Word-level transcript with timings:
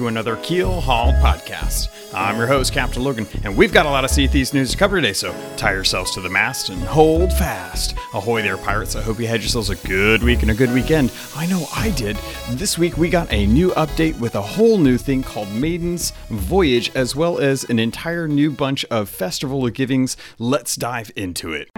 to 0.00 0.08
another 0.08 0.36
Keel 0.36 0.80
Haul 0.80 1.12
podcast. 1.12 1.90
I'm 2.14 2.38
your 2.38 2.46
host, 2.46 2.72
Captain 2.72 3.04
Logan, 3.04 3.26
and 3.44 3.54
we've 3.54 3.70
got 3.70 3.84
a 3.84 3.90
lot 3.90 4.02
of 4.02 4.10
Sea 4.10 4.26
Thieves 4.26 4.54
news 4.54 4.70
to 4.70 4.78
cover 4.78 4.96
today, 4.96 5.12
so 5.12 5.34
tie 5.58 5.74
yourselves 5.74 6.10
to 6.12 6.22
the 6.22 6.28
mast 6.30 6.70
and 6.70 6.82
hold 6.84 7.34
fast. 7.34 7.94
Ahoy 8.14 8.40
there, 8.40 8.56
pirates. 8.56 8.96
I 8.96 9.02
hope 9.02 9.20
you 9.20 9.26
had 9.26 9.42
yourselves 9.42 9.68
a 9.68 9.76
good 9.86 10.22
week 10.22 10.40
and 10.40 10.50
a 10.50 10.54
good 10.54 10.72
weekend. 10.72 11.12
I 11.36 11.44
know 11.44 11.66
I 11.76 11.90
did. 11.90 12.16
This 12.52 12.78
week 12.78 12.96
we 12.96 13.10
got 13.10 13.30
a 13.30 13.44
new 13.44 13.72
update 13.72 14.18
with 14.18 14.36
a 14.36 14.40
whole 14.40 14.78
new 14.78 14.96
thing 14.96 15.22
called 15.22 15.52
Maiden's 15.52 16.14
Voyage, 16.30 16.90
as 16.94 17.14
well 17.14 17.38
as 17.38 17.64
an 17.64 17.78
entire 17.78 18.26
new 18.26 18.50
bunch 18.50 18.86
of 18.86 19.10
Festival 19.10 19.66
of 19.66 19.74
Givings. 19.74 20.16
Let's 20.38 20.76
dive 20.76 21.10
into 21.14 21.52
it. 21.52 21.68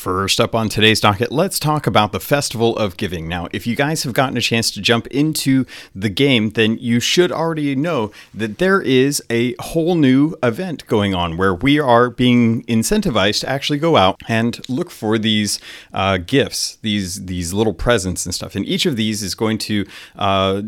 First 0.00 0.40
up 0.40 0.54
on 0.54 0.70
today's 0.70 0.98
docket, 0.98 1.30
let's 1.30 1.58
talk 1.58 1.86
about 1.86 2.12
the 2.12 2.20
Festival 2.20 2.74
of 2.78 2.96
Giving. 2.96 3.28
Now, 3.28 3.48
if 3.52 3.66
you 3.66 3.76
guys 3.76 4.02
have 4.04 4.14
gotten 4.14 4.34
a 4.38 4.40
chance 4.40 4.70
to 4.70 4.80
jump 4.80 5.06
into 5.08 5.66
the 5.94 6.08
game, 6.08 6.52
then 6.52 6.78
you 6.78 7.00
should 7.00 7.30
already 7.30 7.76
know 7.76 8.10
that 8.32 8.56
there 8.56 8.80
is 8.80 9.22
a 9.28 9.54
whole 9.60 9.94
new 9.94 10.36
event 10.42 10.86
going 10.86 11.14
on 11.14 11.36
where 11.36 11.54
we 11.54 11.78
are 11.78 12.08
being 12.08 12.62
incentivized 12.62 13.40
to 13.40 13.48
actually 13.50 13.78
go 13.78 13.98
out 13.98 14.18
and 14.26 14.66
look 14.70 14.90
for 14.90 15.18
these 15.18 15.60
uh, 15.92 16.16
gifts, 16.16 16.76
these 16.76 17.26
these 17.26 17.52
little 17.52 17.74
presents 17.74 18.24
and 18.24 18.34
stuff. 18.34 18.56
And 18.56 18.64
each 18.64 18.86
of 18.86 18.96
these 18.96 19.22
is 19.22 19.34
going 19.34 19.58
to 19.58 19.84
uh, 20.16 20.62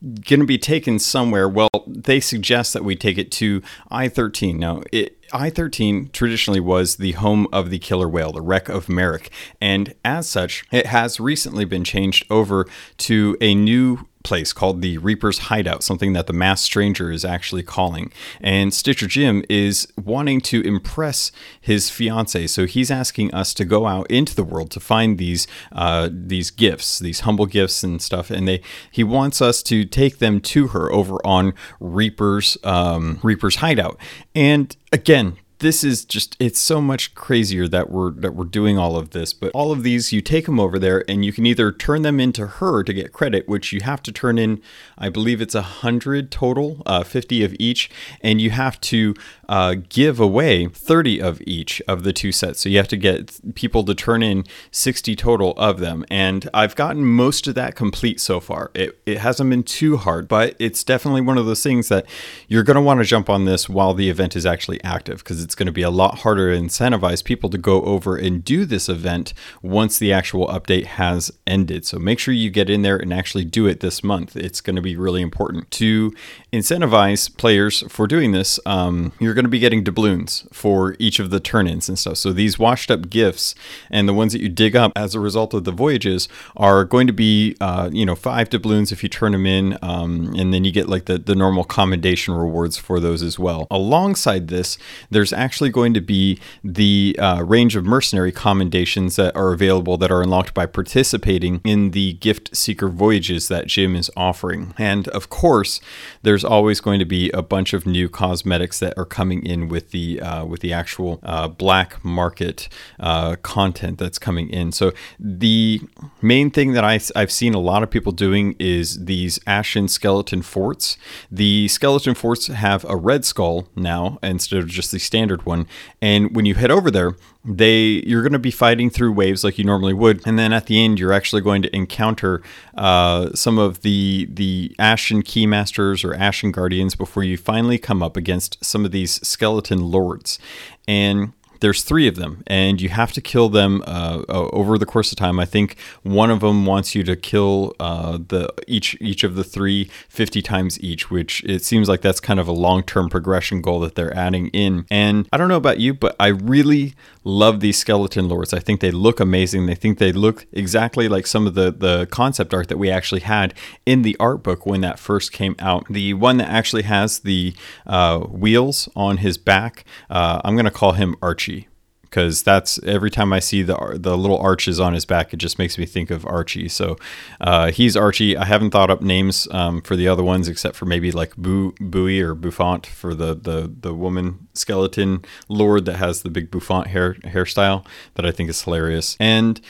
going 0.00 0.40
to 0.40 0.46
be 0.46 0.56
taken 0.56 0.98
somewhere. 0.98 1.46
Well, 1.46 1.84
they 1.86 2.20
suggest 2.20 2.72
that 2.72 2.84
we 2.84 2.96
take 2.96 3.18
it 3.18 3.30
to 3.32 3.62
I 3.90 4.08
thirteen. 4.08 4.58
Now, 4.58 4.82
it 4.92 5.17
I 5.32 5.50
13 5.50 6.10
traditionally 6.12 6.60
was 6.60 6.96
the 6.96 7.12
home 7.12 7.46
of 7.52 7.70
the 7.70 7.78
killer 7.78 8.08
whale, 8.08 8.32
the 8.32 8.40
wreck 8.40 8.68
of 8.68 8.88
Merrick, 8.88 9.30
and 9.60 9.94
as 10.04 10.28
such, 10.28 10.64
it 10.72 10.86
has 10.86 11.20
recently 11.20 11.64
been 11.64 11.84
changed 11.84 12.24
over 12.30 12.66
to 12.98 13.36
a 13.40 13.54
new 13.54 14.06
place 14.28 14.52
called 14.52 14.82
the 14.82 14.98
Reaper's 14.98 15.38
Hideout, 15.38 15.82
something 15.82 16.12
that 16.12 16.26
the 16.26 16.32
Masked 16.32 16.66
Stranger 16.66 17.10
is 17.10 17.24
actually 17.24 17.62
calling. 17.62 18.12
And 18.40 18.72
Stitcher 18.74 19.06
Jim 19.06 19.42
is 19.48 19.88
wanting 19.96 20.40
to 20.42 20.60
impress 20.62 21.32
his 21.60 21.88
fiance, 21.88 22.46
so 22.48 22.66
he's 22.66 22.90
asking 22.90 23.34
us 23.34 23.54
to 23.54 23.64
go 23.64 23.86
out 23.86 24.08
into 24.10 24.34
the 24.34 24.44
world 24.44 24.70
to 24.72 24.80
find 24.80 25.18
these 25.18 25.46
uh, 25.72 26.10
these 26.12 26.50
gifts, 26.50 26.98
these 26.98 27.20
humble 27.20 27.46
gifts 27.46 27.82
and 27.82 28.02
stuff. 28.02 28.30
And 28.30 28.46
they 28.46 28.60
he 28.90 29.02
wants 29.02 29.40
us 29.40 29.62
to 29.64 29.84
take 29.84 30.18
them 30.18 30.40
to 30.42 30.68
her 30.68 30.92
over 30.92 31.16
on 31.26 31.54
Reaper's 31.80 32.58
um, 32.62 33.18
Reaper's 33.22 33.56
Hideout. 33.56 33.98
And 34.34 34.76
again, 34.92 35.38
this 35.60 35.82
is 35.82 36.04
just 36.04 36.36
it's 36.38 36.58
so 36.58 36.80
much 36.80 37.14
crazier 37.14 37.66
that 37.66 37.90
we're 37.90 38.10
that 38.12 38.34
we're 38.34 38.44
doing 38.44 38.78
all 38.78 38.96
of 38.96 39.10
this 39.10 39.32
but 39.32 39.50
all 39.52 39.72
of 39.72 39.82
these 39.82 40.12
you 40.12 40.20
take 40.20 40.46
them 40.46 40.60
over 40.60 40.78
there 40.78 41.04
and 41.08 41.24
you 41.24 41.32
can 41.32 41.46
either 41.46 41.72
turn 41.72 42.02
them 42.02 42.20
into 42.20 42.46
her 42.46 42.82
to 42.82 42.92
get 42.92 43.12
credit 43.12 43.48
which 43.48 43.72
you 43.72 43.80
have 43.80 44.02
to 44.02 44.12
turn 44.12 44.38
in 44.38 44.60
i 44.96 45.08
believe 45.08 45.40
it's 45.40 45.54
a 45.54 45.62
hundred 45.62 46.30
total 46.30 46.82
uh, 46.86 47.02
50 47.02 47.44
of 47.44 47.54
each 47.58 47.90
and 48.20 48.40
you 48.40 48.50
have 48.50 48.80
to 48.80 49.14
uh, 49.48 49.76
give 49.88 50.20
away 50.20 50.68
30 50.68 51.20
of 51.22 51.40
each 51.46 51.80
of 51.88 52.02
the 52.02 52.12
two 52.12 52.32
sets. 52.32 52.60
So 52.60 52.68
you 52.68 52.76
have 52.76 52.88
to 52.88 52.96
get 52.96 53.54
people 53.54 53.82
to 53.84 53.94
turn 53.94 54.22
in 54.22 54.44
60 54.70 55.16
total 55.16 55.52
of 55.56 55.80
them. 55.80 56.04
And 56.10 56.48
i've 56.52 56.76
gotten 56.76 57.04
most 57.04 57.46
of 57.46 57.54
that 57.54 57.74
complete 57.74 58.20
so 58.20 58.40
far. 58.40 58.70
It, 58.74 59.00
it 59.06 59.18
hasn't 59.18 59.48
been 59.50 59.62
too 59.62 59.96
hard 59.96 60.28
but 60.28 60.54
it's 60.58 60.84
definitely 60.84 61.22
one 61.22 61.38
of 61.38 61.46
those 61.46 61.62
things 61.62 61.88
that 61.88 62.06
you're 62.46 62.62
going 62.62 62.76
to 62.76 62.80
want 62.80 63.00
to 63.00 63.04
jump 63.04 63.30
on 63.30 63.44
this 63.44 63.68
while 63.68 63.94
the 63.94 64.10
event 64.10 64.36
is 64.36 64.44
actually 64.44 64.82
active 64.84 65.18
because 65.18 65.42
it's 65.48 65.54
going 65.54 65.64
to 65.64 65.72
be 65.72 65.80
a 65.80 65.88
lot 65.88 66.18
harder 66.18 66.54
to 66.54 66.60
incentivize 66.60 67.24
people 67.24 67.48
to 67.48 67.56
go 67.56 67.80
over 67.84 68.16
and 68.16 68.44
do 68.44 68.66
this 68.66 68.86
event 68.86 69.32
once 69.62 69.98
the 69.98 70.12
actual 70.12 70.46
update 70.48 70.84
has 70.84 71.32
ended. 71.46 71.86
So 71.86 71.98
make 71.98 72.18
sure 72.18 72.34
you 72.34 72.50
get 72.50 72.68
in 72.68 72.82
there 72.82 72.98
and 72.98 73.14
actually 73.14 73.46
do 73.46 73.66
it 73.66 73.80
this 73.80 74.04
month. 74.04 74.36
It's 74.36 74.60
going 74.60 74.76
to 74.76 74.82
be 74.82 74.94
really 74.94 75.22
important 75.22 75.70
to 75.70 76.12
incentivize 76.52 77.34
players 77.34 77.82
for 77.88 78.06
doing 78.06 78.32
this. 78.32 78.60
Um, 78.66 79.12
you're 79.18 79.32
going 79.32 79.46
to 79.46 79.48
be 79.48 79.58
getting 79.58 79.82
doubloons 79.82 80.46
for 80.52 80.94
each 80.98 81.18
of 81.18 81.30
the 81.30 81.40
turn-ins 81.40 81.88
and 81.88 81.98
stuff. 81.98 82.18
So 82.18 82.34
these 82.34 82.58
washed 82.58 82.90
up 82.90 83.08
gifts 83.08 83.54
and 83.90 84.06
the 84.06 84.12
ones 84.12 84.34
that 84.34 84.42
you 84.42 84.50
dig 84.50 84.76
up 84.76 84.92
as 84.96 85.14
a 85.14 85.20
result 85.20 85.54
of 85.54 85.64
the 85.64 85.72
voyages 85.72 86.28
are 86.58 86.84
going 86.84 87.06
to 87.06 87.14
be, 87.14 87.56
uh, 87.58 87.88
you 87.90 88.04
know, 88.04 88.14
five 88.14 88.50
doubloons 88.50 88.92
if 88.92 89.02
you 89.02 89.08
turn 89.08 89.32
them 89.32 89.46
in, 89.46 89.78
um, 89.80 90.34
and 90.36 90.52
then 90.52 90.66
you 90.66 90.72
get 90.72 90.90
like 90.90 91.06
the 91.06 91.16
the 91.16 91.34
normal 91.34 91.64
commendation 91.64 92.34
rewards 92.34 92.76
for 92.76 93.00
those 93.00 93.22
as 93.22 93.38
well. 93.38 93.66
Alongside 93.70 94.48
this, 94.48 94.76
there's 95.10 95.32
actually 95.38 95.70
going 95.70 95.94
to 95.94 96.00
be 96.00 96.38
the 96.62 97.16
uh, 97.18 97.42
range 97.42 97.76
of 97.76 97.84
mercenary 97.84 98.32
commendations 98.32 99.16
that 99.16 99.34
are 99.36 99.52
available 99.52 99.96
that 99.96 100.10
are 100.10 100.22
unlocked 100.22 100.54
by 100.54 100.66
participating 100.66 101.60
in 101.64 101.92
the 101.92 102.14
gift 102.14 102.56
seeker 102.56 102.88
voyages 102.88 103.48
that 103.48 103.66
Jim 103.66 103.94
is 103.94 104.10
offering. 104.16 104.74
And 104.78 105.08
of 105.08 105.30
course, 105.30 105.80
there's 106.22 106.44
always 106.44 106.80
going 106.80 106.98
to 106.98 107.04
be 107.04 107.30
a 107.30 107.42
bunch 107.42 107.72
of 107.72 107.86
new 107.86 108.08
cosmetics 108.08 108.78
that 108.80 108.96
are 108.98 109.04
coming 109.04 109.44
in 109.46 109.68
with 109.68 109.90
the 109.90 110.20
uh, 110.20 110.44
with 110.44 110.60
the 110.60 110.72
actual 110.72 111.20
uh, 111.22 111.48
black 111.48 112.04
market 112.04 112.68
uh, 112.98 113.36
content 113.42 113.98
that's 113.98 114.18
coming 114.18 114.50
in. 114.50 114.72
So 114.72 114.92
the 115.18 115.80
main 116.20 116.50
thing 116.50 116.72
that 116.72 116.84
I, 116.84 117.00
I've 117.14 117.32
seen 117.32 117.54
a 117.54 117.60
lot 117.60 117.82
of 117.82 117.90
people 117.90 118.12
doing 118.12 118.56
is 118.58 119.04
these 119.04 119.38
ashen 119.46 119.88
skeleton 119.88 120.42
forts. 120.42 120.96
The 121.30 121.68
skeleton 121.68 122.14
forts 122.14 122.48
have 122.48 122.84
a 122.88 122.96
red 122.96 123.24
skull 123.24 123.68
now 123.76 124.18
instead 124.22 124.58
of 124.58 124.66
just 124.68 124.90
the 124.90 124.98
standard 124.98 125.27
standard 125.28 125.44
one. 125.44 125.66
And 126.00 126.34
when 126.34 126.46
you 126.46 126.54
head 126.54 126.70
over 126.70 126.90
there, 126.90 127.14
they 127.44 128.02
you're 128.06 128.22
going 128.22 128.32
to 128.32 128.38
be 128.38 128.50
fighting 128.50 128.90
through 128.90 129.12
waves 129.12 129.44
like 129.44 129.58
you 129.58 129.64
normally 129.64 129.94
would, 129.94 130.26
and 130.26 130.38
then 130.38 130.52
at 130.52 130.66
the 130.66 130.82
end 130.84 130.98
you're 130.98 131.12
actually 131.12 131.42
going 131.42 131.62
to 131.62 131.74
encounter 131.74 132.42
uh, 132.76 133.30
some 133.34 133.58
of 133.58 133.80
the 133.82 134.28
the 134.30 134.74
Ashen 134.78 135.22
Keymasters 135.22 136.04
or 136.04 136.14
Ashen 136.14 136.52
Guardians 136.52 136.94
before 136.94 137.24
you 137.24 137.36
finally 137.36 137.78
come 137.78 138.02
up 138.02 138.16
against 138.16 138.62
some 138.64 138.84
of 138.84 138.90
these 138.90 139.20
skeleton 139.26 139.90
lords. 139.90 140.38
And 140.86 141.32
there's 141.60 141.82
three 141.82 142.06
of 142.08 142.16
them, 142.16 142.42
and 142.46 142.80
you 142.80 142.88
have 142.88 143.12
to 143.12 143.20
kill 143.20 143.48
them 143.48 143.82
uh, 143.86 144.22
over 144.28 144.78
the 144.78 144.86
course 144.86 145.12
of 145.12 145.18
time. 145.18 145.38
I 145.38 145.44
think 145.44 145.76
one 146.02 146.30
of 146.30 146.40
them 146.40 146.66
wants 146.66 146.94
you 146.94 147.02
to 147.04 147.16
kill 147.16 147.74
uh, 147.80 148.18
the 148.28 148.52
each 148.66 148.96
each 149.00 149.24
of 149.24 149.34
the 149.34 149.44
three 149.44 149.90
50 150.08 150.42
times 150.42 150.80
each, 150.80 151.10
which 151.10 151.42
it 151.44 151.64
seems 151.64 151.88
like 151.88 152.00
that's 152.00 152.20
kind 152.20 152.40
of 152.40 152.48
a 152.48 152.52
long 152.52 152.82
term 152.82 153.08
progression 153.08 153.60
goal 153.60 153.80
that 153.80 153.94
they're 153.94 154.14
adding 154.16 154.48
in. 154.48 154.86
And 154.90 155.28
I 155.32 155.36
don't 155.36 155.48
know 155.48 155.56
about 155.56 155.80
you, 155.80 155.94
but 155.94 156.14
I 156.20 156.28
really 156.28 156.94
love 157.28 157.60
these 157.60 157.76
skeleton 157.76 158.28
lords. 158.28 158.54
I 158.54 158.58
think 158.58 158.80
they 158.80 158.90
look 158.90 159.20
amazing. 159.20 159.66
They 159.66 159.74
think 159.74 159.98
they 159.98 160.12
look 160.12 160.46
exactly 160.52 161.08
like 161.08 161.26
some 161.26 161.46
of 161.46 161.54
the 161.54 161.70
the 161.70 162.06
concept 162.06 162.54
art 162.54 162.68
that 162.68 162.78
we 162.78 162.90
actually 162.90 163.20
had 163.20 163.54
in 163.86 164.02
the 164.02 164.16
art 164.18 164.42
book 164.42 164.66
when 164.66 164.80
that 164.80 164.98
first 164.98 165.30
came 165.30 165.54
out. 165.58 165.86
The 165.90 166.14
one 166.14 166.38
that 166.38 166.48
actually 166.48 166.82
has 166.82 167.20
the 167.20 167.54
uh, 167.86 168.20
wheels 168.20 168.88
on 168.96 169.18
his 169.18 169.36
back, 169.38 169.84
uh, 170.08 170.40
I'm 170.44 170.54
going 170.54 170.64
to 170.64 170.70
call 170.70 170.92
him 170.92 171.14
Archie 171.22 171.67
because 172.08 172.42
that's 172.42 172.82
every 172.84 173.10
time 173.10 173.32
I 173.32 173.38
see 173.38 173.62
the 173.62 173.98
the 174.00 174.16
little 174.16 174.38
arches 174.38 174.80
on 174.80 174.94
his 174.94 175.04
back, 175.04 175.32
it 175.32 175.38
just 175.38 175.58
makes 175.58 175.78
me 175.78 175.86
think 175.86 176.10
of 176.10 176.24
Archie. 176.26 176.68
So 176.68 176.96
uh, 177.40 177.70
he's 177.70 177.96
Archie. 177.96 178.36
I 178.36 178.44
haven't 178.44 178.70
thought 178.70 178.90
up 178.90 179.02
names 179.02 179.48
um, 179.50 179.82
for 179.82 179.96
the 179.96 180.08
other 180.08 180.22
ones 180.22 180.48
except 180.48 180.76
for 180.76 180.86
maybe 180.86 181.12
like 181.12 181.36
Boo 181.36 181.72
Bowie 181.80 182.20
or 182.20 182.34
Bouffant 182.34 182.86
for 182.86 183.14
the 183.14 183.34
the 183.34 183.72
the 183.80 183.94
woman 183.94 184.48
skeleton 184.54 185.24
lord 185.48 185.84
that 185.84 185.96
has 185.96 186.22
the 186.22 186.30
big 186.30 186.50
Bouffant 186.50 186.88
hair 186.88 187.14
hairstyle 187.14 187.86
that 188.14 188.26
I 188.26 188.30
think 188.30 188.50
is 188.50 188.62
hilarious. 188.62 189.16
And 189.20 189.60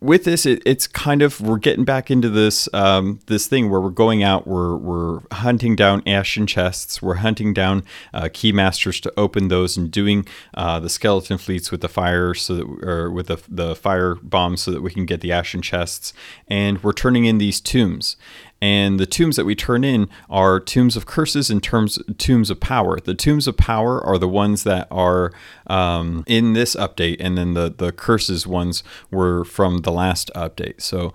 with 0.00 0.24
this, 0.24 0.46
it, 0.46 0.62
it's 0.66 0.86
kind 0.86 1.22
of 1.22 1.40
we're 1.40 1.58
getting 1.58 1.84
back 1.84 2.10
into 2.10 2.28
this 2.28 2.68
um, 2.72 3.20
this 3.26 3.46
thing 3.46 3.70
where 3.70 3.80
we're 3.80 3.90
going 3.90 4.22
out, 4.22 4.46
we're 4.46 4.76
we're 4.76 5.20
hunting 5.32 5.76
down 5.76 6.02
ashen 6.06 6.46
chests, 6.46 7.02
we're 7.02 7.16
hunting 7.16 7.52
down 7.52 7.84
uh, 8.12 8.24
keymasters 8.24 9.00
to 9.02 9.12
open 9.16 9.48
those, 9.48 9.76
and 9.76 9.90
doing 9.90 10.26
uh, 10.54 10.80
the 10.80 10.88
skeleton 10.88 11.38
fleets 11.38 11.70
with 11.70 11.80
the 11.80 11.88
fire, 11.88 12.34
so 12.34 12.54
that 12.54 12.66
or 12.82 13.10
with 13.10 13.26
the 13.26 13.38
the 13.48 13.74
fire 13.74 14.16
bombs, 14.16 14.62
so 14.62 14.70
that 14.70 14.82
we 14.82 14.90
can 14.90 15.06
get 15.06 15.20
the 15.20 15.32
ashen 15.32 15.62
chests, 15.62 16.12
and 16.48 16.82
we're 16.82 16.92
turning 16.92 17.24
in 17.24 17.38
these 17.38 17.60
tombs 17.60 18.16
and 18.62 19.00
the 19.00 19.06
tombs 19.06 19.36
that 19.36 19.46
we 19.46 19.54
turn 19.54 19.84
in 19.84 20.08
are 20.28 20.60
tombs 20.60 20.96
of 20.96 21.06
curses 21.06 21.50
and 21.50 21.62
terms 21.62 21.98
tombs 22.18 22.50
of 22.50 22.60
power. 22.60 23.00
The 23.00 23.14
tombs 23.14 23.46
of 23.46 23.56
power 23.56 24.02
are 24.04 24.18
the 24.18 24.28
ones 24.28 24.64
that 24.64 24.86
are 24.90 25.32
um, 25.70 26.24
in 26.26 26.52
this 26.52 26.74
update, 26.74 27.16
and 27.20 27.38
then 27.38 27.54
the 27.54 27.72
the 27.76 27.92
curses 27.92 28.46
ones 28.46 28.82
were 29.10 29.44
from 29.44 29.78
the 29.78 29.92
last 29.92 30.30
update. 30.34 30.82
So 30.82 31.12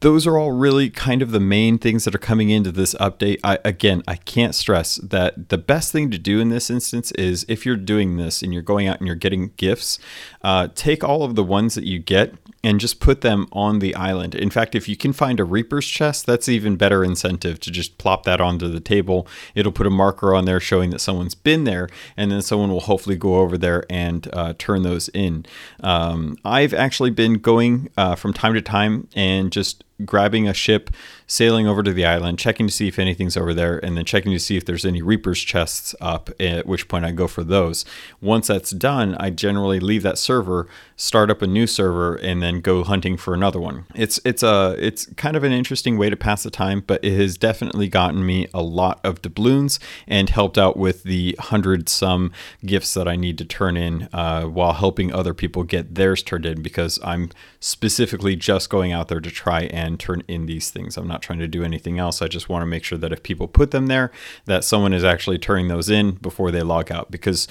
those 0.00 0.26
are 0.26 0.36
all 0.36 0.52
really 0.52 0.90
kind 0.90 1.22
of 1.22 1.30
the 1.30 1.40
main 1.40 1.78
things 1.78 2.04
that 2.04 2.14
are 2.14 2.18
coming 2.18 2.50
into 2.50 2.72
this 2.72 2.94
update. 2.94 3.38
I, 3.44 3.58
again, 3.64 4.02
I 4.08 4.16
can't 4.16 4.54
stress 4.54 4.96
that 4.96 5.48
the 5.48 5.58
best 5.58 5.92
thing 5.92 6.10
to 6.10 6.18
do 6.18 6.40
in 6.40 6.48
this 6.48 6.68
instance 6.68 7.12
is 7.12 7.46
if 7.48 7.64
you're 7.64 7.76
doing 7.76 8.16
this 8.16 8.42
and 8.42 8.52
you're 8.52 8.62
going 8.62 8.88
out 8.88 8.98
and 8.98 9.06
you're 9.06 9.16
getting 9.16 9.52
gifts, 9.56 10.00
uh, 10.42 10.68
take 10.74 11.04
all 11.04 11.22
of 11.22 11.36
the 11.36 11.44
ones 11.44 11.74
that 11.76 11.84
you 11.84 12.00
get 12.00 12.34
and 12.64 12.80
just 12.80 13.00
put 13.00 13.20
them 13.22 13.46
on 13.52 13.78
the 13.78 13.94
island. 13.94 14.34
In 14.34 14.50
fact, 14.50 14.74
if 14.74 14.88
you 14.88 14.96
can 14.96 15.12
find 15.12 15.40
a 15.40 15.44
Reaper's 15.44 15.86
chest, 15.86 16.26
that's 16.26 16.48
even 16.48 16.76
better 16.76 17.04
incentive 17.04 17.58
to 17.60 17.70
just 17.70 17.98
plop 17.98 18.24
that 18.24 18.40
onto 18.40 18.68
the 18.68 18.80
table. 18.80 19.26
It'll 19.54 19.72
put 19.72 19.86
a 19.86 19.90
marker 19.90 20.34
on 20.34 20.44
there 20.44 20.60
showing 20.60 20.90
that 20.90 21.00
someone's 21.00 21.34
been 21.34 21.64
there, 21.64 21.88
and 22.16 22.30
then 22.30 22.42
someone 22.42 22.70
will 22.70 22.80
hopefully 22.80 23.16
go 23.16 23.36
over 23.36 23.58
there 23.58 23.84
and 23.92 24.26
uh, 24.32 24.54
turn 24.56 24.82
those 24.82 25.08
in. 25.10 25.44
Um, 25.80 26.38
I've 26.44 26.72
actually 26.72 27.10
been 27.10 27.34
going 27.34 27.90
uh, 27.98 28.14
from 28.14 28.32
time 28.32 28.54
to 28.54 28.62
time 28.62 29.06
and 29.14 29.52
just 29.52 29.84
grabbing 30.04 30.48
a 30.48 30.54
ship, 30.54 30.90
sailing 31.26 31.66
over 31.66 31.82
to 31.82 31.92
the 31.92 32.04
island, 32.04 32.38
checking 32.38 32.66
to 32.66 32.72
see 32.72 32.88
if 32.88 32.98
anything's 32.98 33.36
over 33.36 33.54
there, 33.54 33.78
and 33.84 33.96
then 33.96 34.04
checking 34.04 34.32
to 34.32 34.38
see 34.38 34.56
if 34.56 34.64
there's 34.64 34.84
any 34.84 35.02
Reaper's 35.02 35.40
chests 35.40 35.94
up, 36.00 36.30
at 36.40 36.66
which 36.66 36.88
point 36.88 37.04
I 37.04 37.12
go 37.12 37.28
for 37.28 37.44
those. 37.44 37.84
Once 38.20 38.48
that's 38.48 38.70
done, 38.70 39.14
I 39.16 39.30
generally 39.30 39.80
leave 39.80 40.02
that 40.02 40.18
server, 40.18 40.68
start 40.96 41.30
up 41.30 41.42
a 41.42 41.46
new 41.46 41.66
server, 41.66 42.16
and 42.16 42.42
then 42.42 42.60
go 42.60 42.84
hunting 42.84 43.16
for 43.16 43.34
another 43.34 43.60
one. 43.60 43.84
It's 43.94 44.20
it's 44.24 44.42
a 44.42 44.76
it's 44.78 45.06
kind 45.14 45.36
of 45.36 45.44
an 45.44 45.52
interesting 45.52 45.98
way 45.98 46.10
to 46.10 46.16
pass 46.16 46.42
the 46.42 46.50
time, 46.50 46.82
but 46.86 47.02
it 47.04 47.16
has 47.16 47.36
definitely 47.36 47.88
gotten 47.88 48.24
me 48.24 48.48
a 48.52 48.62
lot 48.62 49.00
of 49.04 49.22
doubloons 49.22 49.78
and 50.06 50.30
helped 50.30 50.58
out 50.58 50.76
with 50.76 51.02
the 51.02 51.36
hundred 51.38 51.88
some 51.88 52.32
gifts 52.64 52.94
that 52.94 53.08
I 53.08 53.16
need 53.16 53.38
to 53.38 53.44
turn 53.44 53.76
in 53.76 54.08
uh, 54.12 54.44
while 54.44 54.74
helping 54.74 55.12
other 55.12 55.34
people 55.34 55.64
get 55.64 55.94
theirs 55.94 56.22
turned 56.22 56.46
in 56.46 56.62
because 56.62 56.98
I'm 57.02 57.30
specifically 57.60 58.36
just 58.36 58.70
going 58.70 58.92
out 58.92 59.08
there 59.08 59.20
to 59.20 59.30
try 59.30 59.62
and 59.62 59.81
turn 59.98 60.22
in 60.28 60.46
these 60.46 60.70
things. 60.70 60.96
I'm 60.96 61.08
not 61.08 61.22
trying 61.22 61.38
to 61.40 61.48
do 61.48 61.62
anything 61.62 61.98
else. 61.98 62.22
I 62.22 62.28
just 62.28 62.48
want 62.48 62.62
to 62.62 62.66
make 62.66 62.84
sure 62.84 62.98
that 62.98 63.12
if 63.12 63.22
people 63.22 63.48
put 63.48 63.70
them 63.70 63.86
there, 63.86 64.10
that 64.46 64.64
someone 64.64 64.92
is 64.92 65.04
actually 65.04 65.38
turning 65.38 65.68
those 65.68 65.90
in 65.90 66.12
before 66.12 66.50
they 66.50 66.62
log 66.62 66.90
out 66.90 67.10
because 67.10 67.48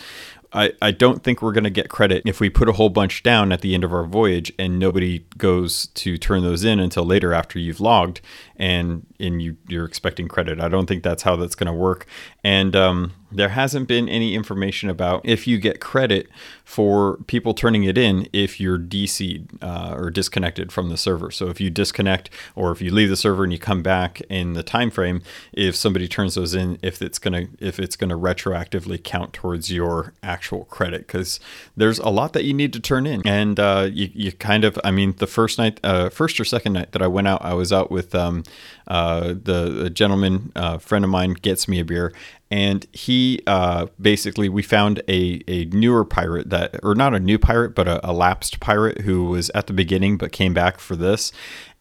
I, 0.54 0.74
I 0.81 0.92
don't 0.92 1.24
think 1.24 1.42
we're 1.42 1.54
going 1.54 1.63
to 1.63 1.69
get 1.69 1.89
credit 1.89 2.24
if 2.25 2.39
we 2.42 2.50
put 2.50 2.68
a 2.68 2.74
whole 2.74 2.89
bunch 2.89 3.24
down 3.24 3.51
at 3.51 3.62
the 3.62 3.74
end 3.74 3.83
of 3.83 3.94
our 3.94 4.04
voyage 4.04 4.51
and 4.60 4.78
nobody 4.78 5.25
goes 5.38 5.88
to 5.88 6.18
turn 6.18 6.44
those 6.44 6.66
in 6.66 6.80
until 6.80 7.06
later 7.06 7.33
after 7.33 7.57
you've 7.57 7.80
logged 7.80 8.19
and 8.61 9.07
and 9.19 9.41
you 9.41 9.57
you're 9.67 9.85
expecting 9.85 10.27
credit. 10.27 10.61
I 10.61 10.69
don't 10.69 10.85
think 10.85 11.01
that's 11.01 11.23
how 11.23 11.35
that's 11.35 11.55
going 11.55 11.67
to 11.67 11.73
work. 11.73 12.05
And 12.43 12.75
um, 12.75 13.13
there 13.31 13.49
hasn't 13.49 13.87
been 13.87 14.07
any 14.07 14.35
information 14.35 14.89
about 14.89 15.21
if 15.23 15.47
you 15.47 15.57
get 15.57 15.79
credit 15.81 16.27
for 16.63 17.17
people 17.25 17.53
turning 17.55 17.83
it 17.83 17.97
in 17.97 18.27
if 18.33 18.59
you're 18.59 18.77
DC 18.77 19.47
uh, 19.63 19.95
or 19.97 20.11
disconnected 20.11 20.71
from 20.71 20.89
the 20.89 20.97
server. 20.97 21.31
So 21.31 21.47
if 21.47 21.59
you 21.59 21.71
disconnect 21.71 22.29
or 22.55 22.71
if 22.71 22.81
you 22.81 22.93
leave 22.93 23.09
the 23.09 23.15
server 23.15 23.43
and 23.43 23.51
you 23.51 23.57
come 23.57 23.81
back 23.81 24.21
in 24.29 24.53
the 24.53 24.63
time 24.63 24.91
frame, 24.91 25.23
if 25.53 25.75
somebody 25.75 26.07
turns 26.07 26.35
those 26.35 26.53
in, 26.53 26.77
if 26.83 27.01
it's 27.01 27.17
gonna 27.17 27.47
if 27.59 27.79
it's 27.79 27.95
gonna 27.95 28.17
retroactively 28.17 29.03
count 29.03 29.33
towards 29.33 29.71
your 29.71 30.13
actual 30.21 30.65
credit, 30.65 31.07
because 31.07 31.39
there's 31.75 31.97
a 31.99 32.09
lot 32.09 32.33
that 32.33 32.43
you 32.43 32.53
need 32.53 32.73
to 32.73 32.79
turn 32.79 33.07
in, 33.07 33.25
and 33.25 33.59
uh, 33.59 33.89
you 33.91 34.11
you 34.13 34.31
kind 34.31 34.63
of 34.63 34.77
I 34.83 34.91
mean 34.91 35.15
the 35.17 35.27
first 35.27 35.57
night, 35.57 35.79
uh, 35.83 36.09
first 36.09 36.39
or 36.39 36.45
second 36.45 36.73
night 36.73 36.91
that 36.91 37.01
I 37.01 37.07
went 37.07 37.27
out, 37.27 37.43
I 37.43 37.55
was 37.55 37.73
out 37.73 37.89
with 37.89 38.13
um, 38.13 38.43
uh, 38.88 39.30
the, 39.30 39.69
the, 39.83 39.89
gentleman 39.89 40.51
uh, 40.56 40.77
friend 40.77 41.06
of 41.06 41.12
mine 41.12 41.33
gets 41.33 41.68
me 41.68 41.80
a 41.80 41.86
beer, 41.86 42.13
and 42.51 42.86
he 42.92 43.42
uh, 43.48 43.88
basically 44.00 44.50
we 44.50 44.62
found 44.62 45.01
a, 45.07 45.42
a 45.48 45.65
newer 45.65 46.03
pirate 46.03 46.50
that 46.50 46.75
or 46.83 46.94
not 46.94 47.15
a 47.15 47.19
new 47.19 47.39
pirate 47.39 47.74
but 47.74 47.88
a, 47.88 48.06
a, 48.07 48.12
lapsed 48.12 48.59
pirate 48.59 49.01
who 49.01 49.25
was 49.25 49.50
at 49.51 49.68
the 49.68 49.74
beginning 49.74 50.18
but 50.18 50.31
came 50.31 50.53
back 50.53 50.80
for 50.80 50.95
this. 50.95 51.31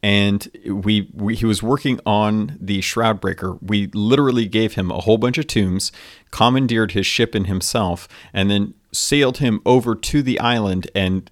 And 0.03 0.49
we, 0.65 1.11
we 1.13 1.35
he 1.35 1.45
was 1.45 1.63
working 1.63 2.01
on 2.07 2.57
the 2.59 2.81
shroud 2.81 3.21
breaker 3.21 3.59
we 3.61 3.89
literally 3.89 4.47
gave 4.47 4.75
him 4.75 4.91
a 4.91 5.01
whole 5.01 5.19
bunch 5.19 5.37
of 5.37 5.47
tombs 5.47 5.93
commandeered 6.31 6.93
his 6.93 7.07
ship 7.07 7.35
and 7.35 7.49
himself 7.49 8.09
and 8.33 8.51
then 8.51 8.73
sailed 8.93 9.39
him 9.39 9.61
over 9.67 9.95
to 9.95 10.23
the 10.23 10.39
island 10.41 10.91
and 10.95 11.31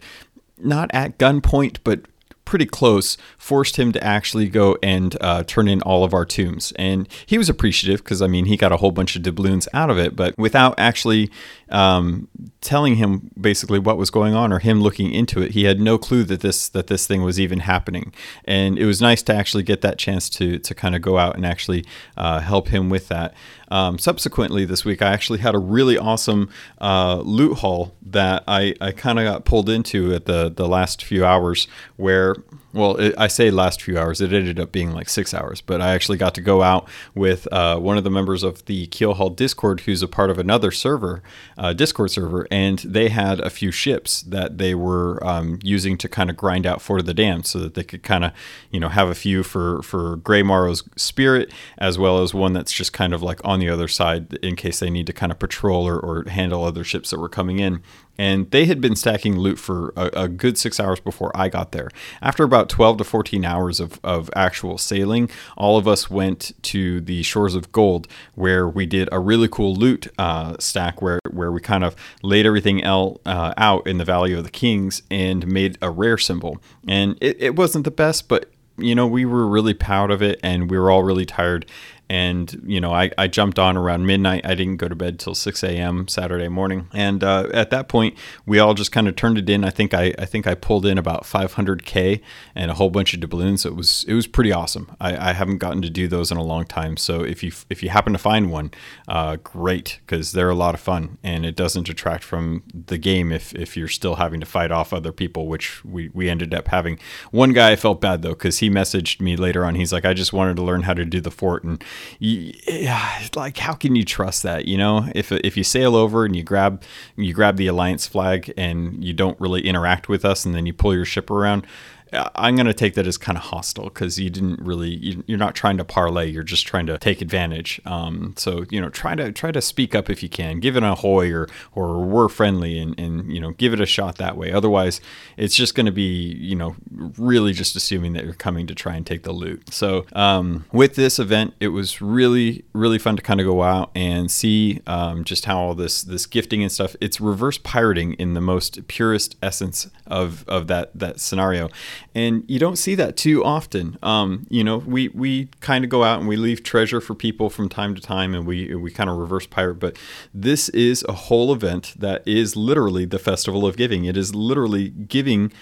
not 0.59 0.91
at 0.93 1.19
gunpoint 1.19 1.79
but 1.83 2.01
pretty 2.49 2.65
close, 2.65 3.19
forced 3.37 3.77
him 3.77 3.93
to 3.93 4.03
actually 4.03 4.49
go 4.49 4.79
and 4.83 5.19
uh, 5.21 5.43
turn 5.45 5.69
in 5.69 5.83
all 5.83 6.03
of 6.03 6.15
our 6.15 6.25
tombs. 6.25 6.73
And 6.77 7.07
he 7.27 7.37
was 7.37 7.51
appreciative 7.51 8.03
because, 8.03 8.23
I 8.23 8.27
mean, 8.27 8.47
he 8.47 8.57
got 8.57 8.73
a 8.73 8.79
whole 8.79 8.91
bunch 8.91 9.17
of 9.17 9.23
doubloons 9.23 9.69
out 9.75 9.91
of 9.91 9.99
it, 9.99 10.17
but 10.17 10.37
without 10.39 10.75
actually 10.79 11.31
um, 11.69 12.27
telling 12.63 12.97
him 12.97 13.31
basically 13.39 13.79
what 13.79 13.99
was 13.99 14.09
going 14.09 14.35
on 14.35 14.51
or 14.51 14.61
him 14.61 14.81
looking 14.81 15.13
into 15.13 15.43
it, 15.43 15.51
he 15.51 15.65
had 15.65 15.79
no 15.79 15.99
clue 15.99 16.25
that 16.25 16.41
this 16.41 16.71
that 16.71 16.87
this 16.87 17.07
thing 17.07 17.23
was 17.23 17.39
even 17.39 17.61
happening. 17.61 18.15
And 18.47 18.79
it 18.79 18.87
was 18.87 19.03
nice 19.03 19.23
to 19.25 19.35
actually 19.35 19.63
get 19.63 19.83
that 19.83 19.99
chance 19.99 20.31
to 20.31 20.59
to 20.59 20.75
kind 20.75 20.97
of 20.97 21.03
go 21.03 21.19
out 21.19 21.37
and 21.37 21.45
actually 21.45 21.85
uh, 22.17 22.41
help 22.41 22.69
him 22.69 22.89
with 22.89 23.09
that. 23.09 23.35
Um, 23.71 23.99
subsequently, 23.99 24.65
this 24.65 24.85
week, 24.85 25.03
I 25.03 25.13
actually 25.13 25.41
had 25.41 25.55
a 25.55 25.59
really 25.59 25.99
awesome 25.99 26.51
uh, 26.81 27.17
loot 27.17 27.59
haul 27.59 27.95
that 28.03 28.45
I, 28.47 28.75
I 28.81 28.93
kind 28.93 29.19
of 29.19 29.25
got 29.25 29.45
pulled 29.45 29.69
into 29.69 30.15
at 30.15 30.25
the, 30.25 30.51
the 30.51 30.69
last 30.69 31.05
few 31.05 31.25
hours 31.25 31.69
where 31.97 32.37
well, 32.73 32.97
it, 32.97 33.15
I 33.19 33.27
say 33.27 33.51
last 33.51 33.83
few 33.83 33.99
hours. 33.99 34.21
It 34.21 34.33
ended 34.33 34.61
up 34.61 34.71
being 34.71 34.93
like 34.93 35.09
six 35.09 35.35
hours, 35.35 35.61
but 35.61 35.81
I 35.81 35.95
actually 35.95 36.19
got 36.19 36.35
to 36.37 36.41
go 36.41 36.63
out 36.63 36.89
with 37.15 37.49
uh, 37.53 37.79
one 37.79 37.99
of 37.99 38.05
the 38.05 38.11
members 38.11 38.43
of 38.43 38.65
the 38.67 38.87
Keel 38.89 39.09
Keelhaul 39.09 39.35
Discord, 39.35 39.81
who's 39.81 40.03
a 40.03 40.09
part 40.09 40.31
of 40.31 40.39
another 40.39 40.71
server, 40.71 41.23
uh, 41.57 41.73
Discord 41.73 42.11
server, 42.11 42.47
and 42.51 42.79
they 42.81 43.09
had 43.09 43.41
a 43.41 43.51
few 43.51 43.71
ships 43.71 44.23
that 44.23 44.59
they 44.59 44.75
were 44.75 45.25
um, 45.27 45.59
using 45.63 45.97
to 45.99 46.09
kind 46.09 46.31
of 46.31 46.37
grind 46.37 46.67
out 46.67 46.83
Fort 46.83 47.01
of 47.01 47.07
the 47.07 47.15
Damned, 47.15 47.47
so 47.47 47.59
that 47.59 47.75
they 47.75 47.85
could 47.85 48.03
kind 48.03 48.25
of, 48.25 48.33
you 48.71 48.81
know, 48.81 48.89
have 48.89 49.09
a 49.09 49.15
few 49.15 49.43
for 49.43 49.83
for 49.83 50.17
Graymarrow's 50.19 50.85
spirit, 50.97 51.53
as 51.79 51.99
well 51.99 52.23
as 52.23 52.35
one 52.35 52.53
that's 52.53 52.73
just 52.73 52.93
kind 52.93 53.15
of 53.15 53.23
like 53.23 53.41
on 53.45 53.61
the 53.61 53.69
other 53.69 53.89
side 53.89 54.35
in 54.43 54.57
case 54.57 54.81
they 54.81 54.91
need 54.91 55.07
to 55.07 55.13
kind 55.13 55.33
of 55.33 55.39
patrol 55.39 55.87
or, 55.89 55.99
or 55.99 56.29
handle 56.29 56.65
other 56.65 56.85
ships 56.85 57.11
that 57.11 57.19
were 57.19 57.29
coming 57.29 57.59
in 57.59 57.83
and 58.19 58.51
they 58.51 58.67
had 58.67 58.81
been 58.81 58.97
stacking 58.97 59.39
loot 59.39 59.59
for 59.59 59.93
a, 59.97 60.25
a, 60.25 60.29
good 60.29 60.59
six 60.59 60.81
hours 60.81 60.99
before 60.99 61.31
I 61.35 61.49
got 61.49 61.73
there. 61.73 61.89
After 62.21 62.43
about 62.43 62.69
12 62.69 62.99
to 62.99 63.05
14 63.05 63.45
hours 63.45 63.81
of, 63.81 64.01
of 64.03 64.29
actual 64.35 64.77
sailing, 64.77 65.31
all 65.57 65.79
of 65.79 65.87
us 65.87 66.11
went 66.11 66.53
to 66.65 67.01
the 67.01 67.23
Shores 67.23 67.55
of 67.55 67.71
Gold, 67.71 68.09
where 68.35 68.69
we 68.69 68.87
did 68.87 69.09
a 69.13 69.21
really 69.21 69.49
cool 69.49 69.75
loot 69.75 70.09
uh, 70.19 70.57
stack 70.59 71.01
where, 71.01 71.21
where 71.31 71.53
we 71.53 71.61
kind 71.61 71.85
of 71.85 71.95
laid 72.23 72.45
everything 72.45 72.83
el- 72.83 73.21
uh, 73.25 73.55
out 73.57 73.87
in 73.87 73.99
the 73.99 74.05
Valley 74.05 74.33
of 74.33 74.45
the 74.45 74.51
Kings 74.51 75.03
and 75.11 75.47
made 75.47 75.79
a 75.81 75.91
rare 75.91 76.19
symbol. 76.19 76.59
And 76.87 77.17
it, 77.21 77.41
it 77.41 77.57
wasn't 77.57 77.85
the 77.85 77.91
best, 77.91 78.29
but 78.29 78.51
you 78.77 78.95
know, 78.95 79.07
we 79.07 79.25
were 79.25 79.47
really 79.47 79.75
proud 79.75 80.11
of 80.11 80.23
it 80.23 80.39
and 80.43 80.71
we 80.71 80.79
were 80.79 80.91
all 80.91 81.03
really 81.03 81.27
tired 81.27 81.67
and 82.11 82.61
you 82.65 82.81
know 82.81 82.93
I, 82.93 83.11
I 83.19 83.27
jumped 83.29 83.59
on 83.59 83.77
around 83.77 84.07
midnight. 84.07 84.45
I 84.45 84.55
didn't 84.55 84.77
go 84.77 84.89
to 84.89 84.95
bed 84.95 85.19
till 85.19 85.35
6 85.35 85.63
a.m 85.65 86.09
saturday 86.09 86.49
morning. 86.49 86.89
And 86.93 87.23
uh, 87.23 87.49
at 87.53 87.71
that 87.71 87.89
point 87.89 88.17
we 88.47 88.59
all 88.59 88.75
just 88.75 88.93
kind 88.93 89.09
of 89.09 89.17
turned 89.17 89.39
it 89.39 89.49
in. 89.49 89.65
I 89.65 89.71
think 89.71 89.95
I, 89.95 90.15
I 90.19 90.25
think 90.25 90.47
i 90.47 90.55
pulled 90.55 90.87
in 90.87 90.99
about 90.99 91.25
500k 91.25 92.21
and 92.55 92.71
a 92.71 92.75
whole 92.75 92.91
bunch 92.91 93.15
of 93.15 93.21
doubloons. 93.21 93.65
It 93.65 93.77
was 93.77 94.05
it 94.09 94.15
was 94.15 94.27
pretty 94.27 94.53
awesome. 94.53 94.95
I, 95.01 95.31
I 95.31 95.33
haven't 95.33 95.59
gotten 95.59 95.83
to 95.83 95.91
do 95.91 96.09
those 96.09 96.31
in 96.31 96.39
a 96.39 96.43
long 96.43 96.65
time. 96.65 96.97
So 96.97 97.23
if 97.23 97.43
you 97.43 97.53
if 97.71 97.83
you 97.83 97.91
happen 97.91 98.13
to 98.13 98.19
find 98.19 98.51
one 98.51 98.71
uh, 99.07 99.37
great 99.37 100.01
because 100.07 100.33
they're 100.33 100.51
a 100.51 100.55
lot 100.55 100.75
of 100.75 100.81
fun 100.81 101.19
and 101.23 101.45
it 101.45 101.57
doesn't 101.57 101.87
detract 101.87 102.25
from 102.25 102.63
the 102.75 102.99
game 102.99 103.33
if 103.33 103.55
if 103.55 103.77
you're 103.77 103.89
still 103.89 104.17
having 104.17 104.41
to 104.41 104.47
fight 104.47 104.71
off 104.71 104.93
other 104.93 105.13
people 105.13 105.47
which 105.47 105.85
we, 105.85 106.09
we 106.11 106.29
ended 106.29 106.55
up 106.55 106.69
having. 106.69 106.99
One 107.31 107.53
guy 107.53 107.73
i 107.73 107.77
felt 107.77 108.01
bad 108.01 108.23
though 108.23 108.31
because 108.31 108.59
he 108.59 108.71
messaged 108.71 109.21
me 109.21 109.37
later 109.37 109.65
on. 109.65 109.75
He's 109.75 109.93
like 109.93 110.05
i 110.05 110.15
just 110.15 110.33
wanted 110.33 110.57
to 110.57 110.63
learn 110.63 110.83
how 110.83 110.95
to 110.95 111.05
do 111.05 111.21
the 111.21 111.31
fort 111.31 111.65
and 111.65 111.83
yeah, 112.19 113.27
like 113.37 113.59
how 113.59 113.73
can 113.73 113.97
you 113.97 114.05
trust 114.05 114.43
that? 114.43 114.67
You 114.67 114.79
know, 114.79 115.09
if 115.15 115.33
if 115.33 115.57
you 115.57 115.65
sail 115.65 115.97
over 115.97 116.25
and 116.25 116.35
you 116.35 116.43
grab 116.43 116.83
you 117.17 117.33
grab 117.33 117.57
the 117.57 117.67
alliance 117.67 118.07
flag 118.07 118.53
and 118.57 119.05
you 119.05 119.13
don't 119.13 119.41
really 119.41 119.63
interact 119.63 120.09
with 120.09 120.25
us, 120.25 120.45
and 120.45 120.55
then 120.55 120.67
you 120.67 120.73
pull 120.73 120.95
your 120.95 121.05
ship 121.05 121.31
around, 121.31 121.67
I'm 122.13 122.57
going 122.57 122.67
to 122.67 122.75
take 122.75 122.95
that 122.95 123.07
as 123.07 123.19
kind 123.19 123.37
of 123.37 123.45
hostile 123.45 123.85
because 123.85 124.19
you 124.19 124.31
didn't 124.31 124.61
really 124.61 124.91
you, 124.91 125.35
are 125.35 125.39
not 125.39 125.55
trying 125.55 125.77
to 125.79 125.85
parlay 125.85 126.31
you're 126.31 126.43
just 126.43 126.67
trying 126.67 126.87
to 126.87 126.99
take 126.99 127.21
advantage. 127.21 127.81
Um, 127.85 128.35
so 128.37 128.65
you 128.71 128.81
know 128.81 128.89
try 128.89 129.15
to 129.15 129.33
try 129.33 129.53
to 129.53 129.61
speak 129.61 129.95
up 129.95 130.09
if 130.11 130.23
you 130.23 130.29
can. 130.29 130.61
Give 130.61 130.77
it 130.77 130.83
a 130.83 130.95
hoy 130.95 131.33
or 131.33 131.49
or 131.75 132.05
we're 132.05 132.29
friendly 132.29 132.79
and, 132.79 132.99
and 132.99 133.33
you 133.33 133.41
know 133.41 133.53
give 133.53 133.73
it 133.73 133.81
a 133.81 133.87
shot 133.87 134.17
that 134.17 134.37
way. 134.37 134.53
Otherwise 134.53 135.01
it's 135.37 135.55
just 135.55 135.75
going 135.75 135.87
to 135.87 135.93
be 135.93 136.35
you 136.39 136.57
know 136.57 136.77
really 136.91 137.53
just 137.53 137.77
assuming 137.77 138.13
that 138.15 138.25
you're 138.25 138.35
coming 138.35 138.67
to 138.67 138.75
try 138.75 138.95
and 138.95 139.07
take 139.07 139.23
the 139.23 139.33
loot. 139.33 139.73
So 139.73 140.07
um, 140.13 140.65
with 140.73 140.95
this 140.95 141.19
event 141.19 141.55
it 141.61 141.69
was 141.69 142.01
really 142.01 142.65
really 142.73 142.99
fun 142.99 143.17
to 143.17 143.23
kind 143.23 143.41
of 143.41 143.47
go 143.47 143.63
out 143.63 143.91
and 143.95 144.31
see 144.31 144.81
um, 144.87 145.25
just 145.25 145.45
how 145.45 145.59
all 145.59 145.75
this 145.75 146.03
this 146.03 146.27
gifting 146.27 146.63
and 146.63 146.71
stuff 146.71 146.97
it's 147.01 147.21
reverse 147.21 147.59
pirating 147.59 148.15
in 148.15 148.35
the 148.35 148.41
most 148.41 148.87
purest 148.89 149.37
essence 149.43 149.91
of 150.07 150.45
of 150.49 150.67
that 150.69 150.91
that 150.95 151.21
scenario 151.21 151.69
and 152.15 152.45
you 152.49 152.59
don't 152.59 152.77
see 152.77 152.95
that 152.97 153.17
too 153.17 153.45
often. 153.45 153.99
Um, 154.03 154.47
you 154.51 154.65
know, 154.65 154.79
we 154.79 155.09
we 155.09 155.49
kind 155.61 155.85
of 155.85 155.91
go 155.91 156.05
out 156.05 156.19
and 156.19 156.29
we 156.29 156.37
leave 156.37 156.63
treasure 156.63 157.01
for 157.01 157.15
people 157.15 157.51
from 157.51 157.69
time 157.69 157.95
to 157.95 158.01
time, 158.01 158.35
and 158.35 158.47
we 158.47 158.75
we 158.75 158.91
kind 158.91 159.11
of 159.11 159.17
reverse 159.17 159.47
pirate. 159.47 159.77
But 159.77 159.97
this 160.35 160.69
is 160.71 161.05
a 161.09 161.13
whole 161.13 161.53
event 161.53 161.95
that 161.99 162.27
is 162.27 162.57
literally 162.57 163.05
the 163.05 163.19
festival 163.19 163.67
of 163.67 163.77
giving. 163.77 164.05
It 164.05 164.17
is 164.17 164.35
literally 164.35 164.89
giving 164.89 165.53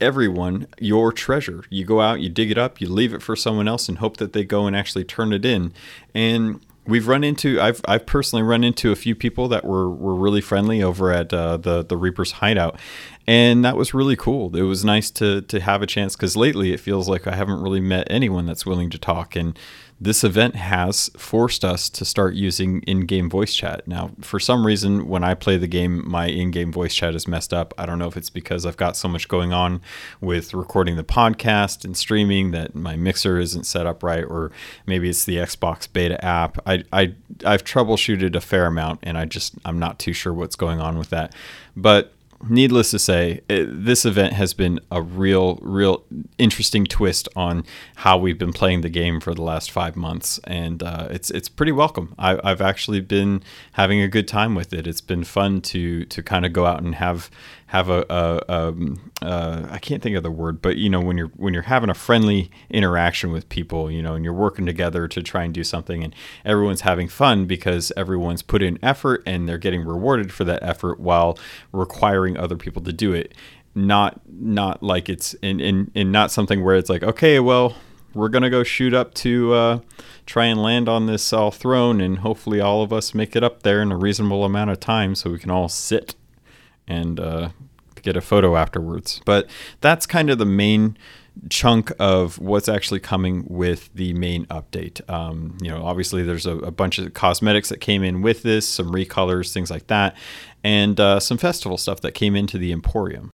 everyone 0.00 0.66
your 0.78 1.12
treasure. 1.12 1.64
You 1.70 1.84
go 1.84 2.00
out, 2.00 2.20
you 2.20 2.28
dig 2.28 2.50
it 2.50 2.58
up, 2.58 2.80
you 2.80 2.88
leave 2.88 3.14
it 3.14 3.22
for 3.22 3.34
someone 3.34 3.68
else, 3.68 3.88
and 3.88 3.98
hope 3.98 4.18
that 4.18 4.32
they 4.32 4.44
go 4.44 4.66
and 4.66 4.76
actually 4.76 5.04
turn 5.04 5.32
it 5.32 5.44
in. 5.44 5.72
And 6.14 6.60
we've 6.86 7.08
run 7.08 7.24
into 7.24 7.60
I've 7.60 7.80
I've 7.86 8.06
personally 8.06 8.42
run 8.42 8.64
into 8.64 8.92
a 8.92 8.96
few 8.96 9.14
people 9.14 9.48
that 9.48 9.64
were 9.64 9.90
were 9.90 10.14
really 10.14 10.40
friendly 10.40 10.82
over 10.82 11.12
at 11.12 11.32
uh, 11.32 11.56
the 11.56 11.84
the 11.84 11.96
Reaper's 11.96 12.32
hideout, 12.32 12.78
and 13.26 13.64
that 13.64 13.76
was 13.76 13.94
really 13.94 14.16
cool. 14.16 14.54
It 14.56 14.62
was 14.62 14.84
nice 14.84 15.10
to 15.12 15.42
to 15.42 15.60
have 15.60 15.82
a 15.82 15.86
chance 15.86 16.16
because 16.16 16.36
lately 16.36 16.72
it 16.72 16.80
feels 16.80 17.08
like 17.08 17.26
I 17.26 17.34
haven't 17.34 17.60
really 17.60 17.80
met 17.80 18.06
anyone 18.10 18.46
that's 18.46 18.66
willing 18.66 18.90
to 18.90 18.98
talk 18.98 19.36
and 19.36 19.58
this 19.98 20.22
event 20.22 20.56
has 20.56 21.10
forced 21.16 21.64
us 21.64 21.88
to 21.88 22.04
start 22.04 22.34
using 22.34 22.82
in-game 22.82 23.30
voice 23.30 23.54
chat. 23.54 23.86
Now, 23.88 24.10
for 24.20 24.38
some 24.38 24.66
reason, 24.66 25.08
when 25.08 25.24
I 25.24 25.32
play 25.34 25.56
the 25.56 25.66
game, 25.66 26.06
my 26.06 26.26
in-game 26.26 26.70
voice 26.70 26.94
chat 26.94 27.14
is 27.14 27.26
messed 27.26 27.54
up. 27.54 27.72
I 27.78 27.86
don't 27.86 27.98
know 27.98 28.06
if 28.06 28.16
it's 28.16 28.28
because 28.28 28.66
I've 28.66 28.76
got 28.76 28.96
so 28.96 29.08
much 29.08 29.26
going 29.26 29.54
on 29.54 29.80
with 30.20 30.52
recording 30.52 30.96
the 30.96 31.04
podcast 31.04 31.84
and 31.84 31.96
streaming 31.96 32.50
that 32.50 32.74
my 32.74 32.94
mixer 32.94 33.38
isn't 33.38 33.64
set 33.64 33.86
up 33.86 34.02
right, 34.02 34.24
or 34.24 34.52
maybe 34.86 35.08
it's 35.08 35.24
the 35.24 35.36
Xbox 35.36 35.90
beta 35.90 36.22
app. 36.22 36.58
I, 36.66 36.84
I 36.92 37.14
I've 37.46 37.64
troubleshooted 37.64 38.36
a 38.36 38.40
fair 38.42 38.66
amount, 38.66 39.00
and 39.02 39.16
I 39.16 39.24
just 39.24 39.54
I'm 39.64 39.78
not 39.78 39.98
too 39.98 40.12
sure 40.12 40.34
what's 40.34 40.56
going 40.56 40.78
on 40.78 40.98
with 40.98 41.08
that. 41.10 41.34
But 41.74 42.12
needless 42.48 42.90
to 42.90 42.98
say, 42.98 43.40
this 43.48 44.04
event 44.04 44.32
has 44.34 44.54
been 44.54 44.80
a 44.90 45.00
real, 45.02 45.56
real 45.62 46.04
interesting 46.38 46.84
twist 46.84 47.28
on 47.36 47.64
how 47.96 48.18
we've 48.18 48.38
been 48.38 48.52
playing 48.52 48.82
the 48.82 48.88
game 48.88 49.20
for 49.20 49.34
the 49.34 49.42
last 49.42 49.70
five 49.70 49.96
months, 49.96 50.38
and 50.44 50.82
uh, 50.82 51.08
it's 51.10 51.30
it's 51.30 51.48
pretty 51.48 51.72
welcome. 51.72 52.14
I, 52.18 52.38
I've 52.44 52.60
actually 52.60 53.00
been 53.00 53.42
having 53.72 54.00
a 54.00 54.08
good 54.08 54.28
time 54.28 54.54
with 54.54 54.72
it. 54.72 54.86
It's 54.86 55.00
been 55.00 55.24
fun 55.24 55.60
to 55.62 56.04
to 56.04 56.22
kind 56.22 56.44
of 56.44 56.52
go 56.52 56.66
out 56.66 56.82
and 56.82 56.94
have 56.96 57.30
have 57.66 57.88
a, 57.88 58.04
a 58.08 58.52
um, 58.52 59.10
uh, 59.22 59.66
I 59.70 59.78
can't 59.78 60.02
think 60.02 60.16
of 60.16 60.22
the 60.22 60.30
word, 60.30 60.62
but 60.62 60.76
you 60.76 60.88
know 60.88 61.00
when 61.00 61.16
you're 61.16 61.32
when 61.36 61.52
you're 61.52 61.64
having 61.64 61.90
a 61.90 61.94
friendly 61.94 62.50
interaction 62.70 63.32
with 63.32 63.48
people, 63.48 63.90
you 63.90 64.02
know, 64.02 64.14
and 64.14 64.24
you're 64.24 64.34
working 64.34 64.66
together 64.66 65.08
to 65.08 65.22
try 65.22 65.42
and 65.44 65.52
do 65.52 65.64
something, 65.64 66.04
and 66.04 66.14
everyone's 66.44 66.82
having 66.82 67.08
fun 67.08 67.46
because 67.46 67.92
everyone's 67.96 68.42
put 68.42 68.62
in 68.62 68.78
effort 68.82 69.22
and 69.26 69.48
they're 69.48 69.58
getting 69.58 69.84
rewarded 69.84 70.32
for 70.32 70.44
that 70.44 70.62
effort 70.62 71.00
while 71.00 71.38
requiring 71.72 72.25
other 72.34 72.56
people 72.56 72.80
to 72.82 72.92
do 72.92 73.12
it. 73.12 73.34
Not 73.74 74.22
not 74.26 74.82
like 74.82 75.10
it's 75.10 75.34
in 75.34 75.60
in, 75.60 75.90
in 75.94 76.10
not 76.10 76.30
something 76.30 76.64
where 76.64 76.76
it's 76.76 76.88
like 76.88 77.02
okay, 77.02 77.38
well 77.40 77.76
we're 78.14 78.30
gonna 78.30 78.48
go 78.48 78.62
shoot 78.62 78.94
up 78.94 79.12
to 79.12 79.52
uh, 79.52 79.80
try 80.24 80.46
and 80.46 80.62
land 80.62 80.88
on 80.88 81.06
this 81.06 81.32
all 81.32 81.50
throne, 81.50 82.00
and 82.00 82.20
hopefully 82.20 82.60
all 82.60 82.82
of 82.82 82.92
us 82.92 83.14
make 83.14 83.36
it 83.36 83.44
up 83.44 83.62
there 83.62 83.82
in 83.82 83.92
a 83.92 83.96
reasonable 83.96 84.44
amount 84.44 84.70
of 84.70 84.80
time 84.80 85.14
so 85.14 85.30
we 85.30 85.38
can 85.38 85.50
all 85.50 85.68
sit 85.68 86.14
and 86.88 87.20
uh, 87.20 87.50
get 88.02 88.16
a 88.16 88.22
photo 88.22 88.56
afterwards. 88.56 89.20
But 89.26 89.50
that's 89.82 90.06
kind 90.06 90.30
of 90.30 90.38
the 90.38 90.46
main 90.46 90.96
chunk 91.50 91.92
of 91.98 92.38
what's 92.38 92.68
actually 92.68 93.00
coming 93.00 93.44
with 93.46 93.90
the 93.94 94.14
main 94.14 94.46
update. 94.46 95.06
Um, 95.10 95.58
you 95.60 95.70
know, 95.70 95.84
obviously 95.84 96.22
there's 96.22 96.46
a, 96.46 96.56
a, 96.58 96.70
bunch 96.70 96.98
of 96.98 97.12
cosmetics 97.12 97.68
that 97.68 97.80
came 97.80 98.02
in 98.02 98.22
with 98.22 98.42
this, 98.42 98.66
some 98.66 98.90
recolors, 98.90 99.52
things 99.52 99.70
like 99.70 99.86
that, 99.88 100.16
and 100.66 100.98
uh, 100.98 101.20
some 101.20 101.38
festival 101.38 101.78
stuff 101.78 102.00
that 102.00 102.10
came 102.10 102.34
into 102.34 102.58
the 102.58 102.72
Emporium. 102.72 103.30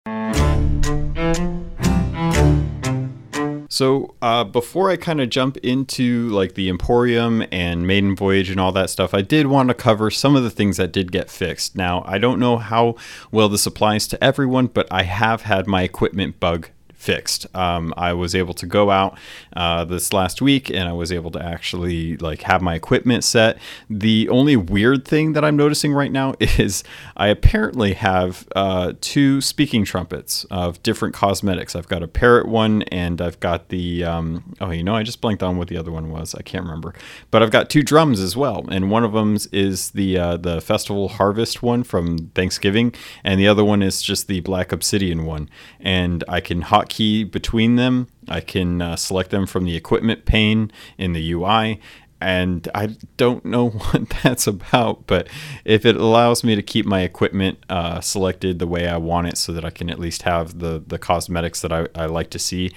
So 3.71 4.15
uh, 4.21 4.45
before 4.45 4.91
I 4.91 4.97
kind 4.97 5.19
of 5.19 5.31
jump 5.31 5.57
into 5.57 6.29
like 6.29 6.57
the 6.57 6.69
Emporium 6.69 7.43
and 7.51 7.87
Maiden 7.87 8.15
Voyage 8.15 8.51
and 8.51 8.61
all 8.61 8.71
that 8.73 8.91
stuff, 8.91 9.15
I 9.15 9.23
did 9.23 9.47
want 9.47 9.71
to 9.71 9.75
cover 9.75 10.11
some 10.11 10.37
of 10.37 10.43
the 10.43 10.51
things 10.51 10.77
that 10.77 10.93
did 10.93 11.11
get 11.11 11.31
fixed. 11.31 11.75
Now 11.75 12.05
I 12.07 12.19
don't 12.19 12.39
know 12.39 12.59
how 12.59 12.97
well 13.31 13.49
this 13.49 13.65
applies 13.65 14.07
to 14.09 14.23
everyone, 14.23 14.67
but 14.67 14.87
I 14.91 15.05
have 15.05 15.43
had 15.43 15.67
my 15.67 15.85
equipment 15.85 16.39
bug 16.39 16.69
fixed. 17.03 17.47
Um, 17.55 17.93
I 17.97 18.13
was 18.13 18.35
able 18.35 18.55
to 18.55 18.65
go 18.65 18.91
out 18.91 19.19
uh, 19.57 19.85
this 19.85 20.13
last 20.13 20.41
week 20.41 20.71
and 20.71 20.89
I 20.89 20.93
was 20.93 21.11
able 21.11 21.33
to 21.33 21.45
actually 21.45 22.17
like 22.19 22.43
have 22.43 22.63
my 22.63 22.77
equipment 22.77 23.25
set. 23.25 23.59
The 23.91 24.29
only 24.29 24.55
weird 24.57 25.05
thing 25.05 25.33
that 25.33 25.45
I'm 25.45 25.57
noticing 25.57 25.93
right 25.93 26.13
now 26.13 26.35
is 26.41 26.85
I 27.17 27.27
apparently 27.27 27.95
have 27.95 28.47
uh, 28.55 28.93
two 29.01 29.41
speaking 29.41 29.85
trumpets 29.85 30.45
of 30.45 30.81
different 30.85 31.13
cosmetics. 31.13 31.75
I've 31.75 31.89
got 31.89 32.05
a 32.05 32.09
parrot 32.09 32.47
one 32.47 32.83
and 32.83 33.21
I've 33.21 33.41
got 33.41 33.69
the 33.69 34.05
um, 34.05 34.55
oh 34.61 34.71
you 34.71 34.85
know 34.85 34.95
I 34.95 35.03
just 35.03 35.21
blanked 35.21 35.43
on 35.43 35.57
what 35.57 35.67
the 35.67 35.77
other 35.77 35.91
one 35.91 36.11
was. 36.11 36.37
I 36.37 36.43
can't 36.43 36.65
remember, 36.65 36.95
but 37.33 37.43
I've 37.43 37.51
got 37.51 37.69
two 37.69 37.83
drums 37.83 38.21
as 38.21 38.37
well, 38.37 38.65
and 38.71 38.91
one 38.91 39.03
of 39.03 39.13
them 39.13 39.37
is 39.51 39.91
the 39.91 40.19
uh, 40.19 40.37
the 40.37 40.61
festival 40.61 41.09
harvest 41.09 41.63
one 41.63 41.83
from 41.83 42.31
Thanksgiving, 42.35 42.95
and 43.25 43.41
the 43.41 43.49
other 43.49 43.65
one 43.65 43.83
is 43.83 44.03
just 44.03 44.29
the 44.29 44.41
black 44.41 44.71
obsidian 44.71 45.25
one, 45.25 45.51
and 45.81 46.23
I 46.29 46.41
can 46.41 46.63
hot 46.63 46.92
key 46.93 47.25
between 47.25 47.77
them. 47.77 48.07
I 48.29 48.41
can 48.41 48.83
uh, 48.83 48.97
select 48.97 49.31
them 49.31 49.47
from 49.47 49.65
the 49.65 49.75
equipment 49.75 50.27
pane 50.27 50.71
in 50.99 51.15
the 51.15 51.33
UI. 51.33 51.81
And 52.21 52.69
I 52.75 52.97
don't 53.17 53.45
know 53.45 53.71
what 53.71 54.11
that's 54.23 54.47
about, 54.47 55.07
but 55.07 55.27
if 55.65 55.87
it 55.87 55.97
allows 55.97 56.45
me 56.45 56.55
to 56.55 56.63
keep 56.63 56.85
my 56.85 57.01
equipment 57.01 57.65
uh, 57.71 58.01
selected 58.01 58.59
the 58.59 58.67
way 58.67 58.87
I 58.87 58.99
want 58.99 59.27
it 59.29 59.39
so 59.39 59.53
that 59.53 59.65
I 59.65 59.71
can 59.71 59.89
at 59.89 59.99
least 59.99 60.23
have 60.23 60.59
the, 60.59 60.85
the 60.87 60.99
cosmetics 60.99 61.63
that 61.63 61.73
I, 61.73 61.89
I 61.95 62.05
like 62.07 62.29
to 62.31 62.39
see, 62.39 62.71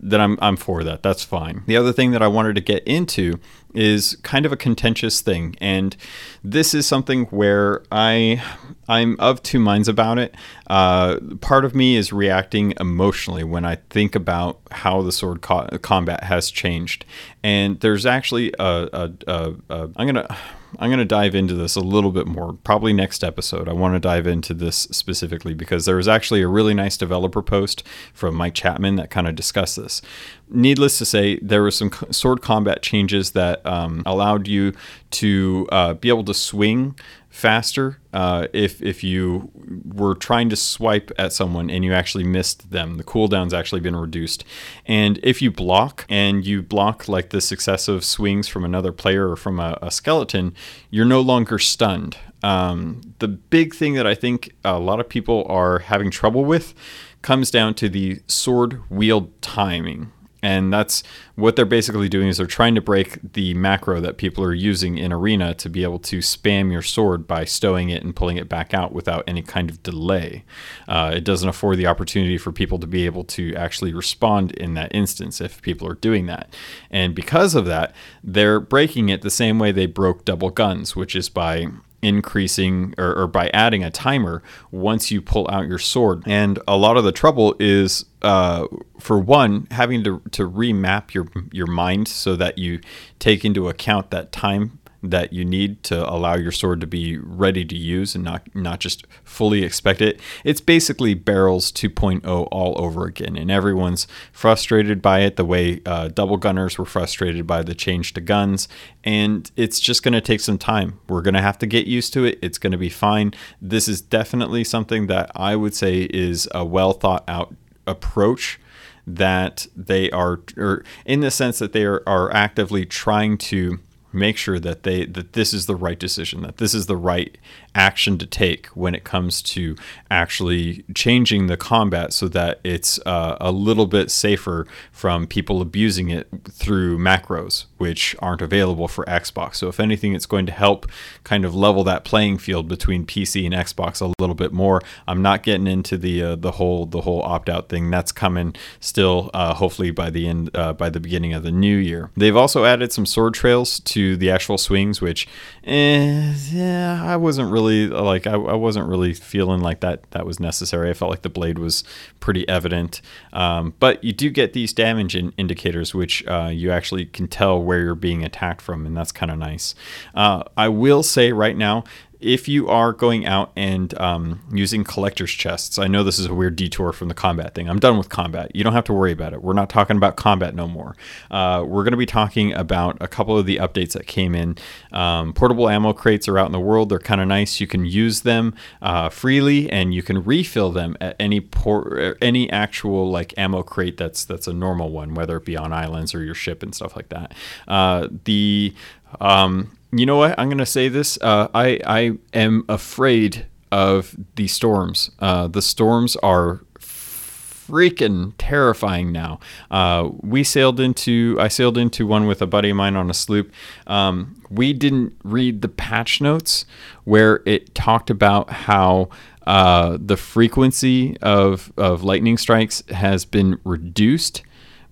then 0.00 0.20
I'm, 0.20 0.38
I'm 0.40 0.56
for 0.56 0.84
that. 0.84 1.02
That's 1.02 1.24
fine. 1.24 1.62
The 1.66 1.76
other 1.76 1.92
thing 1.92 2.12
that 2.12 2.22
I 2.22 2.28
wanted 2.28 2.54
to 2.54 2.60
get 2.60 2.82
into 2.84 3.40
is 3.74 4.16
kind 4.22 4.46
of 4.46 4.52
a 4.52 4.56
contentious 4.56 5.20
thing, 5.20 5.56
and 5.60 5.96
this 6.42 6.72
is 6.72 6.86
something 6.86 7.24
where 7.26 7.82
I 7.92 8.42
I'm 8.88 9.16
of 9.20 9.42
two 9.42 9.58
minds 9.58 9.88
about 9.88 10.18
it. 10.18 10.34
Uh, 10.68 11.18
part 11.40 11.64
of 11.64 11.74
me 11.74 11.96
is 11.96 12.12
reacting 12.12 12.72
emotionally 12.80 13.44
when 13.44 13.64
I 13.64 13.76
think 13.90 14.14
about 14.14 14.60
how 14.70 15.02
the 15.02 15.12
sword 15.12 15.42
co- 15.42 15.68
combat 15.82 16.24
has 16.24 16.50
changed, 16.50 17.04
and 17.42 17.78
there's 17.80 18.06
actually 18.06 18.52
a, 18.58 18.88
a, 18.92 19.12
a, 19.26 19.54
a 19.68 19.90
I'm 19.96 20.06
gonna 20.06 20.36
I'm 20.78 20.90
going 20.90 20.98
to 20.98 21.04
dive 21.04 21.34
into 21.34 21.54
this 21.54 21.76
a 21.76 21.80
little 21.80 22.12
bit 22.12 22.26
more, 22.26 22.52
probably 22.52 22.92
next 22.92 23.24
episode. 23.24 23.68
I 23.68 23.72
want 23.72 23.94
to 23.94 24.00
dive 24.00 24.26
into 24.26 24.52
this 24.52 24.76
specifically 24.90 25.54
because 25.54 25.86
there 25.86 25.96
was 25.96 26.08
actually 26.08 26.42
a 26.42 26.48
really 26.48 26.74
nice 26.74 26.96
developer 26.96 27.42
post 27.42 27.82
from 28.12 28.34
Mike 28.34 28.54
Chapman 28.54 28.96
that 28.96 29.10
kind 29.10 29.26
of 29.26 29.34
discussed 29.34 29.76
this. 29.76 30.02
Needless 30.50 30.98
to 30.98 31.04
say, 31.04 31.38
there 31.40 31.62
were 31.62 31.70
some 31.70 31.90
sword 32.10 32.42
combat 32.42 32.82
changes 32.82 33.30
that 33.32 33.64
um, 33.64 34.02
allowed 34.04 34.46
you 34.46 34.74
to 35.12 35.68
uh, 35.72 35.94
be 35.94 36.08
able 36.10 36.24
to 36.24 36.34
swing 36.34 36.94
faster 37.38 38.00
uh, 38.12 38.48
if 38.52 38.82
if 38.82 39.04
you 39.04 39.48
were 39.84 40.16
trying 40.16 40.48
to 40.48 40.56
swipe 40.56 41.12
at 41.16 41.32
someone 41.32 41.70
and 41.70 41.84
you 41.84 41.92
actually 41.94 42.24
missed 42.24 42.72
them. 42.72 42.96
The 42.96 43.04
cooldown's 43.04 43.54
actually 43.54 43.80
been 43.80 43.94
reduced, 43.94 44.44
and 44.86 45.20
if 45.22 45.40
you 45.40 45.52
block 45.52 46.04
and 46.08 46.44
you 46.44 46.62
block 46.62 47.08
like 47.08 47.30
the 47.30 47.40
successive 47.40 48.04
swings 48.04 48.48
from 48.48 48.64
another 48.64 48.90
player 48.90 49.30
or 49.30 49.36
from 49.36 49.60
a, 49.60 49.78
a 49.80 49.92
skeleton, 49.92 50.52
you're 50.90 51.04
no 51.04 51.20
longer 51.20 51.60
stunned. 51.60 52.16
Um, 52.42 53.14
the 53.20 53.28
big 53.28 53.72
thing 53.72 53.94
that 53.94 54.06
I 54.06 54.16
think 54.16 54.54
a 54.64 54.80
lot 54.80 54.98
of 54.98 55.08
people 55.08 55.46
are 55.48 55.78
having 55.78 56.10
trouble 56.10 56.44
with 56.44 56.74
comes 57.22 57.52
down 57.52 57.74
to 57.74 57.88
the 57.88 58.20
sword 58.26 58.80
wield 58.90 59.40
timing 59.42 60.12
and 60.42 60.72
that's 60.72 61.02
what 61.34 61.56
they're 61.56 61.64
basically 61.64 62.08
doing 62.08 62.28
is 62.28 62.36
they're 62.36 62.46
trying 62.46 62.74
to 62.74 62.80
break 62.80 63.18
the 63.32 63.54
macro 63.54 64.00
that 64.00 64.16
people 64.16 64.44
are 64.44 64.54
using 64.54 64.96
in 64.96 65.12
arena 65.12 65.54
to 65.54 65.68
be 65.68 65.82
able 65.82 65.98
to 65.98 66.18
spam 66.18 66.70
your 66.70 66.82
sword 66.82 67.26
by 67.26 67.44
stowing 67.44 67.90
it 67.90 68.02
and 68.04 68.14
pulling 68.14 68.36
it 68.36 68.48
back 68.48 68.72
out 68.72 68.92
without 68.92 69.24
any 69.26 69.42
kind 69.42 69.68
of 69.68 69.82
delay. 69.82 70.44
Uh, 70.86 71.12
it 71.14 71.24
doesn't 71.24 71.48
afford 71.48 71.76
the 71.76 71.86
opportunity 71.86 72.38
for 72.38 72.52
people 72.52 72.78
to 72.78 72.86
be 72.86 73.04
able 73.04 73.24
to 73.24 73.54
actually 73.56 73.92
respond 73.92 74.52
in 74.52 74.74
that 74.74 74.94
instance 74.94 75.40
if 75.40 75.60
people 75.62 75.88
are 75.88 75.94
doing 75.94 76.26
that. 76.26 76.54
And 76.90 77.14
because 77.14 77.54
of 77.54 77.66
that 77.66 77.94
they're 78.22 78.60
breaking 78.60 79.08
it 79.08 79.22
the 79.22 79.30
same 79.30 79.58
way 79.58 79.72
they 79.72 79.86
broke 79.86 80.24
double 80.24 80.50
guns 80.50 80.94
which 80.94 81.16
is 81.16 81.28
by 81.28 81.66
increasing 82.02 82.94
or, 82.96 83.14
or, 83.14 83.26
by 83.26 83.48
adding 83.48 83.82
a 83.82 83.90
timer 83.90 84.42
once 84.70 85.10
you 85.10 85.20
pull 85.20 85.48
out 85.50 85.66
your 85.66 85.78
sword. 85.78 86.22
And 86.26 86.58
a 86.68 86.76
lot 86.76 86.96
of 86.96 87.04
the 87.04 87.12
trouble 87.12 87.56
is, 87.58 88.04
uh, 88.22 88.66
for 89.00 89.18
one, 89.18 89.66
having 89.72 90.04
to, 90.04 90.22
to 90.32 90.48
remap 90.48 91.12
your 91.12 91.26
your 91.52 91.66
mind 91.66 92.08
so 92.08 92.36
that 92.36 92.58
you 92.58 92.80
take 93.18 93.44
into 93.44 93.68
account 93.68 94.10
that 94.10 94.30
time 94.30 94.78
that 95.02 95.32
you 95.32 95.44
need 95.44 95.82
to 95.84 96.08
allow 96.10 96.34
your 96.34 96.50
sword 96.50 96.80
to 96.80 96.86
be 96.86 97.16
ready 97.18 97.64
to 97.64 97.76
use 97.76 98.14
and 98.14 98.24
not 98.24 98.42
not 98.54 98.80
just 98.80 99.06
fully 99.22 99.62
expect 99.62 100.00
it. 100.00 100.20
It's 100.44 100.60
basically 100.60 101.14
barrels 101.14 101.70
2.0 101.70 102.48
all 102.50 102.74
over 102.82 103.06
again, 103.06 103.36
and 103.36 103.50
everyone's 103.50 104.06
frustrated 104.32 105.00
by 105.00 105.20
it. 105.20 105.36
The 105.36 105.44
way 105.44 105.80
uh, 105.86 106.08
double 106.08 106.36
gunners 106.36 106.78
were 106.78 106.84
frustrated 106.84 107.46
by 107.46 107.62
the 107.62 107.74
change 107.74 108.14
to 108.14 108.20
guns, 108.20 108.68
and 109.04 109.50
it's 109.56 109.78
just 109.78 110.02
going 110.02 110.14
to 110.14 110.20
take 110.20 110.40
some 110.40 110.58
time. 110.58 110.98
We're 111.08 111.22
going 111.22 111.34
to 111.34 111.42
have 111.42 111.58
to 111.58 111.66
get 111.66 111.86
used 111.86 112.12
to 112.14 112.24
it. 112.24 112.38
It's 112.42 112.58
going 112.58 112.72
to 112.72 112.78
be 112.78 112.90
fine. 112.90 113.34
This 113.62 113.88
is 113.88 114.00
definitely 114.00 114.64
something 114.64 115.06
that 115.06 115.30
I 115.34 115.54
would 115.54 115.74
say 115.74 116.08
is 116.10 116.48
a 116.52 116.64
well 116.64 116.92
thought 116.92 117.24
out 117.28 117.54
approach 117.86 118.58
that 119.06 119.66
they 119.74 120.10
are, 120.10 120.40
or 120.56 120.84
in 121.06 121.20
the 121.20 121.30
sense 121.30 121.58
that 121.58 121.72
they 121.72 121.84
are, 121.84 122.02
are 122.06 122.32
actively 122.32 122.84
trying 122.84 123.38
to 123.38 123.78
make 124.12 124.36
sure 124.36 124.58
that 124.58 124.82
they 124.82 125.04
that 125.04 125.34
this 125.34 125.52
is 125.52 125.66
the 125.66 125.76
right 125.76 125.98
decision 125.98 126.42
that 126.42 126.56
this 126.56 126.74
is 126.74 126.86
the 126.86 126.96
right 126.96 127.36
action 127.74 128.18
to 128.18 128.26
take 128.26 128.66
when 128.68 128.94
it 128.94 129.04
comes 129.04 129.42
to 129.42 129.76
actually 130.10 130.84
changing 130.94 131.46
the 131.46 131.56
combat 131.56 132.12
so 132.12 132.28
that 132.28 132.60
it's 132.64 132.98
uh, 133.06 133.36
a 133.40 133.52
little 133.52 133.86
bit 133.86 134.10
safer 134.10 134.66
from 134.90 135.26
people 135.26 135.60
abusing 135.60 136.10
it 136.10 136.28
through 136.50 136.98
macros 136.98 137.66
which 137.76 138.16
aren't 138.18 138.42
available 138.42 138.88
for 138.88 139.04
Xbox. 139.04 139.56
So 139.56 139.68
if 139.68 139.78
anything 139.78 140.14
it's 140.14 140.26
going 140.26 140.46
to 140.46 140.52
help 140.52 140.86
kind 141.24 141.44
of 141.44 141.54
level 141.54 141.84
that 141.84 142.04
playing 142.04 142.38
field 142.38 142.68
between 142.68 143.06
PC 143.06 143.44
and 143.44 143.54
Xbox 143.54 144.00
a 144.00 144.12
little 144.18 144.34
bit 144.34 144.52
more. 144.52 144.80
I'm 145.06 145.22
not 145.22 145.42
getting 145.42 145.66
into 145.66 145.96
the 145.96 146.22
uh, 146.22 146.36
the 146.36 146.52
whole 146.52 146.86
the 146.86 147.02
whole 147.02 147.22
opt 147.22 147.48
out 147.48 147.68
thing. 147.68 147.90
That's 147.90 148.12
coming 148.12 148.54
still 148.80 149.30
uh, 149.34 149.54
hopefully 149.54 149.90
by 149.90 150.10
the 150.10 150.28
end 150.28 150.50
uh, 150.54 150.72
by 150.72 150.90
the 150.90 151.00
beginning 151.00 151.34
of 151.34 151.42
the 151.42 151.50
new 151.50 151.76
year. 151.76 152.10
They've 152.16 152.36
also 152.36 152.64
added 152.64 152.92
some 152.92 153.06
sword 153.06 153.34
trails 153.34 153.80
to 153.80 154.16
the 154.16 154.30
actual 154.30 154.58
swings, 154.58 155.00
which, 155.00 155.28
eh, 155.64 156.34
yeah, 156.50 157.02
I 157.04 157.16
wasn't 157.16 157.50
really 157.50 157.57
like 157.66 158.26
I, 158.26 158.32
I, 158.32 158.54
wasn't 158.54 158.88
really 158.88 159.14
feeling 159.14 159.60
like 159.60 159.80
that 159.80 160.10
that 160.10 160.26
was 160.26 160.40
necessary. 160.40 160.90
I 160.90 160.94
felt 160.94 161.10
like 161.10 161.22
the 161.22 161.28
blade 161.28 161.58
was 161.58 161.84
pretty 162.20 162.48
evident, 162.48 163.00
um, 163.32 163.74
but 163.78 164.02
you 164.02 164.12
do 164.12 164.30
get 164.30 164.52
these 164.52 164.72
damage 164.72 165.16
in 165.16 165.32
indicators, 165.36 165.94
which 165.94 166.26
uh, 166.26 166.50
you 166.52 166.70
actually 166.70 167.06
can 167.06 167.28
tell 167.28 167.62
where 167.62 167.80
you're 167.80 167.94
being 167.94 168.24
attacked 168.24 168.60
from, 168.60 168.86
and 168.86 168.96
that's 168.96 169.12
kind 169.12 169.30
of 169.30 169.38
nice. 169.38 169.74
Uh, 170.14 170.42
I 170.56 170.68
will 170.68 171.02
say 171.02 171.32
right 171.32 171.56
now 171.56 171.84
if 172.20 172.48
you 172.48 172.68
are 172.68 172.92
going 172.92 173.26
out 173.26 173.52
and 173.54 173.98
um, 174.00 174.40
using 174.52 174.82
collector's 174.82 175.30
chests, 175.30 175.78
I 175.78 175.86
know 175.86 176.02
this 176.02 176.18
is 176.18 176.26
a 176.26 176.34
weird 176.34 176.56
detour 176.56 176.92
from 176.92 177.08
the 177.08 177.14
combat 177.14 177.54
thing. 177.54 177.68
I'm 177.68 177.78
done 177.78 177.96
with 177.96 178.08
combat. 178.08 178.50
You 178.54 178.64
don't 178.64 178.72
have 178.72 178.84
to 178.84 178.92
worry 178.92 179.12
about 179.12 179.32
it. 179.32 179.42
We're 179.42 179.52
not 179.52 179.70
talking 179.70 179.96
about 179.96 180.16
combat 180.16 180.54
no 180.54 180.66
more. 180.66 180.96
Uh, 181.30 181.64
we're 181.64 181.84
going 181.84 181.92
to 181.92 181.98
be 181.98 182.06
talking 182.06 182.52
about 182.52 182.96
a 183.00 183.06
couple 183.06 183.38
of 183.38 183.46
the 183.46 183.56
updates 183.56 183.92
that 183.92 184.06
came 184.08 184.34
in. 184.34 184.58
Um, 184.92 185.32
portable 185.32 185.68
ammo 185.68 185.92
crates 185.92 186.26
are 186.26 186.38
out 186.38 186.46
in 186.46 186.52
the 186.52 186.60
world. 186.60 186.88
They're 186.88 186.98
kind 186.98 187.20
of 187.20 187.28
nice. 187.28 187.60
You 187.60 187.68
can 187.68 187.84
use 187.84 188.22
them 188.22 188.54
uh, 188.82 189.10
freely, 189.10 189.70
and 189.70 189.94
you 189.94 190.02
can 190.02 190.24
refill 190.24 190.72
them 190.72 190.96
at 191.00 191.14
any 191.20 191.40
port, 191.40 192.18
any 192.20 192.50
actual 192.50 193.10
like 193.10 193.32
ammo 193.38 193.62
crate 193.62 193.96
that's 193.96 194.24
that's 194.24 194.48
a 194.48 194.52
normal 194.52 194.90
one, 194.90 195.14
whether 195.14 195.36
it 195.36 195.44
be 195.44 195.56
on 195.56 195.72
islands 195.72 196.14
or 196.14 196.24
your 196.24 196.34
ship 196.34 196.64
and 196.64 196.74
stuff 196.74 196.96
like 196.96 197.10
that. 197.10 197.32
Uh, 197.68 198.08
the 198.24 198.74
um, 199.20 199.77
you 199.92 200.06
know 200.06 200.16
what? 200.16 200.38
I'm 200.38 200.48
going 200.48 200.58
to 200.58 200.66
say 200.66 200.88
this. 200.88 201.18
Uh, 201.20 201.48
I 201.54 201.80
I 201.86 202.18
am 202.34 202.64
afraid 202.68 203.46
of 203.70 204.16
the 204.36 204.46
storms. 204.48 205.10
Uh, 205.18 205.48
the 205.48 205.62
storms 205.62 206.16
are 206.16 206.62
freaking 206.78 208.32
terrifying 208.38 209.12
now. 209.12 209.38
Uh, 209.70 210.08
we 210.20 210.42
sailed 210.42 210.80
into 210.80 211.36
I 211.38 211.48
sailed 211.48 211.78
into 211.78 212.06
one 212.06 212.26
with 212.26 212.42
a 212.42 212.46
buddy 212.46 212.70
of 212.70 212.76
mine 212.76 212.96
on 212.96 213.10
a 213.10 213.14
sloop. 213.14 213.52
Um, 213.86 214.42
we 214.50 214.72
didn't 214.72 215.14
read 215.24 215.62
the 215.62 215.68
patch 215.68 216.20
notes 216.20 216.64
where 217.04 217.42
it 217.46 217.74
talked 217.74 218.10
about 218.10 218.50
how. 218.50 219.08
Uh, 219.46 219.96
the 219.98 220.18
frequency 220.18 221.16
of, 221.22 221.72
of 221.78 222.04
lightning 222.04 222.36
strikes 222.36 222.82
has 222.90 223.24
been 223.24 223.58
reduced, 223.64 224.42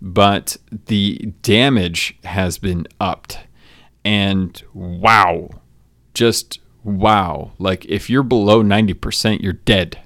but 0.01 0.57
the 0.87 1.31
damage 1.43 2.17
has 2.25 2.57
been 2.57 2.87
upped 2.99 3.39
and 4.07 4.63
wow, 4.73 5.51
just 6.15 6.61
wow. 6.85 7.51
Like 7.59 7.85
if 7.87 8.09
you're 8.09 8.23
below 8.23 8.63
90%, 8.63 9.43
you're 9.43 9.53
dead. 9.53 9.99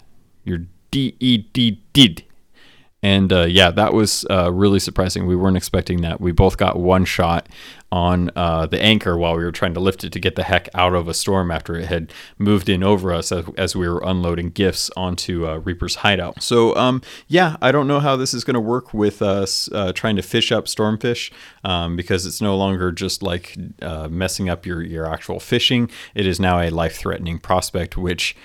You're 0.42 0.64
D 0.90 1.16
E 1.21 1.37
D 1.37 1.83
dead. 1.92 2.25
And 3.02 3.30
uh, 3.30 3.45
yeah, 3.45 3.71
that 3.71 3.92
was 3.92 4.25
uh, 4.30 4.50
really 4.50 4.78
surprising. 4.80 5.26
We 5.26 5.37
weren't 5.37 5.59
expecting 5.59 6.00
that. 6.00 6.19
We 6.19 6.33
both 6.33 6.57
got 6.57 6.78
one 6.78 7.04
shot 7.04 7.47
on 7.92 8.30
uh, 8.37 8.66
the 8.66 8.80
anchor 8.80 9.16
while 9.16 9.37
we 9.37 9.42
were 9.42 9.52
trying 9.52 9.75
to 9.75 9.80
lift 9.80 10.04
it 10.04 10.12
to 10.12 10.20
get 10.20 10.37
the 10.37 10.44
heck 10.44 10.68
out 10.75 10.94
of 10.94 11.09
a 11.09 11.14
storm 11.14 11.50
after 11.50 11.75
it 11.76 11.87
had 11.87 12.12
moved 12.38 12.68
in 12.68 12.82
over 12.82 13.12
us 13.12 13.32
as, 13.32 13.44
as 13.56 13.75
we 13.75 13.88
were 13.88 14.00
unloading 14.04 14.50
gifts 14.50 14.90
onto 14.97 15.47
uh, 15.47 15.56
Reaper's 15.59 15.97
hideout. 15.97 16.42
So, 16.42 16.75
um, 16.76 17.02
yeah, 17.26 17.56
I 17.61 17.73
don't 17.73 17.88
know 17.88 18.00
how 18.00 18.16
this 18.16 18.32
is 18.32 18.44
going 18.44 18.54
to 18.54 18.61
work 18.61 18.94
with 18.94 19.23
us 19.23 19.68
uh, 19.73 19.92
trying 19.92 20.16
to 20.16 20.23
fish 20.23 20.52
up 20.52 20.66
stormfish 20.66 21.32
um, 21.64 21.97
because 21.97 22.26
it's 22.26 22.40
no 22.40 22.56
longer 22.56 22.92
just 22.92 23.23
like 23.23 23.56
uh, 23.82 24.09
messing 24.09 24.49
up 24.49 24.64
your, 24.66 24.82
your 24.82 25.06
actual 25.06 25.40
fishing. 25.40 25.90
It 26.14 26.26
is 26.26 26.38
now 26.38 26.61
a 26.61 26.70
life 26.70 26.97
threatening 26.97 27.38
prospect, 27.38 27.97
which 27.97 28.37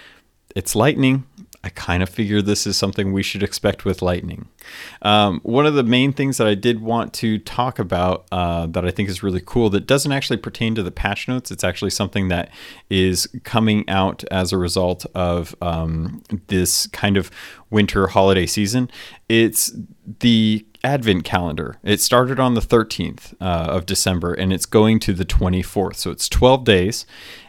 it's 0.55 0.75
lightning 0.75 1.25
I 1.65 1.69
kind 1.69 2.03
of 2.03 2.09
figure 2.09 2.43
this 2.43 2.67
is 2.67 2.77
something 2.77 3.11
we 3.11 3.23
should 3.23 3.41
expect 3.41 3.85
with 3.85 4.03
Lightning. 4.03 4.47
Um, 5.01 5.39
one 5.41 5.65
of 5.65 5.73
the 5.73 5.83
main 5.83 6.13
things 6.13 6.37
that 6.37 6.45
I 6.45 6.53
did 6.53 6.79
want 6.79 7.11
to 7.15 7.39
talk 7.39 7.79
about 7.79 8.27
uh, 8.31 8.67
that 8.67 8.85
I 8.85 8.91
think 8.91 9.09
is 9.09 9.23
really 9.23 9.41
cool 9.43 9.71
that 9.71 9.87
doesn't 9.87 10.11
actually 10.11 10.37
pertain 10.37 10.75
to 10.75 10.83
the 10.83 10.91
patch 10.91 11.27
notes, 11.27 11.49
it's 11.49 11.63
actually 11.63 11.89
something 11.89 12.27
that 12.27 12.51
is 12.91 13.27
coming 13.43 13.83
out 13.89 14.23
as 14.29 14.53
a 14.53 14.59
result 14.59 15.07
of 15.15 15.55
um, 15.59 16.21
this 16.47 16.85
kind 16.87 17.17
of 17.17 17.31
winter 17.71 18.05
holiday 18.07 18.45
season. 18.45 18.91
It's 19.27 19.75
the 20.19 20.67
Advent 20.83 21.23
calendar. 21.23 21.79
It 21.81 21.99
started 21.99 22.39
on 22.39 22.53
the 22.53 22.61
13th 22.61 23.33
uh, 23.41 23.71
of 23.71 23.87
December 23.87 24.35
and 24.35 24.53
it's 24.53 24.67
going 24.67 24.99
to 24.99 25.13
the 25.13 25.25
24th. 25.25 25.95
So 25.95 26.11
it's 26.11 26.29
12 26.29 26.63
days 26.63 27.07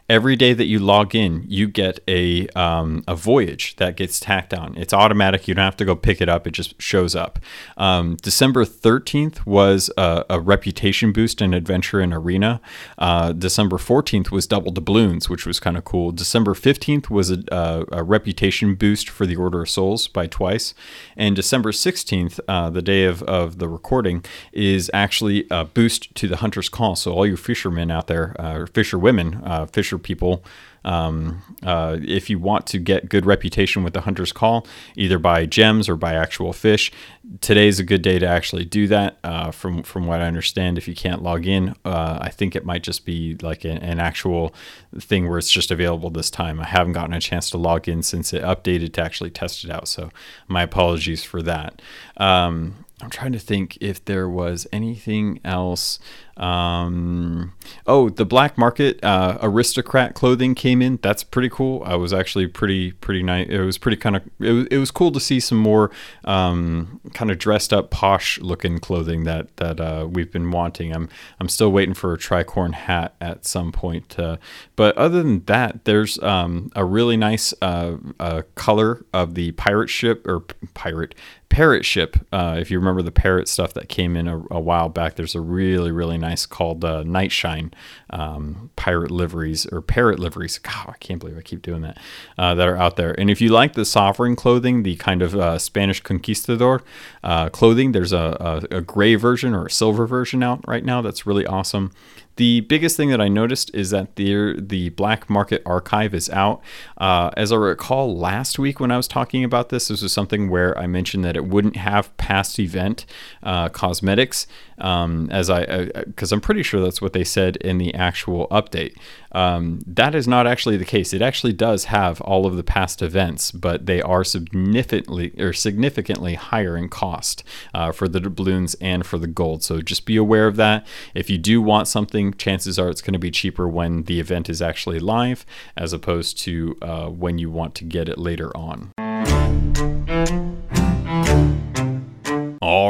every 0.09 0.37
day 0.37 0.53
that 0.53 0.67
you 0.67 0.79
log 0.79 1.15
in, 1.15 1.45
you 1.49 1.67
get 1.67 2.01
a 2.07 2.47
um, 2.49 3.03
a 3.09 3.15
voyage 3.15 3.77
that 3.77 3.97
gets 3.97 4.21
tacked 4.21 4.55
on. 4.55 4.77
It's 4.77 4.93
automatic. 4.93 5.49
You 5.49 5.55
don't 5.55 5.65
have 5.65 5.77
to 5.79 5.85
go 5.85 5.97
pick 5.97 6.21
it 6.21 6.29
up. 6.29 6.47
It 6.47 6.53
just 6.53 6.81
shows 6.81 7.15
up. 7.15 7.39
Um, 7.77 8.17
December 8.23 8.65
13th 8.65 9.45
was 9.47 9.91
a, 9.97 10.25
a, 10.31 10.41
reputation 10.41 11.13
boost 11.13 11.43
in 11.43 11.53
adventure 11.55 12.01
and 12.01 12.15
arena. 12.15 12.61
Uh, 12.99 13.33
December 13.33 13.77
14th 13.77 14.31
was 14.31 14.47
double 14.47 14.73
doubloons, 14.73 15.29
which 15.29 15.45
was 15.45 15.59
kind 15.59 15.77
of 15.77 15.85
cool. 15.85 16.13
December 16.13 16.55
15th 16.55 17.11
was 17.11 17.31
a, 17.31 17.43
a, 17.51 17.85
a, 17.93 18.03
reputation 18.03 18.75
boost 18.75 19.09
for 19.09 19.27
the 19.27 19.37
Order 19.37 19.63
of 19.63 19.71
Souls 19.71 20.09
by 20.09 20.27
twice. 20.27 20.75
And 21.17 21.35
December 21.35 21.73
16th, 21.73 22.39
uh, 22.47 22.71
the 22.71 22.83
day 22.83 23.05
of, 23.05 23.23
of 23.25 23.59
the 23.59 23.69
recording, 23.69 24.25
is 24.53 24.91
actually 24.95 25.47
a 25.51 25.65
boost 25.65 26.15
to 26.15 26.29
the 26.29 26.37
Hunter's 26.37 26.69
Call. 26.69 26.97
So 26.97 27.13
all 27.13 27.27
you 27.27 27.37
fishermen 27.37 27.91
out 27.91 28.07
there, 28.07 28.37
uh, 28.39 28.67
fisher 28.67 28.99
women, 28.99 29.43
uh, 29.45 29.67
fisher 29.67 29.96
people. 29.99 30.45
Um, 30.87 31.43
uh, 31.65 31.99
if 32.01 32.31
you 32.31 32.39
want 32.39 32.67
to 32.69 32.79
get 32.79 33.09
good 33.09 33.27
reputation 33.27 33.83
with 33.83 33.93
the 33.93 34.03
hunter's 34.03 34.33
call, 34.33 34.67
either 34.95 35.19
by 35.19 35.45
gems 35.45 35.89
or 35.89 35.97
by 35.97 36.15
actual 36.15 36.53
fish, 36.53 36.93
today's 37.41 37.81
a 37.81 37.85
good 37.85 38.03
day 38.03 38.21
to 38.21 38.27
actually 38.27 38.65
do 38.65 38.87
that. 38.87 39.19
Uh, 39.25 39.51
from 39.51 39.83
from 39.83 40.07
what 40.07 40.21
I 40.21 40.27
understand, 40.27 40.79
if 40.79 40.87
you 40.87 40.95
can't 40.95 41.23
log 41.23 41.45
in, 41.45 41.75
uh, 41.85 42.19
I 42.21 42.29
think 42.29 42.55
it 42.55 42.65
might 42.65 42.85
just 42.85 43.05
be 43.05 43.37
like 43.43 43.65
an, 43.65 43.79
an, 43.79 43.99
actual 43.99 44.55
thing 44.97 45.29
where 45.29 45.39
it's 45.39 45.51
just 45.51 45.73
available 45.73 46.09
this 46.11 46.31
time. 46.31 46.61
I 46.61 46.67
haven't 46.67 46.93
gotten 46.93 47.15
a 47.15 47.21
chance 47.21 47.51
to 47.51 47.59
log 47.59 47.89
in 47.89 48.05
since 48.05 48.33
it 48.33 48.43
updated 48.43 48.93
to 48.93 49.03
actually 49.03 49.31
test 49.31 49.65
it 49.65 49.71
out, 49.71 49.89
so 49.89 50.11
my 50.47 50.63
apologies 50.63 51.25
for 51.25 51.43
that. 51.43 51.83
Um, 52.17 52.85
I'm 53.01 53.11
trying 53.11 53.33
to 53.33 53.39
think 53.39 53.77
if 53.81 54.05
there 54.05 54.29
was 54.29 54.67
anything 54.73 55.41
else. 55.45 55.99
Um, 56.37 57.55
oh, 57.87 58.11
the 58.11 58.27
black 58.27 58.59
market 58.59 59.03
uh, 59.03 59.39
aristocrat 59.41 60.15
clothing 60.15 60.55
came 60.55 60.83
in. 60.83 60.99
That's 61.03 61.25
pretty 61.25 61.49
cool. 61.49 61.83
I 61.85 61.97
was 61.97 62.13
actually 62.13 62.47
pretty 62.47 62.93
pretty 62.93 63.23
nice. 63.23 63.49
It 63.49 63.61
was 63.61 63.79
pretty 63.79 63.97
kind 63.97 64.17
of 64.17 64.23
it 64.41 64.69
it 64.71 64.79
was 64.79 64.91
cool 64.91 65.11
to 65.13 65.21
see 65.21 65.41
some 65.41 65.59
more 65.59 65.91
um, 66.25 67.01
kind 67.15 67.31
of 67.31 67.39
dressed 67.39 67.73
up 67.73 67.91
posh 67.91 68.39
looking 68.41 68.79
clothing 68.79 69.25
that 69.25 69.57
that 69.57 69.81
uh, 69.81 70.07
we've 70.11 70.31
been 70.31 70.51
wanting. 70.51 70.95
I'm 70.95 71.09
I'm 71.41 71.49
still 71.49 71.73
waiting 71.73 71.95
for 71.95 72.13
a 72.13 72.19
tricorn 72.19 72.75
hat 72.75 73.15
at 73.21 73.47
some 73.47 73.73
point. 73.73 74.19
Uh, 74.19 74.37
but 74.77 74.97
other 74.99 75.23
than 75.23 75.45
that, 75.47 75.85
there's 75.85 76.19
um, 76.23 76.71
a 76.77 76.85
really 76.85 77.17
nice 77.17 77.55
uh, 77.63 77.97
uh, 78.21 78.43
color 78.55 79.05
of 79.15 79.35
the 79.35 79.53
pirate 79.53 79.89
ship 79.89 80.27
or 80.27 80.41
pirate 80.75 81.15
parrot 81.49 81.85
ship. 81.85 82.17
Uh, 82.33 82.57
if 82.59 82.71
you 82.71 82.79
remember 82.79 83.03
the 83.03 83.13
parrot 83.13 83.49
stuff 83.49 83.73
that 83.75 83.89
came 83.89 84.17
in 84.17 84.29
a, 84.29 84.37
a 84.51 84.61
while 84.61 84.89
back, 84.89 85.15
there's 85.15 85.35
a 85.35 85.41
really, 85.41 85.91
really 85.93 86.19
called 86.49 86.85
uh, 86.85 87.03
Nightshine 87.05 87.73
um, 88.11 88.71
pirate 88.75 89.11
liveries 89.11 89.67
or 89.67 89.81
parrot 89.81 90.19
liveries. 90.19 90.59
God, 90.59 90.89
I 90.89 90.97
can't 90.99 91.21
believe 91.21 91.39
I 91.39 91.43
keep 91.43 91.63
doing 91.63 91.83
that. 91.83 91.99
Uh, 92.37 92.55
that 92.55 92.69
are 92.69 92.77
out 92.77 92.97
there. 92.97 93.19
And 93.19 93.31
if 93.31 93.41
you 93.41 93.51
like 93.51 93.75
the 93.75 93.85
sovereign 93.85 94.35
clothing, 94.35 94.83
the 94.83 94.97
kind 94.97 95.23
of 95.23 95.35
uh, 95.37 95.59
Spanish 95.59 96.01
conquistador 96.01 96.83
uh, 97.23 97.49
clothing, 97.51 97.93
there's 97.93 98.13
a, 98.13 98.65
a, 98.71 98.77
a 98.79 98.81
gray 98.81 99.15
version 99.15 99.55
or 99.55 99.67
a 99.67 99.71
silver 99.71 100.07
version 100.07 100.43
out 100.43 100.67
right 100.67 100.85
now 100.85 101.03
that's 101.03 101.27
really 101.27 101.47
awesome. 101.47 101.93
The 102.37 102.61
biggest 102.61 102.97
thing 102.97 103.11
that 103.11 103.21
I 103.21 103.29
noticed 103.29 103.71
is 103.75 103.91
that 103.91 104.17
the 104.17 104.61
the 104.61 104.91
black 104.91 105.31
market 105.31 105.63
archive 105.65 106.15
is 106.15 106.29
out. 106.31 106.61
Uh, 106.99 107.31
as 107.37 107.51
I 107.51 107.57
recall, 107.57 108.17
last 108.17 108.59
week 108.59 108.79
when 108.79 108.91
I 108.91 108.97
was 108.97 109.09
talking 109.09 109.43
about 109.43 109.71
this, 109.71 109.89
this 109.89 110.03
was 110.03 110.13
something 110.13 110.51
where 110.51 110.77
I 110.79 110.87
mentioned 110.87 111.25
that 111.25 111.37
it 111.37 111.47
wouldn't 111.47 111.77
have 111.77 112.15
past 112.19 112.59
event 112.59 113.07
uh, 113.43 113.71
cosmetics, 113.71 114.47
um, 114.79 115.29
as 115.31 115.49
I 115.49 115.87
because 116.05 116.31
I'm 116.31 116.41
pretty 116.43 116.63
sure 116.63 116.81
that's 116.81 117.01
what 117.01 117.15
they 117.15 117.25
said 117.25 117.57
in 117.57 117.79
the 117.79 117.95
actual 117.95 118.49
update. 118.49 118.97
Um, 119.37 119.81
that 119.87 120.15
is 120.15 120.27
not 120.27 120.47
actually 120.47 120.79
the 120.79 120.87
case. 120.87 121.13
It 121.13 121.21
actually 121.21 121.53
does 121.53 121.85
have 121.85 122.23
all 122.23 122.47
of 122.47 122.57
the 122.57 122.65
past 122.65 123.03
events, 123.03 123.51
but 123.53 123.85
they 123.85 124.01
are 124.01 124.25
significantly 124.25 125.35
or 125.39 125.53
significantly 125.53 126.37
higher 126.37 126.75
in 126.75 126.89
cost 126.89 127.45
uh, 127.75 127.93
for 127.93 128.09
the 128.09 128.19
doubloons 128.19 128.77
and 128.81 129.05
for 129.05 129.19
the 129.19 129.27
gold. 129.27 129.63
So 129.63 129.83
just 129.83 130.07
be 130.07 130.17
aware 130.17 130.47
of 130.47 130.57
that. 130.57 130.87
If 131.15 131.29
you 131.29 131.37
do 131.37 131.61
want 131.61 131.87
something 131.87 132.33
chances 132.33 132.79
are 132.79 132.89
it's 132.89 133.03
going 133.03 133.13
to 133.13 133.19
be 133.19 133.31
cheaper 133.31 133.69
when 133.69 134.05
the 134.05 134.21
event 134.21 134.49
is 134.49 134.63
actually 134.63 135.01
live 135.01 135.45
as 135.77 135.93
opposed 135.93 136.39
to 136.39 136.79
uh, 136.81 137.09
when 137.09 137.37
you 137.37 137.51
want 137.51 137.75
to 137.75 137.85
get 137.85 138.09
it 138.09 138.17
later 138.17 138.57
on. 138.57 138.93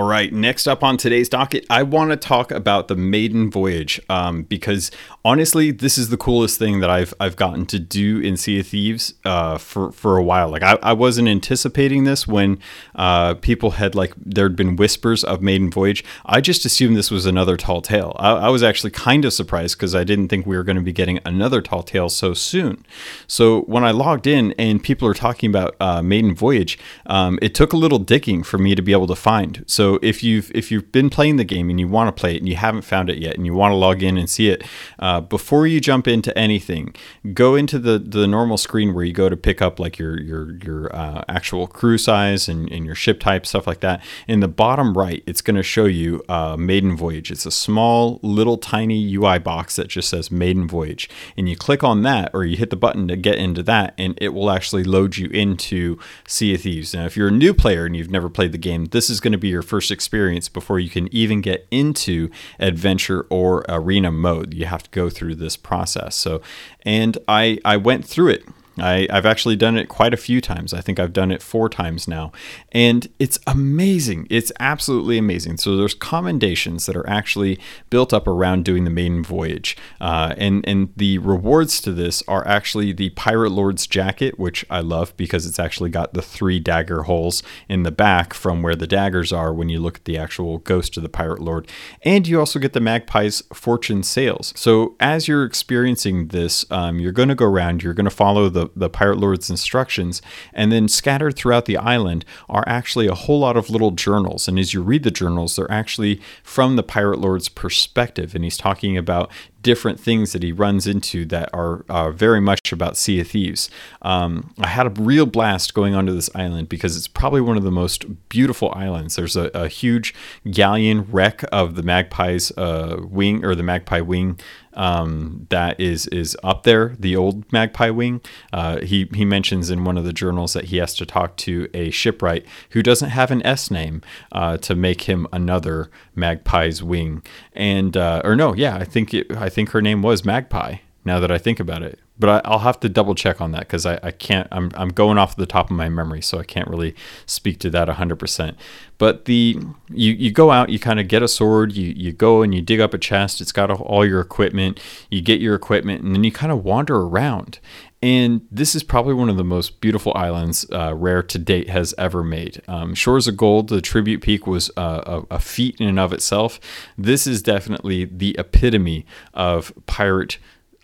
Right, 0.07 0.33
next 0.33 0.67
up 0.67 0.83
on 0.83 0.97
today's 0.97 1.29
docket, 1.29 1.67
I 1.69 1.83
want 1.83 2.11
to 2.11 2.17
talk 2.17 2.51
about 2.51 2.89
the 2.89 2.97
maiden 2.97 3.51
voyage 3.51 4.01
um, 4.09 4.43
because 4.43 4.91
honestly, 5.25 5.71
this 5.71 5.99
is 5.99 6.09
the 6.09 6.17
coolest 6.17 6.59
thing 6.59 6.81
that 6.81 6.91
I've 6.91 7.13
I've 7.19 7.37
gotten 7.37 7.67
to 7.67 7.79
do 7.79 8.21
in 8.21 8.37
Sea 8.37 8.61
of 8.61 8.69
Thieves 8.69 9.15
uh, 9.25 9.59
for 9.59 9.93
for 9.93 10.17
a 10.17 10.23
while. 10.23 10.49
Like 10.49 10.63
I, 10.63 10.79
I 10.83 10.93
wasn't 10.93 11.29
anticipating 11.29 12.05
this 12.05 12.27
when 12.27 12.59
uh, 12.95 13.35
people 13.35 13.73
had 13.73 13.95
like 13.95 14.15
there'd 14.17 14.57
been 14.57 14.77
whispers 14.77 15.25
of 15.25 15.43
maiden 15.43 15.71
voyage. 15.71 16.05
I 16.25 16.41
just 16.41 16.65
assumed 16.65 16.97
this 16.97 17.11
was 17.11 17.27
another 17.27 17.57
tall 17.57 17.83
tale. 17.83 18.15
I, 18.19 18.33
I 18.33 18.49
was 18.49 18.63
actually 18.63 18.91
kind 18.91 19.25
of 19.25 19.33
surprised 19.33 19.77
because 19.77 19.95
I 19.95 20.05
didn't 20.05 20.29
think 20.29 20.47
we 20.47 20.57
were 20.57 20.65
going 20.65 20.77
to 20.77 20.83
be 20.83 20.93
getting 20.93 21.21
another 21.25 21.61
tall 21.61 21.83
tale 21.83 22.09
so 22.09 22.35
soon. 22.35 22.85
So 23.27 23.63
when 23.63 23.85
I 23.85 23.91
logged 23.91 24.27
in 24.27 24.53
and 24.59 24.83
people 24.83 25.09
are 25.09 25.15
talking 25.15 25.51
about 25.51 25.77
uh, 25.81 26.03
maiden 26.03 26.35
voyage, 26.35 26.79
um, 27.07 27.39
it 27.43 27.55
took 27.55 27.73
a 27.73 27.77
little 27.77 27.99
digging 27.99 28.43
for 28.43 28.59
me 28.59 28.75
to 28.75 28.83
be 28.83 28.93
able 28.93 29.07
to 29.09 29.17
find. 29.17 29.65
So 29.67 29.96
if 30.03 30.23
you've 30.23 30.51
if 30.55 30.71
you've 30.71 30.91
been 30.93 31.11
playing 31.11 31.37
the 31.37 31.45
game 31.45 31.71
and 31.71 31.79
you 31.81 31.89
want 31.89 32.15
to 32.15 32.21
play 32.21 32.35
it 32.35 32.39
and 32.39 32.49
you 32.49 32.57
haven't 32.57 32.83
found 32.83 33.11
it 33.11 33.19
yet 33.19 33.37
and 33.37 33.47
you 33.47 33.55
want 33.55 33.73
to 33.73 33.77
log 33.77 34.03
in 34.03 34.17
and 34.17 34.29
see 34.29 34.49
it, 34.49 34.63
uh, 34.99 35.21
before 35.21 35.67
you 35.67 35.81
jump 35.81 36.09
into 36.09 36.37
anything, 36.39 36.95
go 37.33 37.55
into 37.55 37.79
the 37.79 37.99
the 37.99 38.27
normal 38.27 38.57
screen 38.57 38.95
where 38.95 39.05
you 39.05 39.13
go 39.13 39.29
to 39.29 39.37
pick 39.37 39.61
up 39.61 39.79
like 39.79 39.99
your 39.99 40.21
your 40.21 40.57
your 40.65 40.95
uh, 40.95 41.25
actual 41.29 41.67
crew 41.67 41.99
size 41.99 42.49
and, 42.49 42.71
and 42.71 42.87
your 42.87 42.95
ship 42.95 43.21
type 43.21 43.47
stuff 43.47 43.67
like 43.67 43.81
that. 43.81 44.03
In 44.29 44.41
the 44.41 44.49
bottom 44.49 44.97
right, 44.97 45.23
it's 45.27 45.41
going 45.41 45.57
to 45.57 45.63
show 45.63 45.85
you 45.85 46.23
uh, 46.29 46.57
Maiden 46.57 46.97
Voyage. 46.97 47.31
It's 47.31 47.47
a 47.47 47.51
small 47.51 48.21
little 48.23 48.59
tiny 48.59 49.15
UI 49.15 49.39
box 49.39 49.77
that 49.77 49.89
just 49.89 50.09
says 50.09 50.31
Maiden 50.31 50.69
Voyage, 50.69 51.09
and 51.37 51.49
you 51.49 51.57
click 51.57 51.83
on 51.83 52.03
that 52.03 52.31
or 52.35 52.45
you 52.45 52.57
hit 52.57 52.71
the 52.71 52.77
button 52.77 53.09
to 53.09 53.17
get 53.17 53.37
into 53.37 53.63
that, 53.65 53.95
and 53.99 54.17
it 54.21 54.31
will 54.31 54.51
actually 54.51 54.85
load 54.85 55.17
you 55.17 55.29
into 55.31 55.99
Sea 56.27 56.55
of 56.55 56.63
Thieves. 56.63 56.95
Now, 56.95 57.07
if 57.07 57.17
you're 57.17 57.29
a 57.29 57.33
new 57.33 57.55
player 57.55 57.87
and 57.87 57.97
you've 57.97 58.11
never 58.11 58.29
played 58.29 58.53
the 58.53 58.59
game, 58.59 58.87
this 58.87 59.11
is 59.11 59.21
going 59.21 59.33
to 59.33 59.39
be 59.39 59.49
your 59.49 59.63
first 59.63 59.86
experience 59.91 60.49
before 60.49 60.79
you 60.79 60.91
can 60.91 61.13
even 61.15 61.41
get 61.41 61.67
into 61.71 62.31
adventure 62.59 63.27
or 63.31 63.65
arena 63.69 64.11
mode. 64.11 64.55
You 64.55 64.67
have 64.67 64.83
to 64.85 64.91
go 64.91 65.11
through 65.11 65.37
this 65.37 65.57
process. 65.57 66.15
So, 66.15 66.43
and 66.83 67.19
I 67.29 67.59
I 67.65 67.77
went 67.77 68.05
through 68.05 68.31
it 68.31 68.45
I, 68.79 69.07
have 69.11 69.27
actually 69.27 69.57
done 69.57 69.77
it 69.77 69.89
quite 69.89 70.13
a 70.13 70.19
few 70.19 70.41
times. 70.41 70.75
I 70.75 70.81
think 70.81 71.01
I've 71.01 71.13
done 71.13 71.31
it 71.31 71.43
four 71.43 71.69
times 71.69 72.07
now. 72.07 72.33
And 72.73 73.09
it's 73.19 73.39
amazing. 73.47 74.27
It's 74.31 74.53
absolutely 74.61 75.19
amazing. 75.19 75.59
So 75.59 75.77
there's 75.77 75.95
commendations 75.95 76.87
that 76.87 76.97
are 76.97 77.09
actually 77.09 77.59
built 77.91 78.13
up 78.13 78.27
around 78.27 78.65
doing 78.65 78.85
the 78.85 78.91
maiden 78.91 79.23
voyage. 79.23 79.77
Uh, 80.01 80.35
and, 80.37 80.67
and 80.69 80.91
the 80.97 81.19
rewards 81.19 81.81
to 81.83 81.93
this 81.93 82.23
are 82.29 82.47
actually 82.47 82.93
the 82.93 83.11
Pirate 83.11 83.51
Lord's 83.51 83.87
jacket, 83.87 84.39
which 84.39 84.65
I 84.69 84.81
love 84.81 85.17
because 85.17 85.47
it's 85.47 85.59
actually 85.59 85.91
got 85.91 86.15
the 86.15 86.23
three 86.23 86.59
dagger 86.59 87.05
holes 87.05 87.43
in 87.69 87.83
the 87.83 87.91
back 87.91 88.35
from 88.35 88.63
where 88.63 88.77
the 88.77 88.87
daggers 88.87 89.33
are 89.33 89.53
when 89.55 89.69
you 89.69 89.81
look 89.81 89.97
at 89.97 90.05
the 90.05 90.19
actual 90.19 90.59
ghost 90.59 90.97
of 90.97 91.03
the 91.03 91.09
Pirate 91.09 91.41
Lord. 91.41 91.69
And 92.03 92.29
you 92.29 92.39
also 92.39 92.59
get 92.59 92.73
the 92.73 92.81
Magpie's 92.81 93.43
fortune 93.53 94.03
sails. 94.03 94.53
So 94.57 94.97
as 95.01 95.29
you're 95.29 95.45
experiencing 95.45 96.29
this, 96.29 96.65
um, 96.71 96.99
you're 97.01 97.13
going 97.13 97.29
to 97.29 97.35
go 97.35 97.47
around, 97.47 97.83
you're 97.83 97.95
going 97.95 98.05
to 98.05 98.11
follow 98.11 98.49
the 98.49 98.66
the, 98.75 98.91
Pirate 98.91 99.19
Lord's 99.19 99.51
instructions. 99.51 100.23
And 100.53 100.73
then 100.73 100.89
scattered 100.89 101.37
throughout 101.37 101.67
the 101.67 101.77
island 101.77 102.25
are 102.49 102.65
actually 102.67 103.07
a 103.07 103.15
whole 103.15 103.41
lot 103.41 103.57
of 103.57 103.71
little 103.71 103.91
journals. 103.91 104.49
And 104.49 104.59
as 104.59 104.73
you 104.73 104.83
read 104.83 105.03
the 105.03 105.11
journals, 105.11 105.57
they're 105.57 105.71
actually 105.71 106.21
from 106.43 106.77
the 106.77 106.83
Pirate 106.83 107.19
Lord's 107.21 107.49
perspective. 107.49 108.35
And 108.35 108.45
he's 108.45 108.57
talking 108.57 108.97
about 108.97 109.31
different 109.63 109.99
things 109.99 110.33
that 110.33 110.43
he 110.43 110.53
runs 110.53 110.87
into 110.87 111.25
that 111.27 111.51
are 111.53 111.85
uh, 111.89 112.11
very 112.11 112.41
much 112.41 112.73
about 112.73 112.97
Sea 112.97 113.21
of 113.21 113.29
Thieves. 113.29 113.69
Um, 114.03 114.55
I 114.59 114.69
had 114.69 114.87
a 114.87 115.03
real 115.03 115.27
blast 115.27 115.75
going 115.75 115.95
onto 115.95 116.15
this 116.15 116.31
island 116.35 116.69
because 116.69 116.97
it's 116.97 117.09
probably 117.09 117.41
one 117.41 117.57
of 117.57 117.65
the 117.65 117.71
most 117.71 118.29
beautiful 118.29 118.73
islands. 118.75 119.17
There's 119.17 119.37
a, 119.37 119.51
a 119.55 119.69
huge 119.69 120.15
galleon 120.51 121.11
wreck 121.11 121.45
of 121.51 121.75
the 121.75 121.83
Magpie's 121.83 122.53
uh, 122.57 123.03
wing 123.03 123.45
or 123.45 123.55
the 123.55 123.63
Magpie 123.63 124.01
wing 124.01 124.39
um, 124.77 125.47
that 125.49 125.81
is 125.81 126.07
is 126.09 126.37
up 126.45 126.63
there, 126.63 126.95
the 126.99 127.17
old 127.17 127.51
Magpie 127.53 127.91
wing. 127.91 128.21
Uh, 128.53 128.81
he 128.81 129.09
he 129.15 129.25
mentions 129.25 129.71
in 129.71 129.85
one 129.85 129.97
of 129.97 130.05
the 130.05 130.13
journals 130.13 130.53
that 130.53 130.67
he 130.67 130.77
has 130.77 130.95
to 130.97 131.07
talk 131.07 131.37
to 131.39 131.69
a 131.75 131.91
shipwright 131.91 132.45
who 132.71 132.83
doesn't 132.83 133.11
have 133.11 133.31
an 133.31 133.45
S 133.45 133.71
name 133.71 134.03
uh, 134.33 134.59
to 134.59 134.75
make 134.75 135.03
him 135.03 135.27
another 135.33 135.91
Magpie's 136.15 136.83
wing. 136.83 137.23
And 137.55 137.97
uh, 137.97 138.21
or 138.23 138.37
no, 138.37 138.55
yeah, 138.55 138.77
I 138.77 138.85
think 138.85 139.15
it, 139.15 139.31
think 139.49 139.71
her 139.71 139.83
name 139.83 140.03
was 140.03 140.25
Magpie. 140.25 140.77
Now 141.05 141.21
that 141.21 141.31
I 141.31 141.39
think 141.39 141.61
about 141.61 141.85
it, 141.85 142.01
but 142.19 142.45
I, 142.45 142.51
will 142.51 142.59
have 142.59 142.81
to 142.81 142.89
double 142.89 143.15
check 143.15 143.41
on 143.41 143.53
that 143.53 143.61
because 143.61 143.87
I, 143.87 144.01
I 144.03 144.11
can't. 144.11 144.49
I'm, 144.51 144.73
I'm 144.75 144.89
going 144.89 145.19
off 145.19 145.37
the 145.37 145.47
top 145.47 145.71
of 145.71 145.77
my 145.77 145.89
memory, 145.89 146.21
so 146.21 146.39
I 146.39 146.43
can't 146.43 146.67
really 146.69 146.97
speak 147.27 147.61
to 147.61 147.71
that 147.71 147.87
100%. 147.87 148.57
But 148.99 149.27
the 149.27 149.57
you, 149.89 150.13
you 150.13 150.33
go 150.33 150.51
out, 150.51 150.71
you 150.71 150.81
kind 150.81 150.99
of 150.99 151.07
get 151.07 151.23
a 151.23 151.29
sword, 151.29 151.75
you, 151.75 151.93
you 151.97 152.13
go 152.13 152.43
and 152.43 152.53
you 152.53 152.61
dig 152.61 152.81
up 152.81 152.93
a 152.93 152.99
chest. 152.99 153.41
It's 153.41 153.53
got 153.53 153.71
all 153.71 154.05
your 154.05 154.21
equipment. 154.21 154.81
You 155.11 155.21
get 155.21 155.41
your 155.41 155.55
equipment, 155.55 156.03
and 156.03 156.15
then 156.15 156.25
you 156.25 156.33
kind 156.33 156.51
of 156.51 156.65
wander 156.65 156.97
around. 156.97 157.61
And 158.03 158.47
this 158.51 158.75
is 158.75 158.83
probably 158.83 159.15
one 159.15 159.31
of 159.31 159.37
the 159.37 159.45
most 159.45 159.81
beautiful 159.81 160.13
islands 160.15 160.67
uh, 160.71 160.95
Rare 160.95 161.23
to 161.23 161.39
date 161.39 161.71
has 161.71 161.95
ever 161.97 162.23
made. 162.23 162.61
Um, 162.69 162.95
Shores 162.95 163.27
of 163.27 163.37
Gold, 163.37 163.69
the 163.69 163.81
tribute 163.81 164.21
peak, 164.21 164.47
was 164.47 164.71
uh, 164.77 165.23
a, 165.31 165.37
a 165.37 165.39
feat 165.39 165.77
in 165.81 165.89
and 165.89 165.99
of 165.99 166.13
itself. 166.13 166.61
This 166.99 167.27
is 167.27 167.43
definitely 167.43 168.05
the 168.05 168.37
epitome 168.39 169.07
of 169.33 169.73
pirate 169.87 170.39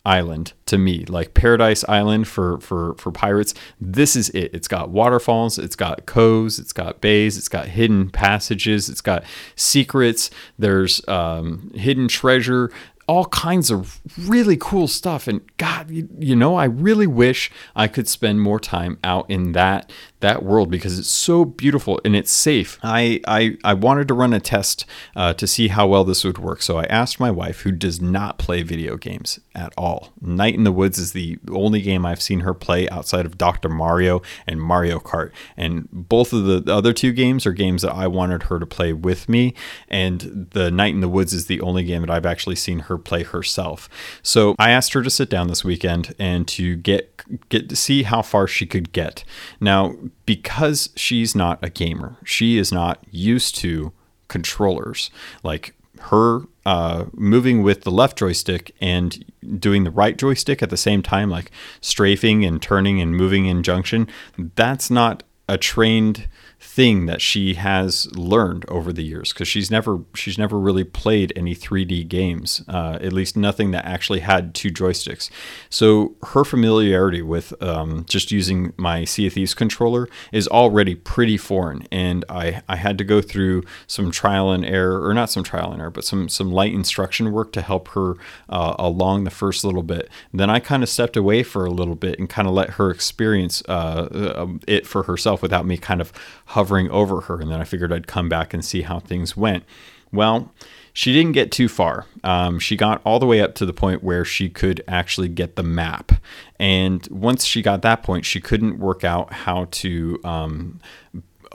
island 0.04 0.52
to 0.66 0.76
me 0.76 1.04
like 1.04 1.32
paradise 1.32 1.84
island 1.88 2.26
for 2.26 2.58
for 2.58 2.94
for 2.94 3.12
pirates 3.12 3.54
this 3.80 4.16
is 4.16 4.30
it 4.30 4.52
it's 4.52 4.66
got 4.66 4.90
waterfalls 4.90 5.58
it's 5.58 5.76
got 5.76 6.06
coves 6.06 6.58
it's 6.58 6.72
got 6.72 7.00
bays 7.00 7.38
it's 7.38 7.48
got 7.48 7.68
hidden 7.68 8.10
passages 8.10 8.88
it's 8.88 9.00
got 9.00 9.22
secrets 9.54 10.28
there's 10.58 11.06
um, 11.06 11.70
hidden 11.76 12.08
treasure 12.08 12.68
all 13.06 13.26
kinds 13.26 13.70
of 13.70 14.00
really 14.18 14.56
cool 14.56 14.88
stuff. 14.88 15.26
And 15.28 15.40
god 15.56 15.90
you, 15.90 16.08
you, 16.18 16.36
know 16.36 16.56
i 16.56 16.64
really 16.64 17.06
wish 17.06 17.50
i 17.76 17.86
could 17.86 18.08
spend 18.08 18.40
more 18.40 18.58
time 18.58 18.98
out 19.04 19.30
in 19.30 19.52
that 19.52 19.90
that 20.22 20.42
world 20.42 20.70
because 20.70 20.98
it's 20.98 21.10
so 21.10 21.44
beautiful 21.44 22.00
and 22.04 22.16
it's 22.16 22.30
safe. 22.30 22.78
I 22.82 23.20
I, 23.26 23.56
I 23.62 23.74
wanted 23.74 24.08
to 24.08 24.14
run 24.14 24.32
a 24.32 24.40
test 24.40 24.86
uh, 25.14 25.34
to 25.34 25.46
see 25.46 25.68
how 25.68 25.86
well 25.86 26.04
this 26.04 26.24
would 26.24 26.38
work. 26.38 26.62
So 26.62 26.78
I 26.78 26.84
asked 26.84 27.20
my 27.20 27.30
wife, 27.30 27.60
who 27.60 27.72
does 27.72 28.00
not 28.00 28.38
play 28.38 28.62
video 28.62 28.96
games 28.96 29.38
at 29.54 29.72
all. 29.76 30.12
Night 30.20 30.54
in 30.54 30.64
the 30.64 30.72
Woods 30.72 30.98
is 30.98 31.12
the 31.12 31.38
only 31.50 31.82
game 31.82 32.06
I've 32.06 32.22
seen 32.22 32.40
her 32.40 32.54
play 32.54 32.88
outside 32.88 33.26
of 33.26 33.38
Dr. 33.38 33.68
Mario 33.68 34.22
and 34.46 34.60
Mario 34.60 34.98
Kart. 34.98 35.30
And 35.56 35.88
both 35.92 36.32
of 36.32 36.44
the 36.44 36.72
other 36.72 36.92
two 36.92 37.12
games 37.12 37.46
are 37.46 37.52
games 37.52 37.82
that 37.82 37.92
I 37.92 38.06
wanted 38.06 38.44
her 38.44 38.58
to 38.58 38.66
play 38.66 38.92
with 38.92 39.28
me. 39.28 39.54
And 39.88 40.48
the 40.52 40.70
Night 40.70 40.94
in 40.94 41.00
the 41.00 41.08
Woods 41.08 41.32
is 41.32 41.46
the 41.46 41.60
only 41.60 41.84
game 41.84 42.02
that 42.02 42.10
I've 42.10 42.26
actually 42.26 42.56
seen 42.56 42.80
her 42.80 42.96
play 42.96 43.22
herself. 43.22 43.88
So 44.22 44.54
I 44.58 44.70
asked 44.70 44.92
her 44.94 45.02
to 45.02 45.10
sit 45.10 45.28
down 45.28 45.48
this 45.48 45.64
weekend 45.64 46.14
and 46.18 46.46
to 46.48 46.76
get 46.76 47.08
get 47.48 47.68
to 47.68 47.76
see 47.76 48.02
how 48.02 48.22
far 48.22 48.46
she 48.46 48.66
could 48.66 48.92
get. 48.92 49.24
Now, 49.60 49.94
because 50.26 50.90
she's 50.96 51.34
not 51.34 51.58
a 51.62 51.70
gamer, 51.70 52.16
she 52.24 52.58
is 52.58 52.72
not 52.72 53.04
used 53.10 53.56
to 53.56 53.92
controllers. 54.28 55.10
Like 55.42 55.74
her 56.00 56.42
uh, 56.64 57.04
moving 57.12 57.62
with 57.62 57.82
the 57.82 57.90
left 57.90 58.18
joystick 58.18 58.74
and 58.80 59.24
doing 59.58 59.84
the 59.84 59.90
right 59.90 60.16
joystick 60.16 60.62
at 60.62 60.70
the 60.70 60.76
same 60.76 61.02
time, 61.02 61.30
like 61.30 61.50
strafing 61.80 62.44
and 62.44 62.60
turning 62.60 63.00
and 63.00 63.16
moving 63.16 63.46
in 63.46 63.62
junction, 63.62 64.08
that's 64.56 64.90
not 64.90 65.22
a 65.48 65.58
trained 65.58 66.28
thing 66.62 67.06
that 67.06 67.20
she 67.20 67.54
has 67.54 68.10
learned 68.16 68.64
over 68.68 68.92
the 68.92 69.02
years 69.02 69.32
because 69.32 69.48
she's 69.48 69.68
never 69.68 69.98
she's 70.14 70.38
never 70.38 70.58
really 70.58 70.84
played 70.84 71.32
any 71.34 71.56
3D 71.56 72.06
games, 72.06 72.62
uh, 72.68 72.98
at 73.00 73.12
least 73.12 73.36
nothing 73.36 73.72
that 73.72 73.84
actually 73.84 74.20
had 74.20 74.54
two 74.54 74.70
joysticks. 74.70 75.28
So 75.68 76.14
her 76.22 76.44
familiarity 76.44 77.20
with 77.20 77.60
um, 77.60 78.04
just 78.08 78.30
using 78.30 78.72
my 78.76 79.04
Sea 79.04 79.26
of 79.26 79.32
Thieves 79.32 79.54
controller 79.54 80.08
is 80.30 80.46
already 80.48 80.94
pretty 80.94 81.36
foreign, 81.36 81.86
and 81.90 82.24
I 82.28 82.62
I 82.68 82.76
had 82.76 82.96
to 82.98 83.04
go 83.04 83.20
through 83.20 83.64
some 83.88 84.12
trial 84.12 84.52
and 84.52 84.64
error, 84.64 85.04
or 85.04 85.12
not 85.14 85.30
some 85.30 85.42
trial 85.42 85.72
and 85.72 85.80
error, 85.80 85.90
but 85.90 86.04
some 86.04 86.28
some 86.28 86.52
light 86.52 86.72
instruction 86.72 87.32
work 87.32 87.52
to 87.52 87.60
help 87.60 87.88
her 87.88 88.14
uh, 88.48 88.76
along 88.78 89.24
the 89.24 89.30
first 89.30 89.64
little 89.64 89.82
bit. 89.82 90.08
Then 90.32 90.48
I 90.48 90.60
kind 90.60 90.84
of 90.84 90.88
stepped 90.88 91.16
away 91.16 91.42
for 91.42 91.66
a 91.66 91.70
little 91.70 91.96
bit 91.96 92.20
and 92.20 92.28
kind 92.28 92.46
of 92.46 92.54
let 92.54 92.70
her 92.70 92.90
experience 92.90 93.64
uh, 93.68 93.72
uh 94.12 94.46
it 94.68 94.86
for 94.86 95.02
herself 95.02 95.42
without 95.42 95.66
me 95.66 95.76
kind 95.76 96.00
of 96.00 96.12
hovering 96.52 96.90
over 96.90 97.22
her. 97.22 97.40
And 97.40 97.50
then 97.50 97.60
I 97.60 97.64
figured 97.64 97.92
I'd 97.92 98.06
come 98.06 98.28
back 98.28 98.52
and 98.52 98.64
see 98.64 98.82
how 98.82 98.98
things 98.98 99.36
went. 99.36 99.64
Well, 100.12 100.52
she 100.92 101.12
didn't 101.12 101.32
get 101.32 101.50
too 101.50 101.68
far. 101.68 102.06
Um, 102.22 102.58
she 102.58 102.76
got 102.76 103.00
all 103.04 103.18
the 103.18 103.26
way 103.26 103.40
up 103.40 103.54
to 103.56 103.66
the 103.66 103.72
point 103.72 104.04
where 104.04 104.24
she 104.24 104.50
could 104.50 104.84
actually 104.86 105.28
get 105.28 105.56
the 105.56 105.62
map. 105.62 106.12
And 106.58 107.06
once 107.10 107.44
she 107.44 107.62
got 107.62 107.80
that 107.82 108.02
point, 108.02 108.26
she 108.26 108.40
couldn't 108.40 108.78
work 108.78 109.02
out 109.02 109.32
how 109.32 109.68
to 109.70 110.20
um, 110.22 110.80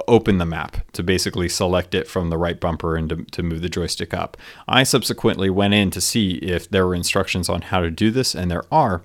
open 0.08 0.40
the 0.40 0.46
map 0.46 0.78
to 0.94 1.04
basically 1.04 1.50
select 1.50 1.94
it 1.94 2.08
from 2.08 2.32
the 2.32 2.38
right 2.38 2.60
bumper 2.60 2.96
and 2.96 3.10
to, 3.10 3.24
to 3.26 3.44
move 3.44 3.62
the 3.62 3.70
joystick 3.70 4.14
up. 4.14 4.36
I 4.68 4.82
subsequently 4.82 5.52
went 5.52 5.76
in 5.76 5.92
to 5.92 6.02
see 6.02 6.36
if 6.36 6.68
there 6.70 6.88
were 6.88 6.96
instructions 6.96 7.50
on 7.50 7.62
how 7.62 7.82
to 7.82 7.92
do 7.92 8.10
this, 8.10 8.34
and 8.34 8.50
there 8.50 8.64
are. 8.72 9.04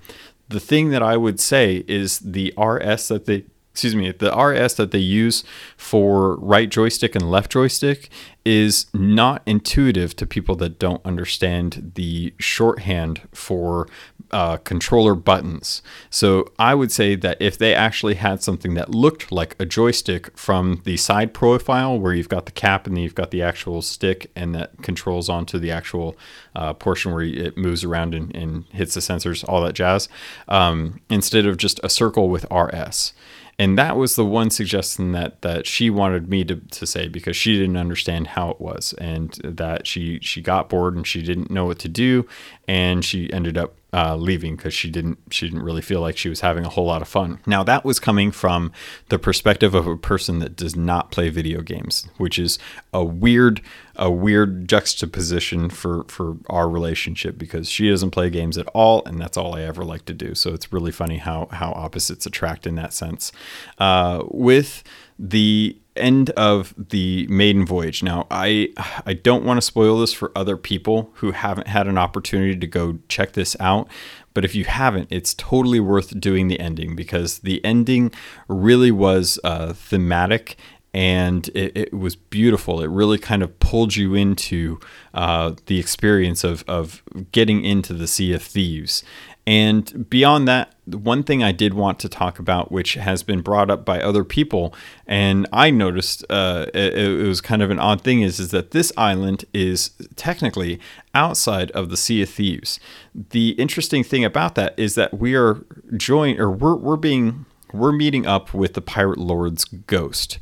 The 0.49 0.59
thing 0.59 0.89
that 0.89 1.03
I 1.03 1.17
would 1.17 1.39
say 1.39 1.83
is 1.87 2.19
the 2.19 2.53
RS 2.57 3.07
that 3.07 3.25
they 3.25 3.45
excuse 3.73 3.95
me, 3.95 4.11
the 4.11 4.31
RS 4.31 4.75
that 4.75 4.91
they 4.91 4.99
use 4.99 5.43
for 5.77 6.35
right 6.35 6.69
joystick 6.69 7.15
and 7.15 7.31
left 7.31 7.51
joystick 7.51 8.07
is 8.45 8.85
not 8.93 9.41
intuitive 9.47 10.15
to 10.15 10.27
people 10.27 10.55
that 10.57 10.77
don't 10.77 11.03
understand 11.03 11.93
the 11.95 12.35
shorthand 12.37 13.21
for 13.33 13.87
uh, 14.29 14.57
controller 14.57 15.15
buttons. 15.15 15.81
So 16.11 16.51
I 16.59 16.75
would 16.75 16.91
say 16.91 17.15
that 17.15 17.37
if 17.39 17.57
they 17.57 17.73
actually 17.73 18.15
had 18.15 18.43
something 18.43 18.75
that 18.75 18.89
looked 18.89 19.31
like 19.31 19.55
a 19.59 19.65
joystick 19.65 20.37
from 20.37 20.81
the 20.85 20.97
side 20.97 21.33
profile, 21.33 21.99
where 21.99 22.13
you've 22.13 22.29
got 22.29 22.45
the 22.45 22.51
cap 22.51 22.85
and 22.85 22.95
then 22.95 23.03
you've 23.03 23.15
got 23.15 23.31
the 23.31 23.41
actual 23.41 23.81
stick, 23.81 24.29
and 24.35 24.53
that 24.53 24.83
controls 24.83 25.29
onto 25.29 25.57
the 25.57 25.71
actual 25.71 26.15
uh, 26.55 26.73
portion 26.73 27.11
where 27.11 27.23
it 27.23 27.57
moves 27.57 27.83
around 27.83 28.13
and, 28.13 28.35
and, 28.35 28.65
hits 28.71 28.93
the 28.93 28.99
sensors, 28.99 29.43
all 29.47 29.61
that 29.61 29.73
jazz, 29.73 30.09
um, 30.47 30.99
instead 31.09 31.45
of 31.45 31.57
just 31.57 31.79
a 31.83 31.89
circle 31.89 32.29
with 32.29 32.45
RS 32.51 33.13
and 33.59 33.77
that 33.77 33.97
was 33.97 34.15
the 34.15 34.25
one 34.25 34.49
suggestion 34.49 35.11
that 35.11 35.41
that 35.41 35.67
she 35.67 35.89
wanted 35.89 36.29
me 36.29 36.43
to, 36.43 36.55
to 36.55 36.85
say 36.85 37.07
because 37.07 37.35
she 37.35 37.57
didn't 37.57 37.77
understand 37.77 38.27
how 38.27 38.49
it 38.49 38.59
was 38.59 38.93
and 38.97 39.33
that 39.43 39.85
she 39.87 40.19
she 40.21 40.41
got 40.41 40.69
bored 40.69 40.95
and 40.95 41.05
she 41.07 41.21
didn't 41.21 41.51
know 41.51 41.65
what 41.65 41.79
to 41.79 41.89
do 41.89 42.27
and 42.67 43.05
she 43.05 43.31
ended 43.31 43.57
up 43.57 43.75
uh, 43.93 44.15
leaving 44.15 44.55
because 44.55 44.73
she 44.73 44.89
didn't 44.89 45.19
she 45.29 45.47
didn't 45.47 45.61
really 45.63 45.81
feel 45.81 46.01
like 46.01 46.17
she 46.17 46.27
was 46.27 46.41
having 46.41 46.65
a 46.65 46.69
whole 46.69 46.85
lot 46.85 47.01
of 47.01 47.07
fun. 47.07 47.39
Now 47.45 47.63
that 47.63 47.85
was 47.85 47.99
coming 47.99 48.31
from 48.31 48.71
the 49.09 49.19
perspective 49.19 49.75
of 49.75 49.85
a 49.85 49.95
person 49.95 50.39
that 50.39 50.55
does 50.55 50.75
not 50.75 51.11
play 51.11 51.29
video 51.29 51.61
games, 51.61 52.07
which 52.17 52.39
is 52.39 52.57
a 52.91 53.03
weird 53.03 53.61
a 53.95 54.09
weird 54.09 54.67
juxtaposition 54.67 55.69
for 55.69 56.05
for 56.05 56.37
our 56.49 56.67
relationship 56.67 57.37
because 57.37 57.69
she 57.69 57.89
doesn't 57.89 58.11
play 58.11 58.31
games 58.31 58.57
at 58.57 58.67
all, 58.73 59.03
and 59.05 59.21
that's 59.21 59.37
all 59.37 59.55
I 59.55 59.61
ever 59.61 59.85
like 59.85 60.05
to 60.05 60.13
do. 60.13 60.33
So 60.33 60.53
it's 60.53 60.73
really 60.73 60.91
funny 60.91 61.17
how 61.17 61.47
how 61.51 61.71
opposites 61.73 62.25
attract 62.25 62.65
in 62.65 62.73
that 62.75 62.93
sense. 62.93 63.31
Uh, 63.77 64.23
with 64.29 64.83
the 65.19 65.77
end 65.95 66.29
of 66.31 66.73
the 66.77 67.27
maiden 67.27 67.65
voyage. 67.65 68.03
Now, 68.03 68.27
I 68.31 68.69
I 69.05 69.13
don't 69.13 69.45
want 69.45 69.57
to 69.57 69.61
spoil 69.61 69.99
this 69.99 70.13
for 70.13 70.31
other 70.35 70.57
people 70.57 71.11
who 71.15 71.31
haven't 71.31 71.67
had 71.67 71.87
an 71.87 71.97
opportunity 71.97 72.55
to 72.55 72.67
go 72.67 72.99
check 73.07 73.33
this 73.33 73.55
out, 73.59 73.87
but 74.33 74.45
if 74.45 74.55
you 74.55 74.65
haven't, 74.65 75.07
it's 75.11 75.33
totally 75.33 75.79
worth 75.79 76.19
doing 76.19 76.47
the 76.47 76.59
ending 76.59 76.95
because 76.95 77.39
the 77.39 77.63
ending 77.63 78.11
really 78.47 78.91
was 78.91 79.39
uh, 79.43 79.73
thematic 79.73 80.57
and 80.93 81.49
it, 81.55 81.75
it, 81.75 81.93
was 81.93 82.15
beautiful. 82.15 82.81
It 82.83 82.89
really 82.89 83.17
kind 83.17 83.41
of 83.41 83.57
pulled 83.59 83.95
you 83.95 84.13
into 84.13 84.79
uh, 85.13 85.53
the 85.65 85.79
experience 85.79 86.43
of, 86.43 86.63
of 86.67 87.01
getting 87.31 87.65
into 87.65 87.93
the 87.93 88.05
Sea 88.05 88.33
of 88.33 88.43
Thieves. 88.43 89.03
And 89.45 90.09
beyond 90.09 90.47
that, 90.47 90.73
one 90.85 91.23
thing 91.23 91.43
I 91.43 91.51
did 91.51 91.73
want 91.73 91.99
to 91.99 92.09
talk 92.09 92.39
about, 92.39 92.71
which 92.71 92.93
has 92.93 93.23
been 93.23 93.41
brought 93.41 93.69
up 93.69 93.83
by 93.83 94.01
other 94.01 94.23
people, 94.23 94.73
and 95.05 95.47
I 95.51 95.69
noticed 95.69 96.25
uh, 96.29 96.67
it, 96.73 96.97
it, 96.97 97.27
was 97.27 97.41
kind 97.41 97.61
of 97.61 97.69
an 97.69 97.79
odd 97.79 98.01
thing, 98.01 98.21
is, 98.21 98.39
is 98.39 98.51
that 98.51 98.71
this 98.71 98.91
island 98.97 99.43
is 99.53 99.91
technically 100.15 100.79
outside 101.13 101.71
of 101.71 101.89
the 101.89 101.97
Sea 101.97 102.21
of 102.21 102.29
Thieves. 102.29 102.79
The 103.13 103.49
interesting 103.51 104.03
thing 104.03 104.23
about 104.23 104.55
that 104.55 104.73
is 104.77 104.95
that 104.95 105.19
we 105.19 105.35
are 105.35 105.65
joined, 105.97 106.39
or 106.39 106.49
we're, 106.49 106.75
we're 106.75 106.97
being 106.97 107.45
we're 107.73 107.91
meeting 107.91 108.27
up 108.27 108.53
with 108.53 108.75
the 108.75 108.81
pirate 108.81 109.17
lord's 109.17 109.65
ghost 109.65 110.37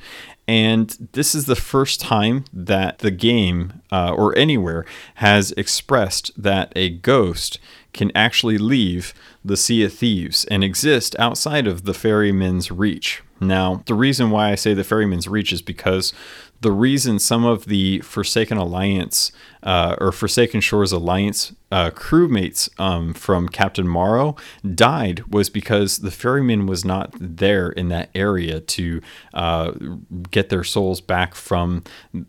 and 0.52 1.10
this 1.14 1.34
is 1.34 1.46
the 1.46 1.56
first 1.56 2.02
time 2.02 2.44
that 2.52 3.00
the 3.00 3.10
game 3.10 3.82
uh, 3.90 4.14
or 4.14 4.38
anywhere 4.38 4.86
has 5.16 5.52
expressed 5.54 6.32
that 6.36 6.74
a 6.76 6.90
ghost 6.90 7.58
can 7.93 8.12
actually 8.15 8.58
leave 8.58 9.13
the 9.43 9.58
Sea 9.58 9.84
of 9.84 9.93
Thieves 9.93 10.45
and 10.45 10.63
exist 10.63 11.15
outside 11.19 11.67
of 11.67 11.84
the 11.84 11.93
ferryman's 11.93 12.71
reach. 12.71 13.23
Now, 13.39 13.84
the 13.88 13.95
reason 13.95 14.30
why 14.30 14.51
I 14.51 14.56
say 14.56 14.73
the 14.73 14.84
ferryman's 14.84 15.27
reach 15.27 15.51
is 15.51 15.63
because 15.63 16.13
the 16.62 16.71
reason 16.71 17.17
some 17.17 17.43
of 17.43 17.65
the 17.65 17.99
Forsaken 18.01 18.58
Alliance 18.58 19.32
uh, 19.63 19.95
or 19.99 20.12
Forsaken 20.12 20.62
Shores 20.62 20.91
Alliance 20.91 21.54
uh, 21.71 21.89
crewmates 21.89 22.69
um, 22.80 23.15
from 23.15 23.49
Captain 23.49 23.88
Morrow 23.88 24.36
died 24.75 25.23
was 25.34 25.49
because 25.49 25.99
the 25.99 26.12
ferryman 26.12 26.67
was 26.67 26.86
not 26.86 27.15
there 27.19 27.69
in 27.69 27.89
that 27.89 28.12
area 28.13 28.60
to 28.60 29.01
uh, 29.34 29.71
get 30.30 30.49
their 30.49 30.63
souls 30.63 31.01
back 31.01 31.34
from 31.34 31.84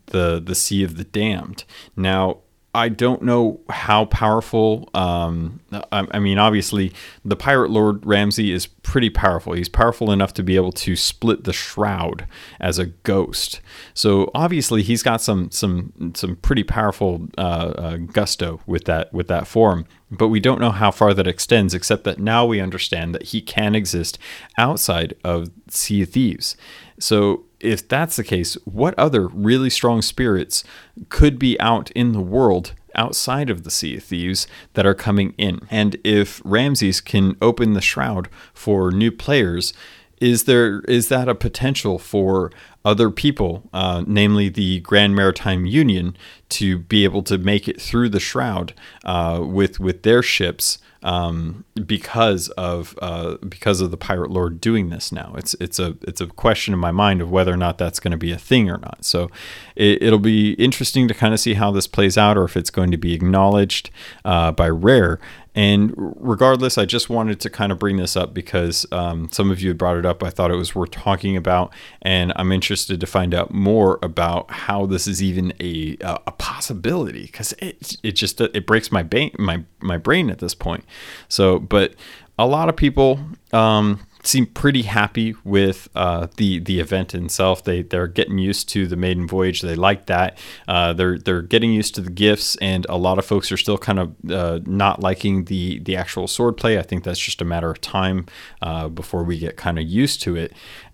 the 0.07 0.41
the 0.43 0.55
Sea 0.55 0.83
of 0.83 0.97
the 0.97 1.03
Damned. 1.03 1.63
Now, 1.95 2.39
I 2.75 2.89
don't 2.89 3.21
know 3.21 3.59
how 3.69 4.05
powerful. 4.05 4.89
Um, 4.95 5.59
I, 5.91 6.07
I, 6.09 6.19
mean, 6.19 6.39
obviously, 6.39 6.91
the 7.23 7.35
pirate 7.35 7.69
lord 7.69 8.03
Ramsey 8.03 8.51
is 8.51 8.65
pretty 8.65 9.11
powerful. 9.11 9.53
He's 9.53 9.69
powerful 9.69 10.11
enough 10.11 10.33
to 10.35 10.43
be 10.43 10.55
able 10.55 10.71
to 10.71 10.95
split 10.95 11.43
the 11.43 11.53
shroud 11.53 12.25
as 12.59 12.79
a 12.79 12.87
ghost. 12.87 13.61
So 13.93 14.31
obviously, 14.33 14.81
he's 14.81 15.03
got 15.03 15.21
some 15.21 15.51
some 15.51 16.13
some 16.15 16.35
pretty 16.37 16.63
powerful 16.63 17.27
uh, 17.37 17.73
uh, 17.77 17.97
gusto 17.97 18.61
with 18.65 18.85
that 18.85 19.13
with 19.13 19.27
that 19.27 19.45
form. 19.45 19.85
But 20.09 20.29
we 20.29 20.39
don't 20.39 20.59
know 20.59 20.71
how 20.71 20.89
far 20.89 21.13
that 21.13 21.27
extends, 21.27 21.75
except 21.75 22.05
that 22.05 22.19
now 22.19 22.45
we 22.45 22.59
understand 22.59 23.13
that 23.13 23.23
he 23.23 23.41
can 23.41 23.75
exist 23.75 24.17
outside 24.57 25.13
of 25.23 25.49
Sea 25.69 26.03
of 26.03 26.09
Thieves. 26.09 26.57
So 26.99 27.45
if 27.63 27.87
that's 27.87 28.15
the 28.15 28.23
case, 28.23 28.55
what 28.65 28.97
other 28.97 29.27
really 29.27 29.69
strong 29.69 30.01
spirits 30.01 30.63
could 31.09 31.39
be 31.39 31.59
out 31.59 31.91
in 31.91 32.11
the 32.11 32.21
world 32.21 32.73
outside 32.95 33.49
of 33.49 33.63
the 33.63 33.71
Sea 33.71 33.97
of 33.97 34.03
Thieves 34.03 34.47
that 34.73 34.85
are 34.85 34.93
coming 34.93 35.33
in? 35.37 35.61
And 35.69 35.97
if 36.03 36.41
Ramses 36.45 37.01
can 37.01 37.35
open 37.41 37.73
the 37.73 37.81
shroud 37.81 38.29
for 38.53 38.91
new 38.91 39.11
players, 39.11 39.73
is 40.19 40.45
there 40.45 40.79
is 40.81 41.09
that 41.09 41.27
a 41.27 41.35
potential 41.35 41.99
for 41.99 42.51
other 42.85 43.09
people, 43.09 43.69
uh, 43.73 44.03
namely 44.07 44.47
the 44.47 44.79
Grand 44.81 45.15
Maritime 45.15 45.65
Union, 45.65 46.15
to 46.49 46.77
be 46.77 47.03
able 47.03 47.23
to 47.23 47.37
make 47.37 47.67
it 47.67 47.81
through 47.81 48.09
the 48.09 48.19
shroud 48.19 48.73
uh, 49.03 49.41
with 49.43 49.79
with 49.79 50.03
their 50.03 50.21
ships 50.21 50.77
um, 51.03 51.65
because 51.85 52.49
of 52.49 52.97
uh, 53.01 53.35
because 53.47 53.81
of 53.81 53.91
the 53.91 53.97
pirate 53.97 54.31
lord 54.31 54.59
doing 54.59 54.89
this 54.89 55.11
now. 55.11 55.33
It's 55.37 55.53
it's 55.55 55.77
a 55.77 55.97
it's 56.01 56.21
a 56.21 56.27
question 56.27 56.73
in 56.73 56.79
my 56.79 56.91
mind 56.91 57.21
of 57.21 57.29
whether 57.29 57.53
or 57.53 57.57
not 57.57 57.77
that's 57.77 57.99
going 57.99 58.11
to 58.11 58.17
be 58.17 58.31
a 58.31 58.37
thing 58.37 58.69
or 58.69 58.77
not. 58.77 59.05
So 59.05 59.29
it, 59.75 60.01
will 60.01 60.19
be 60.19 60.53
interesting 60.53 61.07
to 61.07 61.13
kind 61.13 61.33
of 61.33 61.39
see 61.39 61.55
how 61.55 61.71
this 61.71 61.87
plays 61.87 62.17
out, 62.17 62.37
or 62.37 62.45
if 62.45 62.55
it's 62.55 62.69
going 62.69 62.91
to 62.91 62.97
be 62.97 63.13
acknowledged 63.13 63.89
uh, 64.23 64.51
by 64.51 64.69
Rare. 64.69 65.19
And 65.55 65.93
regardless, 65.95 66.77
I 66.77 66.85
just 66.85 67.09
wanted 67.09 67.39
to 67.41 67.49
kind 67.49 67.71
of 67.71 67.77
bring 67.77 67.97
this 67.97 68.17
up 68.17 68.33
because 68.33 68.85
um, 68.91 69.29
some 69.31 69.51
of 69.51 69.61
you 69.61 69.69
had 69.69 69.77
brought 69.77 69.97
it 69.97 70.05
up. 70.05 70.23
I 70.23 70.29
thought 70.29 70.49
it 70.49 70.55
was 70.55 70.73
worth 70.73 70.91
talking 70.91 71.37
about, 71.37 71.73
and 72.01 72.33
I'm 72.35 72.51
interested 72.51 72.99
to 72.99 73.05
find 73.05 73.33
out 73.33 73.53
more 73.53 73.99
about 74.01 74.49
how 74.49 74.85
this 74.85 75.07
is 75.07 75.21
even 75.21 75.53
a 75.59 75.97
a 76.01 76.31
possibility 76.31 77.23
because 77.23 77.53
it 77.59 77.97
it 78.01 78.13
just 78.13 78.41
it 78.41 78.65
breaks 78.65 78.91
my 78.91 79.03
brain 79.03 79.31
my 79.37 79.63
my 79.79 79.97
brain 79.97 80.29
at 80.29 80.39
this 80.39 80.55
point. 80.55 80.85
So, 81.27 81.59
but 81.59 81.93
a 82.39 82.47
lot 82.47 82.69
of 82.69 82.75
people. 82.75 83.19
Um, 83.51 83.99
seem 84.23 84.45
pretty 84.45 84.83
happy 84.83 85.35
with 85.43 85.89
uh, 85.95 86.27
the 86.37 86.59
the 86.59 86.79
event 86.79 87.13
itself. 87.13 87.63
They 87.63 87.81
they're 87.81 88.07
getting 88.07 88.37
used 88.37 88.69
to 88.69 88.87
the 88.87 88.95
maiden 88.95 89.27
voyage. 89.27 89.61
They 89.61 89.75
like 89.75 90.05
that. 90.07 90.37
Uh, 90.67 90.93
they're 90.93 91.17
they're 91.17 91.41
getting 91.41 91.73
used 91.73 91.95
to 91.95 92.01
the 92.01 92.09
gifts, 92.09 92.55
and 92.57 92.85
a 92.89 92.97
lot 92.97 93.19
of 93.19 93.25
folks 93.25 93.51
are 93.51 93.57
still 93.57 93.77
kind 93.77 93.99
of 93.99 94.15
uh, 94.29 94.59
not 94.65 95.01
liking 95.01 95.45
the 95.45 95.79
the 95.79 95.95
actual 95.95 96.27
sword 96.27 96.57
play. 96.57 96.79
I 96.79 96.81
think 96.81 97.03
that's 97.03 97.19
just 97.19 97.41
a 97.41 97.45
matter 97.45 97.69
of 97.69 97.81
time 97.81 98.25
uh, 98.61 98.87
before 98.87 99.23
we 99.23 99.37
get 99.37 99.57
kind 99.57 99.77
of 99.77 99.85
used 99.85 100.21
to 100.23 100.35
it. 100.35 100.53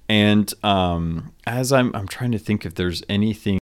And 0.10 0.52
um, 0.63 1.34
as 1.45 1.72
I'm, 1.72 1.95
I'm 1.95 2.08
trying 2.08 2.32
to 2.32 2.39
think 2.39 2.65
if 2.65 2.74
there's 2.74 3.04
anything 3.08 3.60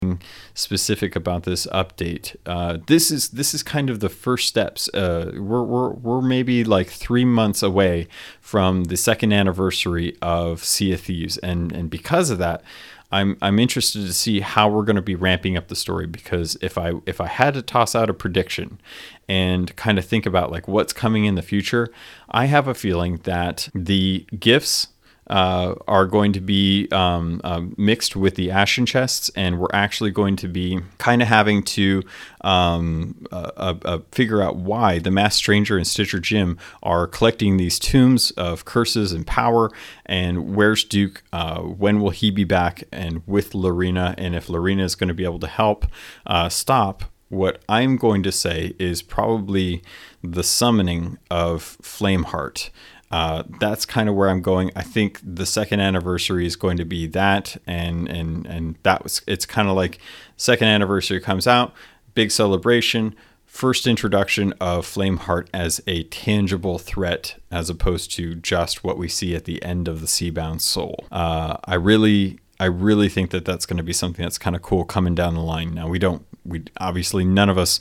specific 0.55 1.17
about 1.17 1.43
this 1.43 1.67
update, 1.67 2.37
uh, 2.47 2.79
this 2.87 3.11
is 3.11 3.31
this 3.31 3.53
is 3.53 3.65
kind 3.65 3.91
of 3.91 3.99
the 3.99 4.09
first 4.09 4.47
steps. 4.47 4.89
Uh, 4.95 5.33
we're, 5.35 5.65
we're 5.65 5.91
we're 5.91 6.23
maybe 6.23 6.63
like 6.63 6.89
three 6.89 7.25
months 7.25 7.65
away 7.65 8.07
from 8.41 8.85
the 8.85 8.97
second 8.97 9.33
anniversary 9.33 10.17
of 10.23 10.63
Sea 10.63 10.93
of 10.93 11.01
Thieves, 11.01 11.37
and 11.39 11.73
and 11.73 11.91
because 11.91 12.31
of 12.31 12.39
that, 12.39 12.63
I'm 13.11 13.37
I'm 13.43 13.59
interested 13.59 14.07
to 14.07 14.13
see 14.13 14.39
how 14.39 14.69
we're 14.69 14.85
going 14.85 14.97
to 14.97 15.03
be 15.03 15.17
ramping 15.17 15.57
up 15.57 15.67
the 15.67 15.77
story 15.77 16.07
because 16.07 16.57
if 16.61 16.79
I 16.79 16.93
if 17.07 17.21
I 17.21 17.27
had 17.27 17.55
to 17.55 17.63
toss 17.63 17.97
out 17.97 18.09
a 18.09 18.15
prediction 18.15 18.81
and 19.29 19.75
kind 19.75 19.99
of 19.99 20.05
think 20.05 20.27
about 20.27 20.53
like 20.53 20.69
what's 20.69 20.93
coming 20.93 21.25
in 21.25 21.35
the 21.35 21.43
future, 21.43 21.89
I 22.31 22.45
have 22.47 22.69
a 22.69 22.75
feeling 22.75 23.17
that 23.25 23.69
the 23.75 24.27
gifts 24.39 24.89
uh, 25.29 25.75
are 25.89 26.07
going 26.07 26.33
to 26.33 26.41
be 26.41 26.89
um, 26.93 27.41
uh, 27.45 27.63
mixed 27.77 28.17
with 28.17 28.37
the 28.37 28.51
Ashen 28.51 28.87
chests, 28.87 29.31
and 29.37 29.59
we're 29.59 29.67
actually 29.73 30.11
going 30.11 30.37
to 30.37 30.49
be 30.49 30.81
kind 30.99 31.23
of 31.23 31.29
having 31.29 31.63
to 31.65 32.03
um, 32.43 33.27
uh, 33.33 33.75
uh, 33.85 33.99
figure 34.13 34.43
out 34.43 34.57
why 34.57 34.99
the 34.99 35.11
Masked 35.11 35.39
Stranger 35.39 35.77
and 35.77 35.87
Stitcher 35.87 36.21
Jim 36.21 36.59
are 36.83 37.07
collecting 37.07 37.57
these 37.57 37.79
tombs 37.79 38.31
of 38.33 38.65
curses 38.65 39.13
and 39.13 39.27
power, 39.27 39.71
and 40.05 40.55
where's 40.55 40.85
Duke? 40.85 41.23
Uh, 41.33 41.61
when 41.61 42.01
will 42.01 42.11
he 42.11 42.31
be 42.31 42.45
back? 42.45 42.85
And 42.93 43.23
with 43.27 43.53
Larinna, 43.53 44.15
and 44.19 44.35
if 44.35 44.47
Larinna 44.47 44.83
is 44.83 44.95
going 44.95 45.09
to 45.09 45.15
be 45.15 45.25
able 45.25 45.41
to 45.41 45.47
help 45.47 45.87
uh, 46.27 46.49
stop 46.49 47.05
what 47.29 47.61
I'm 47.69 47.97
going 47.97 48.23
to 48.23 48.33
say 48.33 48.75
is 48.79 49.03
probably 49.03 49.83
the 50.23 50.43
summoning 50.43 51.19
of 51.31 51.77
Flameheart. 51.83 52.71
Uh, 53.11 53.45
that's 53.61 53.87
kind 53.87 54.09
of 54.09 54.15
where 54.15 54.29
I'm 54.29 54.43
going. 54.43 54.71
I 54.75 54.83
think 54.83 55.21
the 55.23 55.47
second 55.47 55.81
anniversary 55.81 56.45
is 56.45 56.57
going 56.57 56.77
to 56.79 56.85
be 56.85 57.07
that, 57.09 57.57
and 57.67 58.09
and 58.09 58.47
and 58.47 58.77
that 58.83 59.03
was. 59.05 59.23
It's 59.27 59.47
kind 59.47 59.69
of 59.69 59.77
like 59.77 59.99
second 60.37 60.69
anniversary 60.69 61.21
comes 61.21 61.47
out, 61.47 61.73
big 62.15 62.31
celebration, 62.33 63.15
first 63.45 63.87
introduction 63.87 64.53
of 64.61 64.87
Flameheart 64.87 65.49
as 65.55 65.81
a 65.87 66.03
tangible 66.05 66.79
threat, 66.79 67.41
as 67.51 67.71
opposed 67.71 68.11
to 68.17 68.35
just 68.35 68.83
what 68.83 68.99
we 68.99 69.09
see 69.09 69.37
at 69.37 69.45
the 69.45 69.63
end 69.63 69.87
of 69.87 70.01
the 70.01 70.07
Seabound 70.07 70.61
Soul. 70.61 71.07
Uh, 71.13 71.57
I 71.65 71.75
really. 71.75 72.39
I 72.59 72.65
really 72.65 73.11
think 73.11 73.33
that 73.33 73.45
that's 73.45 73.67
going 73.67 73.77
to 73.77 73.83
be 73.83 73.93
something 73.93 74.23
that's 74.23 74.39
kind 74.39 74.57
of 74.57 74.63
cool 74.63 74.87
coming 74.87 75.15
down 75.15 75.35
the 75.35 75.43
line. 75.43 75.75
Now 75.75 75.89
we 75.89 75.99
don't, 75.99 76.25
we 76.43 76.65
obviously 76.81 77.23
none 77.23 77.51
of 77.51 77.59
us 77.59 77.81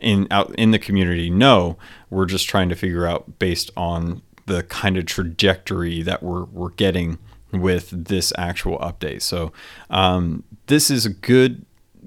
in 0.00 0.26
out 0.30 0.54
in 0.54 0.70
the 0.70 0.78
community 0.78 1.28
know. 1.28 1.76
We're 2.08 2.24
just 2.24 2.48
trying 2.48 2.70
to 2.70 2.74
figure 2.74 3.06
out 3.06 3.38
based 3.38 3.70
on 3.76 4.22
the 4.46 4.62
kind 4.64 4.96
of 4.96 5.06
trajectory 5.06 6.02
that 6.02 6.22
we're 6.22 6.44
we're 6.44 6.70
getting 6.70 7.18
with 7.52 7.90
this 7.90 8.32
actual 8.36 8.78
update. 8.78 9.22
So 9.22 9.52
um, 9.90 10.42
this 10.66 10.90
is 10.90 11.06
a 11.06 11.10
good 11.10 11.64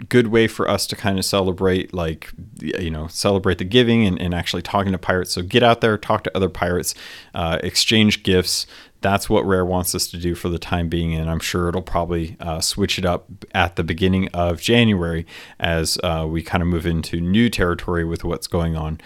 good 0.10 0.28
way 0.28 0.47
for 0.47 0.69
us 0.69 0.86
to 0.86 0.95
kind 0.95 1.17
of 1.17 1.26
celebrate 1.26 1.91
like 1.91 2.32
you 2.62 2.91
know 2.91 3.08
celebrate 3.08 3.58
the 3.58 3.63
giving 3.63 4.06
and, 4.06 4.21
and 4.21 4.34
actually 4.34 4.62
talking 4.62 4.91
to 4.91 4.97
pirates. 4.97 5.34
So 5.34 5.41
get 5.41 5.63
out 5.63 5.82
there 5.82 5.97
talk 5.97 6.23
to 6.26 6.38
other 6.38 6.50
pirates 6.50 6.93
uh, 7.34 7.60
exchange 7.63 8.23
gifts. 8.23 8.67
That's 9.02 9.30
what 9.30 9.45
rare 9.45 9.65
wants 9.65 9.93
us 9.93 10.08
to 10.08 10.17
do 10.17 10.34
for 10.34 10.50
the 10.50 10.58
time 10.58 10.89
being 10.89 11.13
and 11.13 11.30
i'm 11.30 11.39
sure 11.39 11.69
it'll 11.69 11.84
probably 11.84 12.36
uh, 12.39 12.60
switch 12.60 12.97
it 12.97 13.06
up 13.06 13.28
at 13.54 13.76
the 13.76 13.84
beginning 13.84 14.28
of 14.30 14.60
january 14.60 15.23
as 15.60 16.00
uh, 16.04 16.26
we 16.28 16.41
kind 16.41 16.63
of 16.63 16.67
move 16.67 16.88
into 16.88 17.21
new 17.21 17.47
territory 17.47 18.04
with 18.04 18.23
what's 18.23 18.47
going 18.47 18.76
on 18.76 19.00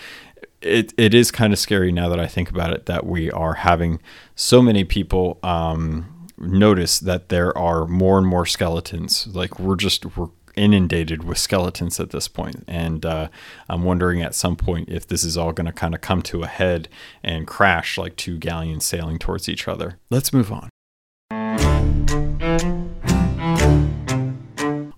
it, 0.61 0.93
it 0.97 1.13
is 1.13 1.31
kind 1.31 1.53
of 1.53 1.59
scary 1.59 1.91
now 1.91 2.09
that 2.09 2.19
I 2.19 2.27
think 2.27 2.49
about 2.49 2.73
it 2.73 2.85
that 2.85 3.05
we 3.05 3.31
are 3.31 3.55
having 3.55 3.99
so 4.35 4.61
many 4.61 4.83
people 4.83 5.39
um, 5.43 6.27
notice 6.37 6.99
that 6.99 7.29
there 7.29 7.57
are 7.57 7.87
more 7.87 8.17
and 8.17 8.27
more 8.27 8.45
skeletons. 8.45 9.27
Like 9.27 9.59
we're 9.59 9.75
just 9.75 10.17
we're 10.17 10.29
inundated 10.55 11.23
with 11.23 11.37
skeletons 11.37 11.99
at 11.99 12.11
this 12.11 12.27
point, 12.27 12.63
and 12.67 13.05
uh, 13.05 13.29
I'm 13.69 13.83
wondering 13.83 14.21
at 14.21 14.35
some 14.35 14.55
point 14.55 14.89
if 14.89 15.07
this 15.07 15.23
is 15.23 15.37
all 15.37 15.51
going 15.51 15.67
to 15.67 15.73
kind 15.73 15.95
of 15.95 16.01
come 16.01 16.21
to 16.23 16.43
a 16.43 16.47
head 16.47 16.89
and 17.23 17.47
crash 17.47 17.97
like 17.97 18.15
two 18.15 18.37
galleons 18.37 18.85
sailing 18.85 19.17
towards 19.19 19.49
each 19.49 19.67
other. 19.67 19.97
Let's 20.09 20.33
move 20.33 20.51
on. 20.51 20.69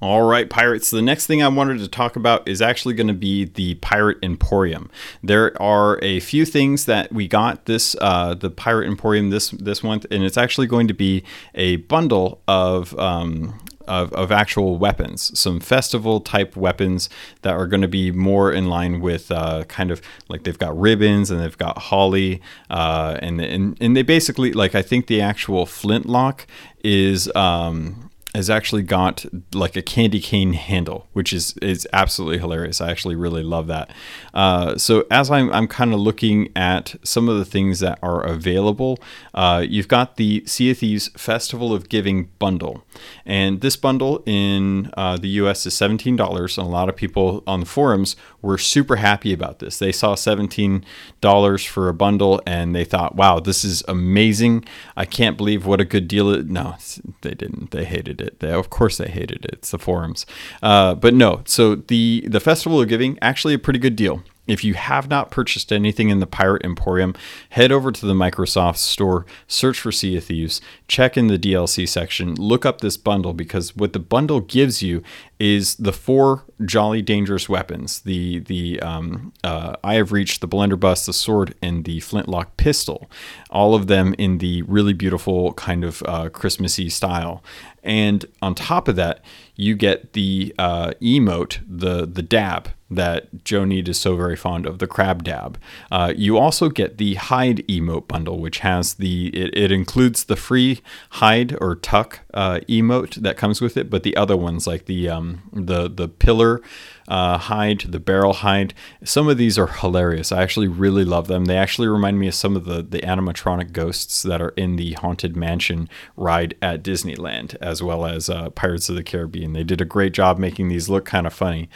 All 0.04 0.24
right, 0.24 0.50
pirates. 0.50 0.92
The 0.92 1.02
next 1.02 1.28
thing 1.28 1.42
I 1.42 1.48
wanted 1.48 1.80
to 1.80 1.88
talk 1.88 2.18
about 2.18 2.46
is 2.46 2.62
actually 2.62 2.94
going 2.94 3.08
to 3.08 3.14
be 3.14 3.46
the 3.46 3.76
Pirate 3.76 4.18
Emporium. 4.22 4.92
There 5.24 5.60
are 5.62 5.98
a 6.02 6.20
few 6.20 6.44
things 6.44 6.84
that 6.88 7.14
we 7.14 7.26
got 7.26 7.68
this 7.68 7.96
uh, 8.02 8.34
the 8.34 8.50
Pirate 8.50 8.88
Emporium 8.88 9.30
this 9.30 9.52
this 9.52 9.82
month, 9.82 10.06
and 10.12 10.22
it's 10.22 10.36
actually 10.36 10.68
going 10.68 10.90
to 10.90 10.94
be 10.94 11.24
a 11.56 11.78
bundle 11.78 12.42
of 12.50 13.00
um, 13.00 13.58
of, 13.88 14.12
of, 14.12 14.30
actual 14.30 14.78
weapons, 14.78 15.40
some 15.40 15.62
festival 15.62 16.20
type 16.20 16.58
weapons 16.58 17.10
that 17.44 17.54
are 17.54 17.66
going 17.66 17.82
to 17.82 17.88
be 17.88 18.12
more 18.12 18.52
in 18.52 18.68
line 18.68 19.00
with 19.00 19.32
uh, 19.32 19.64
kind 19.70 19.90
of 19.90 20.02
like 20.28 20.44
they've 20.44 20.60
got 20.60 20.78
ribbons 20.78 21.32
and 21.32 21.40
they've 21.40 21.58
got 21.58 21.78
holly, 21.78 22.42
uh, 22.70 23.18
and, 23.22 23.40
and 23.40 23.78
and 23.80 23.96
they 23.96 24.02
basically 24.02 24.52
like 24.52 24.76
I 24.76 24.82
think 24.82 25.08
the 25.08 25.22
actual 25.22 25.66
flintlock 25.66 26.46
is 26.84 27.34
um, 27.38 28.10
has 28.36 28.50
actually 28.50 28.82
got 28.82 29.26
like 29.54 29.76
a 29.76 29.82
candy 29.82 30.20
cane 30.20 30.54
handle, 30.54 31.08
which 31.14 31.32
is 31.34 31.56
is 31.62 31.88
absolutely 31.94 32.40
hilarious. 32.40 32.82
I 32.82 32.90
actually 32.90 33.16
really 33.16 33.44
love 33.44 33.68
that. 33.68 33.92
Uh, 34.34 34.76
so 34.78 35.06
as 35.12 35.30
I'm 35.30 35.52
I'm 35.54 35.68
kind 35.68 35.94
of 35.94 36.00
looking 36.00 36.50
at 36.56 36.96
some 37.04 37.30
of 37.30 37.38
the 37.38 37.46
things 37.46 37.80
that 37.82 38.00
are 38.02 38.22
available, 38.22 38.98
uh, 39.34 39.64
you've 39.68 39.88
got 39.88 40.18
the 40.18 40.44
Sea 40.48 40.72
of 40.72 40.80
Thieves 40.80 41.10
Festival 41.10 41.74
of 41.74 41.90
Giving 41.90 42.30
bundle, 42.40 42.84
and 43.26 43.62
this 43.62 43.76
bundle 43.76 44.24
in 44.26 44.92
uh, 44.98 45.18
the 45.18 45.30
U.S. 45.30 45.66
is 45.68 45.76
seventeen 45.76 46.16
dollars. 46.16 46.58
And 46.58 46.66
a 46.66 46.70
lot 46.70 46.90
of 46.90 46.96
people 46.96 47.44
on 47.46 47.60
the 47.60 47.66
forums 47.68 48.16
were 48.42 48.58
super 48.58 48.96
happy 48.96 49.32
about 49.32 49.60
this. 49.60 49.78
They 49.78 49.92
saw 49.92 50.16
seventeen 50.16 50.84
dollars 51.22 51.64
for 51.64 51.88
a 51.88 51.94
bundle 51.94 52.42
and 52.48 52.74
they 52.74 52.84
thought, 52.84 53.16
"Wow, 53.16 53.40
this 53.40 53.64
is 53.64 53.84
amazing! 53.88 54.66
I 54.98 55.06
can't 55.06 55.38
believe 55.38 55.68
what 55.68 55.80
a 55.80 55.86
good 55.86 56.08
deal." 56.08 56.32
It, 56.32 56.48
no, 56.48 56.78
they 57.22 57.36
didn't. 57.36 57.70
They 57.70 57.86
hated 57.86 58.22
it 58.22 58.23
it. 58.24 58.40
They, 58.40 58.52
of 58.52 58.70
course, 58.70 58.98
they 58.98 59.08
hated 59.08 59.46
it. 59.46 59.54
It's 59.54 59.72
the 59.72 59.80
forums. 59.80 60.26
Uh, 60.62 60.96
but 60.96 61.14
no, 61.14 61.42
so 61.46 61.76
the 61.76 62.26
the 62.28 62.40
Festival 62.40 62.82
of 62.82 62.88
Giving 62.88 63.20
actually 63.22 63.54
a 63.54 63.60
pretty 63.60 63.80
good 63.80 63.96
deal. 63.96 64.24
If 64.46 64.64
you 64.66 64.74
have 64.74 65.10
not 65.10 65.32
purchased 65.32 65.72
anything 65.72 66.10
in 66.10 66.20
the 66.20 66.28
Pirate 66.28 66.66
Emporium, 66.66 67.16
head 67.52 67.72
over 67.72 67.94
to 67.94 68.06
the 68.06 68.14
Microsoft 68.14 68.76
Store, 68.76 69.26
search 69.48 69.80
for 69.80 69.92
Sea 69.92 70.18
of 70.18 70.26
Thieves, 70.26 70.60
check 70.90 71.16
in 71.16 71.28
the 71.28 71.40
DLC 71.40 71.88
section, 71.88 72.36
look 72.36 72.66
up 72.66 72.82
this 72.82 72.98
bundle 72.98 73.32
because 73.32 73.74
what 73.74 73.94
the 73.94 74.00
bundle 74.00 74.42
gives 74.42 74.84
you 74.84 75.02
is 75.40 75.76
the 75.76 75.94
four 75.94 76.44
jolly 76.66 77.02
dangerous 77.02 77.48
weapons: 77.48 78.02
the 78.02 78.40
the 78.40 78.82
um, 78.82 79.32
uh, 79.46 79.78
Eye 79.82 79.96
of 79.96 80.12
Reach, 80.12 80.42
the 80.42 80.48
Blunderbuss, 80.48 81.06
the 81.06 81.14
sword, 81.14 81.56
and 81.62 81.86
the 81.86 82.02
flintlock 82.02 82.58
pistol. 82.58 83.10
All 83.50 83.76
of 83.76 83.88
them 83.88 84.14
in 84.18 84.40
the 84.40 84.62
really 84.64 84.94
beautiful 84.94 85.54
kind 85.54 85.86
of 85.86 86.04
uh, 86.06 86.30
Christmassy 86.30 86.90
style. 86.90 87.42
And 87.84 88.26
on 88.42 88.56
top 88.56 88.88
of 88.88 88.96
that, 88.96 89.24
you 89.56 89.76
get 89.76 90.14
the 90.14 90.54
uh, 90.58 90.92
emote, 91.02 91.60
the 91.68 92.06
the 92.06 92.24
dab 92.24 92.70
that 92.90 93.44
Joe 93.44 93.62
Neate 93.62 93.88
is 93.88 94.00
so 94.00 94.16
very 94.16 94.36
fond 94.36 94.66
of, 94.66 94.80
the 94.80 94.88
crab 94.88 95.24
dab. 95.24 95.58
Uh, 95.92 96.14
you 96.16 96.38
also 96.38 96.70
get 96.70 96.98
the 96.98 97.16
hide 97.16 97.66
emote 97.68 98.08
bundle, 98.08 98.40
which 98.40 98.60
has 98.60 98.96
the 98.96 99.28
it, 99.28 99.56
it 99.56 99.72
includes 99.72 100.26
the 100.26 100.36
free 100.36 100.82
hide 101.12 101.56
or 101.62 101.76
tuck 101.76 102.22
uh, 102.34 102.60
emote 102.68 103.16
that 103.16 103.38
comes 103.38 103.62
with 103.62 103.78
it, 103.78 103.90
but 103.90 104.04
the 104.04 104.16
other 104.16 104.38
ones 104.38 104.68
like 104.68 104.86
the 104.86 105.10
um, 105.10 105.42
the 105.52 105.90
the 105.90 106.08
pillar 106.08 106.62
uh, 107.08 107.38
hide, 107.38 107.82
the 107.82 108.00
barrel 108.00 108.34
hide. 108.34 108.74
Some 109.04 109.28
of 109.28 109.38
these 109.38 109.58
are 109.58 109.68
hilarious. 109.68 110.32
I 110.32 110.42
actually 110.42 110.68
really 110.68 111.04
love 111.04 111.28
them. 111.28 111.46
They 111.46 111.58
actually 111.58 111.88
remind 111.88 112.20
me 112.20 112.28
of 112.28 112.34
some 112.34 112.56
of 112.56 112.66
the, 112.66 112.82
the 112.82 113.00
animatronic 113.00 113.74
ghosts 113.74 114.24
that 114.24 114.42
are 114.42 114.50
in 114.50 114.78
the 114.78 114.94
Haunted 114.94 115.36
Mansion 115.36 115.90
ride 116.16 116.56
at 116.62 116.84
Disneyland, 116.84 117.56
as 117.62 117.84
well 117.84 118.06
as 118.06 118.30
uh, 118.30 118.50
Pirates 118.52 118.90
of 118.90 118.96
the 118.96 119.04
Caribbean. 119.04 119.43
They 119.52 119.66
did 119.66 119.82
a 119.82 119.86
great 119.86 120.14
job 120.14 120.38
making 120.38 120.70
these 120.70 120.88
look 120.88 121.04
kind 121.04 121.28
of 121.28 121.34
funny. 121.34 121.68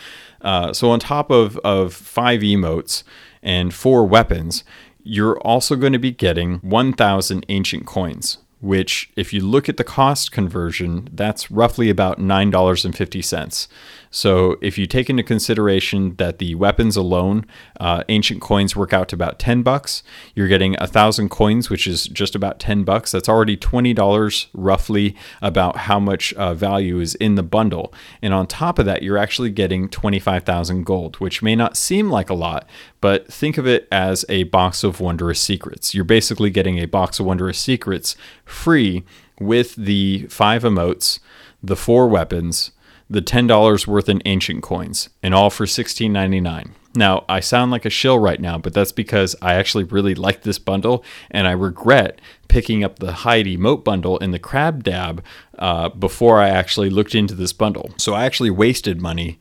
Uh, 0.42 0.72
so, 0.72 0.90
on 0.92 1.02
top 1.02 1.30
of, 1.30 1.58
of 1.58 1.94
five 1.94 2.40
emotes 2.40 3.04
and 3.44 3.74
four 3.74 4.06
weapons, 4.06 4.64
you're 5.04 5.38
also 5.40 5.76
going 5.76 5.94
to 5.94 6.00
be 6.00 6.12
getting 6.12 6.60
1,000 6.60 7.46
ancient 7.50 7.86
coins 7.86 8.38
which, 8.60 9.12
if 9.16 9.34
you 9.34 9.42
look 9.42 9.70
at 9.70 9.78
the 9.78 9.84
cost 9.84 10.32
conversion, 10.32 11.10
that's 11.14 11.52
roughly 11.52 11.90
about 11.90 12.20
$9.50. 12.20 13.68
So 14.10 14.58
if 14.62 14.78
you 14.78 14.86
take 14.86 15.10
into 15.10 15.24
consideration 15.24 16.16
that 16.18 16.40
the 16.40 16.56
weapons 16.56 16.96
alone, 16.96 17.46
uh, 17.80 18.04
ancient 18.10 18.42
coins 18.42 18.76
work 18.76 18.94
out 18.94 19.10
to 19.10 19.16
about 19.16 19.40
10 19.40 19.64
bucks, 19.64 20.04
you're 20.36 20.48
getting 20.48 20.76
a 20.80 20.88
thousand 20.88 21.30
coins, 21.30 21.70
which 21.70 21.88
is 21.88 22.08
just 22.08 22.36
about 22.36 22.60
10 22.60 22.84
bucks. 22.84 23.12
That's 23.12 23.30
already 23.30 23.58
$20 23.58 24.48
roughly 24.54 25.16
about 25.42 25.78
how 25.78 26.00
much 26.00 26.34
uh, 26.34 26.54
value 26.54 27.00
is 27.00 27.16
in 27.16 27.36
the 27.36 27.44
bundle. 27.44 27.94
And 28.22 28.34
on 28.34 28.48
top 28.48 28.80
of 28.80 28.86
that, 28.86 29.04
you're 29.04 29.18
actually 29.18 29.52
getting 29.52 29.90
25,000 29.90 30.86
gold, 30.86 31.18
which 31.18 31.42
may 31.42 31.56
not 31.56 31.78
seem 31.78 32.10
like 32.10 32.30
a 32.30 32.34
lot, 32.34 32.68
but 33.02 33.32
think 33.32 33.58
of 33.58 33.68
it 33.68 33.88
as 33.92 34.26
a 34.30 34.44
box 34.44 34.84
of 34.84 35.00
wondrous 35.00 35.40
secrets. 35.40 35.94
You're 35.94 36.04
basically 36.04 36.50
getting 36.50 36.80
a 36.80 36.86
box 36.86 37.20
of 37.20 37.26
wondrous 37.26 37.60
secrets 37.60 38.16
free 38.46 39.04
with 39.40 39.76
the 39.76 40.28
five 40.30 40.64
emotes, 40.64 41.20
the 41.62 41.76
four 41.76 42.08
weapons, 42.08 42.72
the 43.10 43.22
$10 43.22 43.88
worth 43.88 44.10
in 44.10 44.22
ancient 44.26 44.64
coins, 44.64 45.10
and 45.24 45.34
all 45.34 45.50
for 45.50 45.66
$16.99. 45.66 46.72
Now, 46.96 47.26
I 47.30 47.42
sound 47.42 47.70
like 47.72 47.86
a 47.86 47.92
shill 47.92 48.18
right 48.18 48.42
now, 48.42 48.58
but 48.58 48.74
that's 48.74 48.92
because 48.92 49.36
I 49.42 49.54
actually 49.54 49.84
really 49.84 50.16
like 50.16 50.42
this 50.42 50.58
bundle, 50.58 51.04
and 51.30 51.48
I 51.48 51.52
regret 51.52 52.20
picking 52.48 52.84
up 52.84 53.00
the 53.00 53.14
hide 53.14 53.46
emote 53.46 53.84
bundle 53.84 54.18
in 54.18 54.32
the 54.32 54.40
crab 54.40 54.84
dab 54.84 55.24
uh, 55.60 55.90
before 55.90 56.42
I 56.42 56.50
actually 56.50 56.90
looked 56.90 57.14
into 57.14 57.36
this 57.36 57.54
bundle. 57.54 57.92
So 57.98 58.14
I 58.14 58.26
actually 58.26 58.50
wasted 58.50 59.00
money 59.00 59.40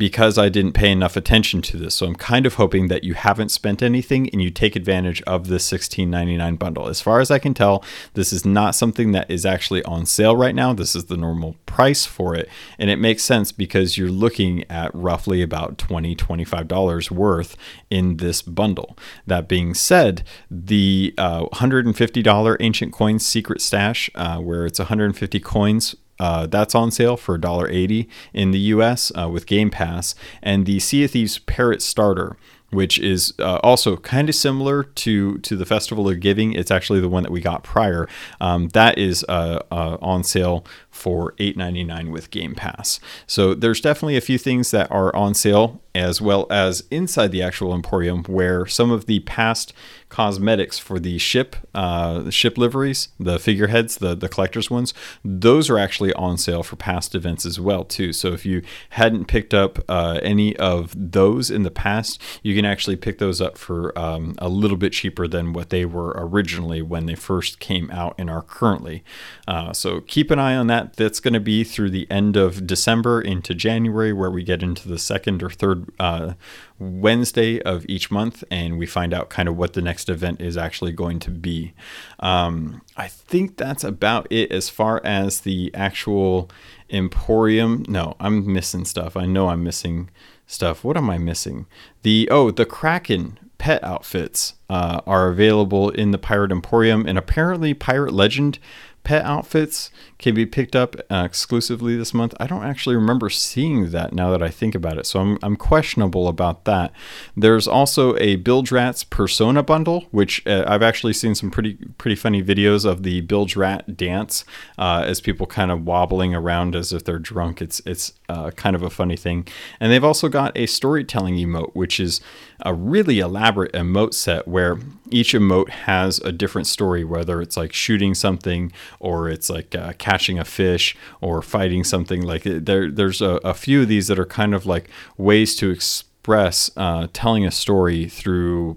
because 0.00 0.38
I 0.38 0.48
didn't 0.48 0.72
pay 0.72 0.90
enough 0.90 1.14
attention 1.14 1.60
to 1.60 1.76
this. 1.76 1.96
So 1.96 2.06
I'm 2.06 2.14
kind 2.14 2.46
of 2.46 2.54
hoping 2.54 2.88
that 2.88 3.04
you 3.04 3.12
haven't 3.12 3.50
spent 3.50 3.82
anything 3.82 4.30
and 4.30 4.40
you 4.40 4.50
take 4.50 4.74
advantage 4.74 5.20
of 5.22 5.48
this 5.48 5.70
$16.99 5.70 6.58
bundle. 6.58 6.88
As 6.88 7.02
far 7.02 7.20
as 7.20 7.30
I 7.30 7.38
can 7.38 7.52
tell, 7.52 7.84
this 8.14 8.32
is 8.32 8.46
not 8.46 8.74
something 8.74 9.12
that 9.12 9.30
is 9.30 9.44
actually 9.44 9.82
on 9.84 10.06
sale 10.06 10.34
right 10.34 10.54
now. 10.54 10.72
This 10.72 10.96
is 10.96 11.04
the 11.04 11.18
normal 11.18 11.56
price 11.66 12.06
for 12.06 12.34
it. 12.34 12.48
And 12.78 12.88
it 12.88 12.96
makes 12.96 13.22
sense 13.22 13.52
because 13.52 13.98
you're 13.98 14.08
looking 14.08 14.64
at 14.70 14.90
roughly 14.94 15.42
about 15.42 15.76
$20, 15.76 16.16
$25 16.16 17.10
worth 17.10 17.54
in 17.90 18.16
this 18.16 18.40
bundle. 18.40 18.96
That 19.26 19.48
being 19.48 19.74
said, 19.74 20.22
the 20.50 21.12
uh, 21.18 21.44
$150 21.48 22.56
Ancient 22.58 22.94
Coins 22.94 23.26
Secret 23.26 23.60
Stash, 23.60 24.08
uh, 24.14 24.38
where 24.38 24.64
it's 24.64 24.78
150 24.78 25.40
coins 25.40 25.94
uh, 26.20 26.46
that's 26.46 26.74
on 26.74 26.90
sale 26.90 27.16
for 27.16 27.38
$1.80 27.38 28.06
in 28.34 28.50
the 28.50 28.58
US 28.58 29.10
uh, 29.18 29.28
with 29.28 29.46
Game 29.46 29.70
Pass. 29.70 30.14
And 30.42 30.66
the 30.66 30.78
Sea 30.78 31.04
of 31.04 31.12
Thieves 31.12 31.38
Parrot 31.38 31.80
Starter, 31.80 32.36
which 32.68 32.98
is 32.98 33.32
uh, 33.38 33.58
also 33.62 33.96
kind 33.96 34.28
of 34.28 34.34
similar 34.34 34.84
to 34.84 35.38
to 35.38 35.56
the 35.56 35.64
Festival 35.64 36.08
of 36.08 36.20
Giving. 36.20 36.52
It's 36.52 36.70
actually 36.70 37.00
the 37.00 37.08
one 37.08 37.22
that 37.22 37.32
we 37.32 37.40
got 37.40 37.64
prior. 37.64 38.06
Um, 38.38 38.68
that 38.68 38.98
is 38.98 39.24
uh, 39.30 39.60
uh, 39.72 39.96
on 40.02 40.22
sale 40.22 40.64
for 40.90 41.32
$8.99 41.32 42.10
with 42.12 42.30
Game 42.30 42.54
Pass. 42.54 43.00
So 43.26 43.54
there's 43.54 43.80
definitely 43.80 44.18
a 44.18 44.20
few 44.20 44.36
things 44.36 44.70
that 44.72 44.90
are 44.90 45.14
on 45.16 45.34
sale, 45.34 45.80
as 45.94 46.20
well 46.20 46.46
as 46.50 46.84
inside 46.90 47.32
the 47.32 47.42
actual 47.42 47.74
Emporium, 47.74 48.24
where 48.24 48.66
some 48.66 48.90
of 48.90 49.06
the 49.06 49.20
past 49.20 49.72
cosmetics 50.10 50.78
for 50.78 50.98
the 51.00 51.16
ship 51.16 51.56
uh, 51.74 52.28
ship 52.28 52.58
liveries, 52.58 53.08
the 53.18 53.38
figureheads, 53.38 53.96
the 53.96 54.14
the 54.14 54.28
collectors 54.28 54.70
ones, 54.70 54.92
those 55.24 55.70
are 55.70 55.78
actually 55.78 56.12
on 56.14 56.36
sale 56.36 56.62
for 56.62 56.76
past 56.76 57.14
events 57.14 57.46
as 57.46 57.58
well 57.58 57.84
too. 57.84 58.12
So 58.12 58.32
if 58.32 58.44
you 58.44 58.62
hadn't 58.90 59.26
picked 59.26 59.54
up 59.54 59.78
uh, 59.88 60.20
any 60.22 60.54
of 60.56 60.92
those 60.94 61.50
in 61.50 61.62
the 61.62 61.70
past, 61.70 62.20
you 62.42 62.54
can 62.54 62.64
actually 62.64 62.96
pick 62.96 63.18
those 63.18 63.40
up 63.40 63.56
for 63.56 63.98
um, 63.98 64.34
a 64.38 64.48
little 64.48 64.76
bit 64.76 64.92
cheaper 64.92 65.26
than 65.26 65.52
what 65.52 65.70
they 65.70 65.84
were 65.84 66.12
originally 66.16 66.82
when 66.82 67.06
they 67.06 67.14
first 67.14 67.60
came 67.60 67.90
out 67.90 68.14
and 68.18 68.28
are 68.28 68.42
currently. 68.42 69.02
Uh, 69.48 69.72
so 69.72 70.00
keep 70.00 70.30
an 70.30 70.38
eye 70.38 70.56
on 70.56 70.66
that. 70.66 70.96
That's 70.96 71.20
going 71.20 71.34
to 71.34 71.40
be 71.40 71.64
through 71.64 71.90
the 71.90 72.10
end 72.10 72.36
of 72.36 72.66
December 72.66 73.20
into 73.20 73.54
January, 73.54 74.12
where 74.12 74.30
we 74.30 74.42
get 74.42 74.62
into 74.62 74.88
the 74.88 74.98
second 74.98 75.42
or 75.42 75.50
third 75.50 75.86
uh, 76.00 76.34
Wednesday 76.80 77.60
of 77.62 77.84
each 77.88 78.10
month, 78.10 78.42
and 78.50 78.78
we 78.78 78.86
find 78.86 79.12
out 79.12 79.28
kind 79.28 79.48
of 79.48 79.56
what 79.56 79.74
the 79.74 79.82
next 79.82 79.99
event 80.08 80.40
is 80.40 80.56
actually 80.56 80.92
going 80.92 81.18
to 81.20 81.30
be. 81.30 81.74
Um, 82.18 82.82
I 82.96 83.08
think 83.08 83.56
that's 83.56 83.84
about 83.84 84.26
it 84.30 84.50
as 84.50 84.68
far 84.68 85.00
as 85.04 85.40
the 85.40 85.70
actual 85.74 86.50
Emporium. 86.88 87.84
No, 87.88 88.16
I'm 88.18 88.52
missing 88.52 88.84
stuff. 88.84 89.16
I 89.16 89.26
know 89.26 89.48
I'm 89.48 89.62
missing 89.62 90.10
stuff. 90.46 90.82
What 90.82 90.96
am 90.96 91.08
I 91.08 91.18
missing? 91.18 91.66
The 92.02 92.28
oh, 92.30 92.50
the 92.50 92.66
Kraken 92.66 93.38
pet 93.58 93.84
outfits 93.84 94.54
uh, 94.70 95.00
are 95.06 95.28
available 95.28 95.90
in 95.90 96.10
the 96.10 96.18
Pirate 96.18 96.50
Emporium, 96.50 97.06
and 97.06 97.18
apparently 97.18 97.74
Pirate 97.74 98.12
Legend 98.12 98.58
pet 99.02 99.24
outfits 99.24 99.90
can 100.18 100.34
be 100.34 100.44
picked 100.44 100.76
up 100.76 100.96
uh, 101.10 101.22
exclusively 101.24 101.96
this 101.96 102.12
month. 102.12 102.34
I 102.38 102.46
don't 102.46 102.64
actually 102.64 102.96
remember 102.96 103.30
seeing 103.30 103.90
that 103.90 104.12
now 104.12 104.30
that 104.30 104.42
I 104.42 104.48
think 104.48 104.74
about 104.74 104.98
it, 104.98 105.06
so 105.06 105.20
I'm, 105.20 105.38
I'm 105.42 105.56
questionable 105.56 106.28
about 106.28 106.64
that. 106.64 106.92
There's 107.36 107.66
also 107.66 108.16
a 108.18 108.36
Bilge 108.36 108.70
Persona 109.10 109.62
bundle, 109.62 110.06
which 110.10 110.46
uh, 110.46 110.64
I've 110.66 110.82
actually 110.82 111.14
seen 111.14 111.34
some 111.34 111.50
pretty 111.50 111.74
pretty 111.98 112.16
funny 112.16 112.42
videos 112.42 112.84
of 112.84 113.02
the 113.02 113.22
Bilge 113.22 113.56
Rat 113.56 113.96
dance 113.96 114.44
uh, 114.78 115.04
as 115.06 115.20
people 115.20 115.46
kind 115.46 115.70
of 115.70 115.86
wobbling 115.86 116.34
around 116.34 116.76
as 116.76 116.92
if 116.92 117.04
they're 117.04 117.18
drunk. 117.18 117.62
It's 117.62 117.80
it's 117.86 118.12
uh, 118.28 118.50
kind 118.52 118.76
of 118.76 118.82
a 118.82 118.90
funny 118.90 119.16
thing. 119.16 119.46
And 119.80 119.90
they've 119.90 120.04
also 120.04 120.28
got 120.28 120.56
a 120.56 120.66
storytelling 120.66 121.34
emote, 121.36 121.74
which 121.74 121.98
is 121.98 122.20
a 122.62 122.74
really 122.74 123.20
elaborate 123.20 123.72
emote 123.72 124.14
set 124.14 124.46
where 124.46 124.78
each 125.10 125.32
emote 125.32 125.70
has 125.70 126.18
a 126.20 126.32
different 126.32 126.66
story, 126.66 127.04
whether 127.04 127.40
it's 127.40 127.56
like 127.56 127.72
shooting 127.72 128.14
something 128.14 128.72
or 128.98 129.28
it's 129.28 129.50
like 129.50 129.74
uh, 129.74 129.92
catching 129.98 130.38
a 130.38 130.44
fish 130.44 130.96
or 131.20 131.42
fighting 131.42 131.84
something. 131.84 132.22
Like 132.22 132.42
there, 132.44 132.90
there's 132.90 133.20
a, 133.20 133.40
a, 133.44 133.54
few 133.54 133.82
of 133.82 133.88
these 133.88 134.08
that 134.08 134.18
are 134.18 134.26
kind 134.26 134.54
of 134.54 134.66
like 134.66 134.88
ways 135.16 135.54
to 135.56 135.70
express 135.70 136.70
uh, 136.76 137.08
telling 137.12 137.46
a 137.46 137.50
story 137.50 138.08
through 138.08 138.76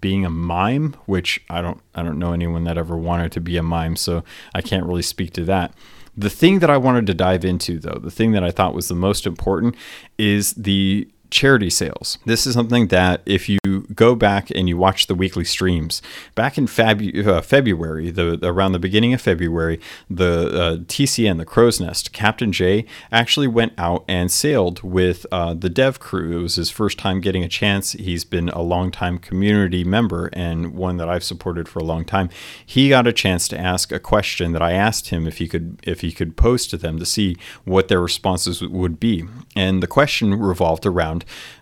being 0.00 0.24
a 0.24 0.30
mime, 0.30 0.94
which 1.06 1.42
I 1.50 1.60
don't, 1.60 1.80
I 1.94 2.02
don't 2.02 2.18
know 2.18 2.32
anyone 2.32 2.64
that 2.64 2.78
ever 2.78 2.96
wanted 2.96 3.32
to 3.32 3.40
be 3.40 3.56
a 3.56 3.62
mime, 3.62 3.96
so 3.96 4.24
I 4.54 4.60
can't 4.60 4.86
really 4.86 5.02
speak 5.02 5.32
to 5.34 5.44
that. 5.44 5.74
The 6.16 6.30
thing 6.30 6.60
that 6.60 6.70
I 6.70 6.76
wanted 6.76 7.06
to 7.08 7.14
dive 7.14 7.44
into, 7.44 7.80
though, 7.80 7.98
the 8.00 8.10
thing 8.10 8.32
that 8.32 8.44
I 8.44 8.52
thought 8.52 8.74
was 8.74 8.86
the 8.88 8.94
most 8.94 9.26
important 9.26 9.74
is 10.16 10.54
the 10.54 11.08
charity 11.30 11.70
sales. 11.70 12.18
This 12.24 12.46
is 12.46 12.54
something 12.54 12.88
that 12.88 13.22
if 13.26 13.48
you 13.48 13.58
go 13.94 14.14
back 14.14 14.50
and 14.50 14.68
you 14.68 14.76
watch 14.76 15.06
the 15.06 15.14
weekly 15.14 15.44
streams, 15.44 16.00
back 16.34 16.56
in 16.56 16.64
uh, 16.64 17.40
February, 17.40 18.10
the 18.10 18.38
around 18.42 18.72
the 18.72 18.78
beginning 18.78 19.12
of 19.12 19.20
February, 19.20 19.80
the 20.08 20.48
uh, 20.48 20.76
TCN, 20.84 21.38
the 21.38 21.44
Crow's 21.44 21.80
Nest, 21.80 22.12
Captain 22.12 22.52
J 22.52 22.86
actually 23.10 23.48
went 23.48 23.72
out 23.78 24.04
and 24.08 24.30
sailed 24.30 24.82
with 24.82 25.26
uh, 25.32 25.54
the 25.54 25.70
dev 25.70 25.98
crew. 25.98 26.38
It 26.38 26.42
was 26.42 26.56
his 26.56 26.70
first 26.70 26.98
time 26.98 27.20
getting 27.20 27.42
a 27.42 27.48
chance. 27.48 27.92
He's 27.92 28.24
been 28.24 28.48
a 28.50 28.62
long-time 28.62 29.18
community 29.18 29.84
member 29.84 30.30
and 30.32 30.74
one 30.74 30.96
that 30.98 31.08
I've 31.08 31.24
supported 31.24 31.68
for 31.68 31.80
a 31.80 31.84
long 31.84 32.04
time. 32.04 32.30
He 32.64 32.88
got 32.88 33.06
a 33.06 33.12
chance 33.12 33.48
to 33.48 33.58
ask 33.58 33.92
a 33.92 33.98
question 33.98 34.52
that 34.52 34.62
I 34.62 34.72
asked 34.72 35.08
him 35.08 35.26
if 35.26 35.38
he 35.38 35.48
could 35.48 35.80
if 35.82 36.00
he 36.00 36.12
could 36.12 36.36
pose 36.36 36.66
to 36.68 36.76
them 36.76 36.98
to 36.98 37.06
see 37.06 37.36
what 37.64 37.88
their 37.88 38.00
responses 38.00 38.62
would 38.62 39.00
be. 39.00 39.24
And 39.56 39.82
the 39.82 39.86
question 39.86 40.34
revolved 40.34 40.86
around 40.86 41.13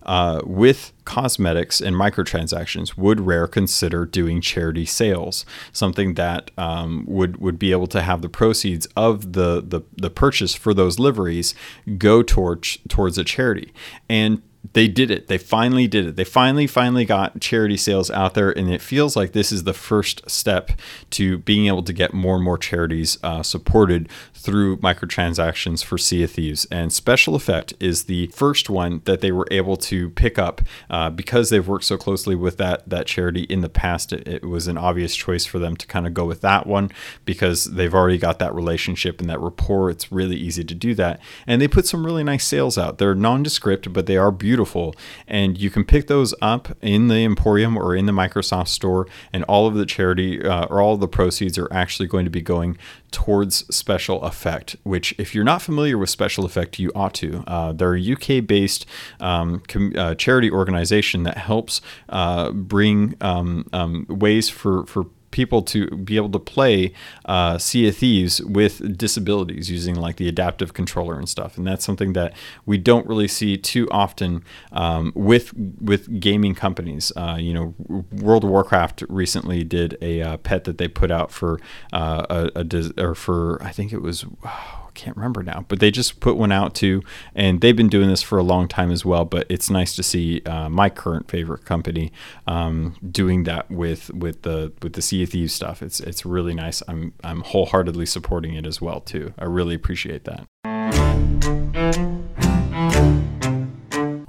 uh, 0.05 0.41
with 0.45 0.93
cosmetics 1.05 1.81
and 1.81 1.97
microtransactions, 1.97 2.97
would 2.97 3.21
Rare 3.21 3.49
consider 3.49 4.07
doing 4.07 4.41
charity 4.41 4.87
sales? 4.87 5.45
Something 5.73 6.15
that 6.15 6.51
um, 6.57 7.05
would 7.09 7.39
would 7.39 7.59
be 7.59 7.73
able 7.73 7.89
to 7.89 8.03
have 8.03 8.23
the 8.23 8.29
proceeds 8.29 8.87
of 8.97 9.33
the, 9.33 9.61
the 9.67 9.83
the 9.97 10.11
purchase 10.11 10.55
for 10.55 10.73
those 10.73 10.99
liveries 10.99 11.55
go 11.99 12.23
towards 12.23 12.79
towards 12.89 13.19
a 13.19 13.25
charity. 13.25 13.73
And 14.09 14.43
they 14.75 14.87
did 14.87 15.11
it. 15.11 15.27
They 15.27 15.39
finally 15.39 15.89
did 15.89 16.07
it. 16.07 16.17
They 16.17 16.25
finally, 16.25 16.69
finally 16.69 17.05
got 17.05 17.41
charity 17.41 17.77
sales 17.77 18.11
out 18.11 18.35
there, 18.35 18.51
and 18.51 18.71
it 18.71 18.81
feels 18.81 19.17
like 19.17 19.33
this 19.33 19.51
is 19.51 19.65
the 19.65 19.75
first 19.75 20.29
step 20.31 20.71
to 21.11 21.39
being 21.39 21.67
able 21.67 21.83
to 21.83 21.93
get 21.93 22.15
more 22.15 22.37
and 22.37 22.45
more 22.45 22.59
charities 22.59 23.19
uh, 23.25 23.43
supported 23.43 24.09
through 24.33 24.77
microtransactions 24.79 25.85
for 25.85 25.99
Sea 25.99 26.23
of 26.23 26.31
Thieves. 26.31 26.67
And 26.71 26.93
Special 26.93 27.35
Effect 27.35 27.75
is 27.81 28.05
the 28.05 28.29
first 28.29 28.71
one 28.71 29.03
that 29.05 29.21
they 29.21 29.33
were 29.33 29.49
able 29.51 29.77
to 29.79 30.11
pick 30.11 30.39
up 30.39 30.63
uh, 30.89 31.11
because 31.11 31.51
they've 31.51 31.67
worked 31.67 31.85
so 31.85 31.97
closely 31.97 32.37
with 32.37 32.57
that 32.59 32.89
that 32.89 33.07
charity 33.07 33.43
in 33.43 33.63
the 33.63 33.69
past. 33.69 34.13
It, 34.13 34.29
it 34.29 34.45
was 34.45 34.69
an 34.69 34.79
obvious 34.79 35.17
choice 35.17 35.45
for 35.45 35.59
them 35.59 35.77
to 35.77 35.87
kind 35.89 36.07
of 36.07 36.15
go 36.15 36.25
with 36.25 36.41
that 36.43 36.67
one 36.69 36.91
because 37.25 37.65
they've 37.65 37.95
already 37.95 38.19
got 38.19 38.39
that 38.39 38.55
relationship 38.55 39.21
and 39.21 39.29
that 39.29 39.41
rapport. 39.41 39.91
It's 39.91 40.13
really 40.13 40.37
easy 40.37 40.63
to 40.65 40.75
do 40.75 40.95
that, 40.95 41.21
and 41.49 41.61
they 41.61 41.69
put 41.69 41.87
some 41.87 42.07
really 42.07 42.25
nice 42.25 42.47
sales 42.47 42.79
out. 42.79 42.99
They're 42.99 43.17
nondescript, 43.17 43.93
but 43.93 44.07
they 44.07 44.17
are 44.17 44.31
beautiful 44.31 44.52
beautiful. 44.53 44.95
And 45.27 45.57
you 45.57 45.71
can 45.71 45.83
pick 45.83 46.09
those 46.09 46.35
up 46.43 46.77
in 46.83 47.09
the 47.09 47.25
Emporium 47.25 47.75
or 47.75 47.97
in 47.97 48.05
the 48.05 48.13
Microsoft 48.13 48.69
Store, 48.69 49.07
and 49.33 49.45
all 49.45 49.67
of 49.67 49.73
the 49.73 49.87
charity 49.87 50.45
uh, 50.45 50.67
or 50.67 50.83
all 50.83 50.93
of 50.93 51.01
the 51.01 51.09
proceeds 51.09 51.57
are 51.57 51.73
actually 51.73 52.07
going 52.07 52.27
to 52.27 52.31
be 52.31 52.43
going 52.43 52.77
towards 53.11 53.65
Special 53.75 54.23
Effect. 54.25 54.77
Which, 54.83 55.15
if 55.17 55.35
you're 55.35 55.43
not 55.43 55.63
familiar 55.63 55.97
with 55.97 56.11
Special 56.11 56.45
Effect, 56.45 56.79
you 56.79 56.93
ought 56.95 57.15
to. 57.15 57.45
Uh, 57.47 57.73
they're 57.73 57.97
a 57.97 58.13
UK-based 58.13 58.85
um, 59.21 59.61
com- 59.69 59.95
uh, 59.97 60.15
charity 60.17 60.51
organization 60.51 61.23
that 61.23 61.39
helps 61.39 61.81
uh, 62.11 62.51
bring 62.51 63.15
um, 63.23 63.67
um, 63.73 64.05
ways 64.11 64.51
for 64.51 64.85
for 64.85 65.07
people 65.33 65.63
to 65.63 65.89
be 65.89 66.17
able 66.17 66.31
to 66.31 66.39
play 66.39 66.93
uh, 67.25 67.59
Sea 67.59 67.89
of 67.89 67.97
Thieves 67.97 68.41
with 68.43 68.97
disabilities 68.97 69.71
using 69.71 69.97
like 69.97 70.17
the 70.17 70.29
adaptive 70.29 70.75
controller 70.75 71.19
and 71.19 71.29
stuff. 71.29 71.59
And 71.59 71.67
that's 71.67 71.85
something 71.85 72.13
that 72.13 72.35
we 72.65 72.79
don't 72.79 73.07
really 73.07 73.29
see 73.29 73.57
too 73.57 73.89
often 73.91 74.45
um, 74.71 75.13
with 75.17 75.53
with 75.55 76.21
gaming 76.21 76.55
companies. 76.55 77.13
Uh, 77.17 77.37
you 77.39 77.53
know, 77.53 77.75
World 78.13 78.45
of 78.45 78.51
Warcraft 78.51 79.03
recently 79.09 79.65
did 79.65 79.99
a 80.01 80.23
uh, 80.23 80.37
pet 80.37 80.65
that 80.65 80.79
they 80.79 80.87
put 80.89 81.11
out 81.11 81.33
for 81.33 81.59
uh, 81.93 82.51
a, 82.55 82.65
a 82.71 83.03
or 83.03 83.15
for 83.15 83.61
I 83.63 83.73
think 83.73 83.93
it 83.93 84.01
was. 84.01 84.25
Oh, 84.45 84.82
can't 84.95 85.17
remember 85.17 85.43
now, 85.43 85.65
but 85.69 85.81
they 85.81 85.91
just 85.91 86.21
put 86.21 86.37
one 86.37 86.53
out 86.53 86.75
too, 86.75 87.03
and 87.35 87.61
they've 87.61 87.77
been 87.77 87.89
doing 87.89 88.09
this 88.09 88.23
for 88.23 88.39
a 88.39 88.43
long 88.43 88.69
time 88.69 88.91
as 88.91 89.05
well. 89.05 89.25
But 89.25 89.47
it's 89.49 89.71
nice 89.71 89.95
to 89.97 90.03
see 90.03 90.43
uh, 90.43 90.69
my 90.69 90.91
current 90.91 91.31
favorite 91.31 91.65
company 91.65 92.13
um, 92.47 92.97
doing 93.11 93.45
that 93.45 93.71
with 93.71 94.13
with 94.15 94.43
the 94.43 94.73
with 94.83 94.95
the 94.95 95.03
Sea 95.03 95.23
of 95.23 95.31
Thieves 95.31 95.55
stuff. 95.55 95.83
It's 95.83 96.01
it's 96.01 96.25
really 96.25 96.55
nice. 96.55 96.83
I'm 96.89 97.15
I'm 97.25 97.41
wholeheartedly 97.41 98.07
supporting 98.07 98.55
it 98.55 98.67
as 98.67 98.81
well 98.81 99.01
too. 99.01 99.35
I 99.39 99.45
really 99.45 99.75
appreciate 99.75 100.25
that. 100.25 100.47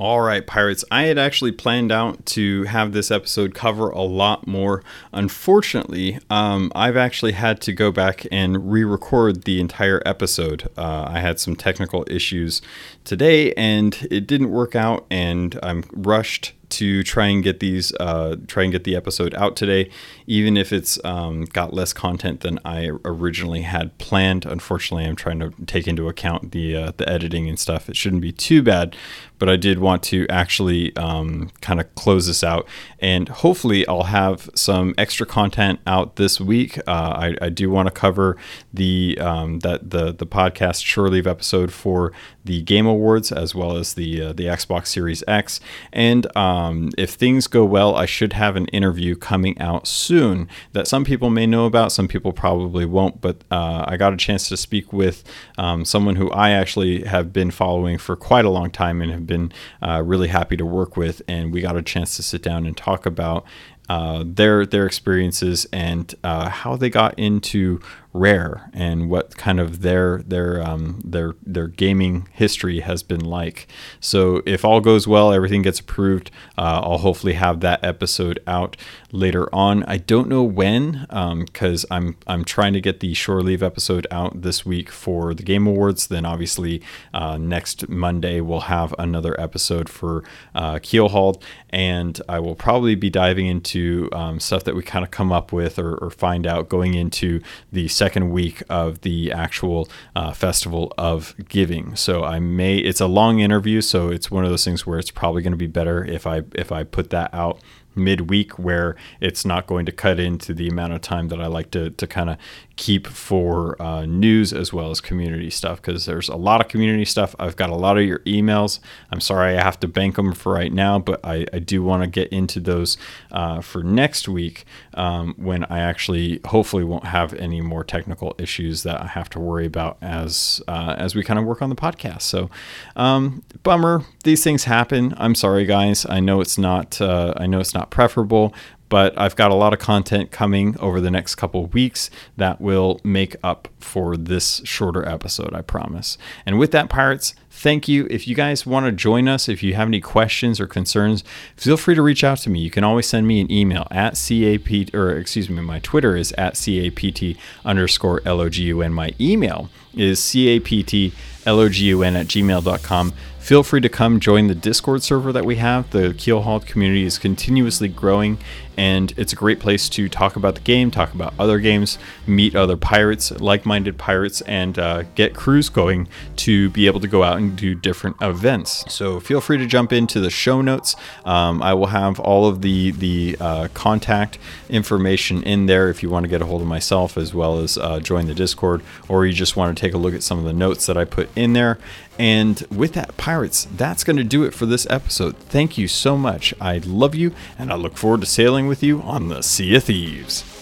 All 0.03 0.19
right, 0.19 0.45
Pirates. 0.45 0.83
I 0.91 1.03
had 1.03 1.17
actually 1.17 1.53
planned 1.53 1.89
out 1.89 2.25
to 2.25 2.63
have 2.63 2.91
this 2.91 3.09
episode 3.09 3.55
cover 3.55 3.89
a 3.89 4.01
lot 4.01 4.45
more. 4.45 4.83
Unfortunately, 5.13 6.19
um, 6.29 6.73
I've 6.75 6.97
actually 6.97 7.31
had 7.31 7.61
to 7.61 7.71
go 7.71 7.89
back 7.89 8.27
and 8.29 8.69
re 8.69 8.83
record 8.83 9.45
the 9.45 9.61
entire 9.61 10.03
episode. 10.05 10.69
Uh, 10.77 11.05
I 11.07 11.21
had 11.21 11.39
some 11.39 11.55
technical 11.55 12.03
issues 12.09 12.61
today 13.05 13.53
and 13.53 14.05
it 14.11 14.27
didn't 14.27 14.51
work 14.51 14.75
out, 14.75 15.05
and 15.09 15.57
I'm 15.63 15.85
rushed 15.93 16.51
to 16.73 17.03
try 17.03 17.27
and 17.27 17.43
get 17.43 17.59
these 17.59 17.93
uh, 17.99 18.35
try 18.47 18.63
and 18.63 18.71
get 18.71 18.83
the 18.83 18.95
episode 18.95 19.35
out 19.35 19.55
today, 19.55 19.89
even 20.25 20.57
if 20.57 20.73
it's 20.73 20.99
um, 21.05 21.45
got 21.45 21.71
less 21.71 21.93
content 21.93 22.41
than 22.41 22.59
I 22.65 22.89
originally 23.05 23.61
had 23.61 23.95
planned. 23.99 24.45
Unfortunately, 24.45 25.05
I'm 25.05 25.15
trying 25.15 25.39
to 25.39 25.53
take 25.67 25.87
into 25.87 26.07
account 26.07 26.51
the 26.51 26.75
uh, 26.75 26.91
the 26.97 27.07
editing 27.07 27.47
and 27.47 27.59
stuff. 27.59 27.89
It 27.89 27.95
shouldn't 27.95 28.23
be 28.23 28.31
too 28.31 28.63
bad, 28.63 28.95
but 29.39 29.49
I 29.49 29.55
did 29.55 29.79
want 29.79 30.03
to 30.03 30.25
actually 30.29 30.95
um, 30.95 31.51
kind 31.61 31.79
of 31.79 31.93
close 31.95 32.27
this 32.27 32.43
out, 32.43 32.67
and 32.99 33.27
hopefully 33.29 33.87
I'll 33.87 34.03
have 34.03 34.49
some 34.55 34.93
extra 34.97 35.25
content 35.25 35.79
out 35.85 36.15
this 36.15 36.39
week. 36.39 36.77
Uh, 36.87 36.91
I, 37.31 37.35
I, 37.41 37.49
do 37.49 37.69
want 37.69 37.87
to 37.87 37.91
cover 37.91 38.37
the 38.73 39.17
um, 39.19 39.59
that 39.59 39.89
the 39.89 40.13
the 40.13 40.25
podcast 40.25 40.85
Shore 40.85 41.09
Leave 41.09 41.27
episode 41.27 41.73
for 41.73 42.11
the 42.45 42.61
Game 42.61 42.85
Awards 42.85 43.31
as 43.31 43.55
well 43.55 43.77
as 43.77 43.93
the 43.93 44.21
uh, 44.21 44.33
the 44.33 44.45
Xbox 44.45 44.87
Series 44.87 45.23
X, 45.27 45.59
and 45.91 46.35
um, 46.37 46.91
if 46.97 47.11
things 47.11 47.47
go 47.47 47.65
well, 47.65 47.95
I 47.95 48.05
should 48.05 48.33
have 48.33 48.55
an 48.55 48.67
interview 48.67 49.15
coming 49.15 49.59
out 49.59 49.87
soon 49.87 50.47
that 50.73 50.87
some 50.87 51.03
people 51.03 51.29
may 51.29 51.45
know 51.47 51.65
about, 51.65 51.91
some 51.91 52.07
people 52.07 52.33
probably 52.33 52.85
won't. 52.85 53.21
But 53.21 53.43
uh, 53.51 53.85
I 53.87 53.97
got 53.97 54.13
a 54.13 54.17
chance 54.17 54.47
to 54.49 54.57
speak 54.57 54.93
with 54.93 55.23
um, 55.57 55.85
someone 55.85 56.15
who 56.15 56.29
I 56.31 56.51
actually 56.51 57.03
have 57.03 57.33
been 57.33 57.51
following 57.51 57.97
for 57.97 58.15
quite 58.15 58.45
a 58.45 58.49
long 58.49 58.69
time 58.71 59.01
and 59.01 59.11
have 59.11 59.22
been 59.25 59.51
uh, 59.81 60.01
really 60.05 60.27
happy 60.27 60.57
to 60.57 60.65
work 60.65 60.97
with, 60.97 61.21
and 61.27 61.51
we 61.51 61.61
got 61.61 61.75
a 61.75 61.81
chance 61.81 62.15
to 62.17 62.23
sit 62.23 62.41
down 62.41 62.65
and 62.65 62.75
talk 62.75 63.05
about 63.05 63.45
uh, 63.89 64.23
their 64.25 64.65
their 64.65 64.85
experiences 64.85 65.67
and 65.73 66.15
uh, 66.23 66.49
how 66.49 66.75
they 66.75 66.89
got 66.89 67.17
into 67.19 67.79
Rare 68.13 68.69
and 68.73 69.09
what 69.09 69.35
kind 69.37 69.59
of 69.59 69.81
their 69.81 70.19
their 70.19 70.61
um, 70.61 71.01
their 71.03 71.33
their 71.43 71.67
gaming 71.67 72.27
history 72.31 72.81
has 72.81 73.01
been 73.01 73.25
like. 73.25 73.67
So 73.99 74.43
if 74.45 74.63
all 74.63 74.81
goes 74.81 75.07
well, 75.07 75.33
everything 75.33 75.63
gets 75.63 75.79
approved. 75.79 76.29
Uh, 76.55 76.81
I'll 76.83 76.99
hopefully 76.99 77.33
have 77.33 77.61
that 77.61 77.83
episode 77.83 78.39
out 78.45 78.77
later 79.11 79.53
on. 79.53 79.83
I 79.85 79.97
don't 79.97 80.29
know 80.29 80.43
when 80.43 81.07
because 81.09 81.85
um, 81.89 81.97
I'm 81.97 82.17
I'm 82.27 82.45
trying 82.45 82.73
to 82.73 82.81
get 82.81 82.99
the 82.99 83.15
Shore 83.15 83.41
Leave 83.41 83.63
episode 83.63 84.05
out 84.11 84.43
this 84.43 84.63
week 84.63 84.91
for 84.91 85.33
the 85.33 85.43
Game 85.43 85.65
Awards. 85.65 86.05
Then 86.05 86.23
obviously 86.25 86.83
uh, 87.15 87.37
next 87.37 87.89
Monday 87.89 88.41
we'll 88.41 88.61
have 88.61 88.93
another 88.99 89.39
episode 89.41 89.89
for 89.89 90.23
uh, 90.53 90.75
Keelhauled, 90.75 91.41
and 91.71 92.21
I 92.29 92.39
will 92.39 92.55
probably 92.55 92.93
be 92.93 93.09
diving 93.09 93.47
into 93.47 94.09
um, 94.11 94.39
stuff 94.39 94.63
that 94.65 94.75
we 94.75 94.83
kind 94.83 95.03
of 95.03 95.09
come 95.09 95.31
up 95.31 95.51
with 95.51 95.79
or, 95.79 95.95
or 95.95 96.11
find 96.11 96.45
out 96.45 96.69
going 96.69 96.93
into 96.93 97.41
the 97.71 97.87
second 98.03 98.31
week 98.31 98.61
of 98.69 98.99
the 99.01 99.31
actual 99.31 99.87
uh, 100.13 100.33
festival 100.33 100.91
of 100.97 101.33
giving. 101.47 101.95
So 101.95 102.23
I 102.25 102.39
may 102.39 102.75
it's 102.77 102.99
a 102.99 103.07
long 103.07 103.39
interview, 103.39 103.79
so 103.79 104.09
it's 104.09 104.29
one 104.29 104.43
of 104.43 104.49
those 104.49 104.65
things 104.65 104.85
where 104.85 104.99
it's 104.99 105.11
probably 105.11 105.41
going 105.41 105.53
to 105.53 105.57
be 105.57 105.67
better 105.67 106.03
if 106.03 106.27
I 106.27 106.43
if 106.53 106.69
I 106.71 106.83
put 106.83 107.11
that 107.11 107.33
out 107.33 107.61
midweek 107.95 108.57
where 108.59 108.95
it's 109.21 109.45
not 109.45 109.67
going 109.67 109.85
to 109.85 109.91
cut 109.91 110.19
into 110.19 110.53
the 110.53 110.67
amount 110.67 110.93
of 110.93 111.01
time 111.01 111.27
that 111.29 111.39
I 111.39 111.47
like 111.47 111.71
to, 111.71 111.91
to 111.91 112.07
kind 112.07 112.29
of 112.29 112.37
keep 112.75 113.05
for 113.05 113.79
uh, 113.81 114.05
news 114.05 114.51
as 114.51 114.73
well 114.73 114.89
as 114.89 114.99
community 114.99 115.49
stuff 115.49 115.81
because 115.81 116.05
there's 116.05 116.27
a 116.27 116.35
lot 116.35 116.59
of 116.59 116.67
community 116.67 117.05
stuff. 117.05 117.35
I've 117.37 117.55
got 117.55 117.69
a 117.69 117.75
lot 117.75 117.97
of 117.97 118.03
your 118.03 118.19
emails. 118.19 118.79
I'm 119.11 119.21
sorry 119.21 119.57
I 119.57 119.61
have 119.61 119.79
to 119.81 119.87
bank 119.87 120.15
them 120.15 120.33
for 120.33 120.53
right 120.53 120.73
now, 120.73 120.97
but 120.97 121.19
I, 121.23 121.45
I 121.53 121.59
do 121.59 121.83
want 121.83 122.03
to 122.03 122.07
get 122.07 122.29
into 122.29 122.59
those 122.59 122.97
uh, 123.31 123.61
for 123.61 123.83
next 123.83 124.27
week 124.27 124.65
um, 124.95 125.35
when 125.37 125.65
I 125.65 125.79
actually 125.79 126.41
hopefully 126.45 126.83
won't 126.83 127.05
have 127.05 127.33
any 127.35 127.61
more 127.61 127.83
technical 127.83 128.33
issues 128.39 128.83
that 128.83 128.99
I 128.99 129.07
have 129.07 129.29
to 129.31 129.39
worry 129.39 129.65
about 129.65 129.97
as 130.01 130.61
uh, 130.67 130.95
as 130.97 131.15
we 131.15 131.23
kind 131.23 131.39
of 131.39 131.45
work 131.45 131.61
on 131.61 131.69
the 131.69 131.75
podcast. 131.75 132.23
So, 132.23 132.49
um, 132.95 133.43
bummer. 133.61 134.03
These 134.23 134.43
things 134.43 134.63
happen. 134.63 135.13
I'm 135.17 135.35
sorry, 135.35 135.65
guys. 135.65 136.05
I 136.09 136.19
know 136.19 136.41
it's 136.41 136.57
not. 136.57 136.99
Uh, 136.99 137.33
I 137.37 137.45
know 137.45 137.59
it's 137.59 137.73
not 137.73 137.91
preferable, 137.91 138.53
but 138.89 139.17
I've 139.19 139.35
got 139.35 139.51
a 139.51 139.55
lot 139.55 139.73
of 139.73 139.79
content 139.79 140.31
coming 140.31 140.77
over 140.79 141.01
the 141.01 141.11
next 141.11 141.35
couple 141.35 141.65
weeks 141.67 142.09
that 142.37 142.61
will 142.61 142.99
make 143.03 143.35
up 143.43 143.67
for 143.79 144.15
this 144.15 144.61
shorter 144.65 145.07
episode, 145.07 145.53
I 145.53 145.61
promise. 145.61 146.17
And 146.45 146.59
with 146.59 146.71
that, 146.71 146.89
Pirates, 146.89 147.33
thank 147.49 147.87
you. 147.87 148.07
If 148.09 148.27
you 148.27 148.35
guys 148.35 148.65
want 148.65 148.85
to 148.85 148.91
join 148.91 149.27
us, 149.27 149.49
if 149.49 149.63
you 149.63 149.73
have 149.73 149.87
any 149.87 150.01
questions 150.01 150.59
or 150.59 150.67
concerns, 150.67 151.23
feel 151.55 151.77
free 151.77 151.95
to 151.95 152.01
reach 152.01 152.23
out 152.23 152.39
to 152.39 152.49
me. 152.49 152.59
You 152.59 152.71
can 152.71 152.83
always 152.83 153.07
send 153.07 153.27
me 153.27 153.41
an 153.41 153.51
email 153.51 153.87
at 153.89 154.13
CAP, 154.15 154.93
or 154.93 155.11
excuse 155.11 155.49
me, 155.49 155.61
my 155.61 155.79
Twitter 155.79 156.15
is 156.15 156.31
at 156.33 156.53
CAPT 156.55 157.37
underscore 157.65 158.21
LOGUN. 158.21 158.91
My 158.93 159.13
email 159.19 159.69
is 159.95 160.19
CAPT 160.31 161.13
logun 161.45 162.15
at 162.15 162.27
gmail.com. 162.27 163.13
Feel 163.43 163.61
free 163.61 163.81
to 163.81 163.89
come 163.89 164.21
join 164.21 164.47
the 164.47 164.55
Discord 164.55 165.03
server 165.03 165.33
that 165.33 165.43
we 165.43 165.57
have. 165.57 165.89
The 165.89 166.13
Keelhauled 166.13 166.65
community 166.65 167.03
is 167.03 167.17
continuously 167.17 167.89
growing, 167.89 168.37
and 168.77 169.13
it's 169.17 169.33
a 169.33 169.35
great 169.35 169.59
place 169.59 169.89
to 169.89 170.07
talk 170.07 170.37
about 170.37 170.55
the 170.55 170.61
game, 170.61 170.91
talk 170.91 171.13
about 171.13 171.33
other 171.37 171.59
games, 171.59 171.97
meet 172.25 172.55
other 172.55 172.77
pirates, 172.77 173.31
like 173.31 173.65
minded 173.65 173.97
pirates, 173.97 174.39
and 174.43 174.79
uh, 174.79 175.03
get 175.15 175.35
crews 175.35 175.67
going 175.67 176.07
to 176.37 176.69
be 176.69 176.87
able 176.87 177.01
to 177.01 177.07
go 177.07 177.21
out 177.21 177.37
and 177.37 177.57
do 177.57 177.75
different 177.75 178.15
events. 178.21 178.85
So 178.87 179.19
feel 179.19 179.41
free 179.41 179.57
to 179.57 179.65
jump 179.65 179.91
into 179.91 180.21
the 180.21 180.29
show 180.29 180.61
notes. 180.61 180.95
Um, 181.25 181.61
I 181.61 181.73
will 181.73 181.87
have 181.87 182.21
all 182.21 182.47
of 182.47 182.61
the, 182.61 182.91
the 182.91 183.35
uh, 183.41 183.67
contact 183.73 184.39
information 184.69 185.43
in 185.43 185.65
there 185.65 185.89
if 185.89 186.01
you 186.01 186.09
want 186.09 186.23
to 186.23 186.29
get 186.29 186.41
a 186.41 186.45
hold 186.45 186.61
of 186.61 186.67
myself 186.69 187.17
as 187.17 187.33
well 187.33 187.59
as 187.59 187.77
uh, 187.77 187.99
join 187.99 188.27
the 188.27 188.35
Discord, 188.35 188.83
or 189.09 189.25
you 189.25 189.33
just 189.33 189.57
want 189.57 189.77
to 189.77 189.81
take 189.81 189.93
a 189.93 189.97
look 189.97 190.13
at 190.13 190.23
some 190.23 190.39
of 190.39 190.45
the 190.45 190.53
notes 190.53 190.85
that 190.85 190.95
I 190.95 191.03
put 191.03 191.27
in 191.35 191.51
there. 191.51 191.77
And 192.19 192.63
with 192.69 192.93
that, 192.93 193.17
Pirates, 193.17 193.67
that's 193.75 194.03
going 194.03 194.17
to 194.17 194.23
do 194.23 194.43
it 194.43 194.53
for 194.53 194.65
this 194.65 194.85
episode. 194.89 195.35
Thank 195.37 195.77
you 195.77 195.87
so 195.87 196.17
much. 196.17 196.53
I 196.61 196.77
love 196.77 197.15
you, 197.15 197.33
and 197.57 197.71
I 197.71 197.75
look 197.75 197.97
forward 197.97 198.21
to 198.21 198.27
sailing 198.27 198.67
with 198.67 198.83
you 198.83 199.01
on 199.01 199.29
the 199.29 199.41
Sea 199.41 199.75
of 199.75 199.85
Thieves. 199.85 200.52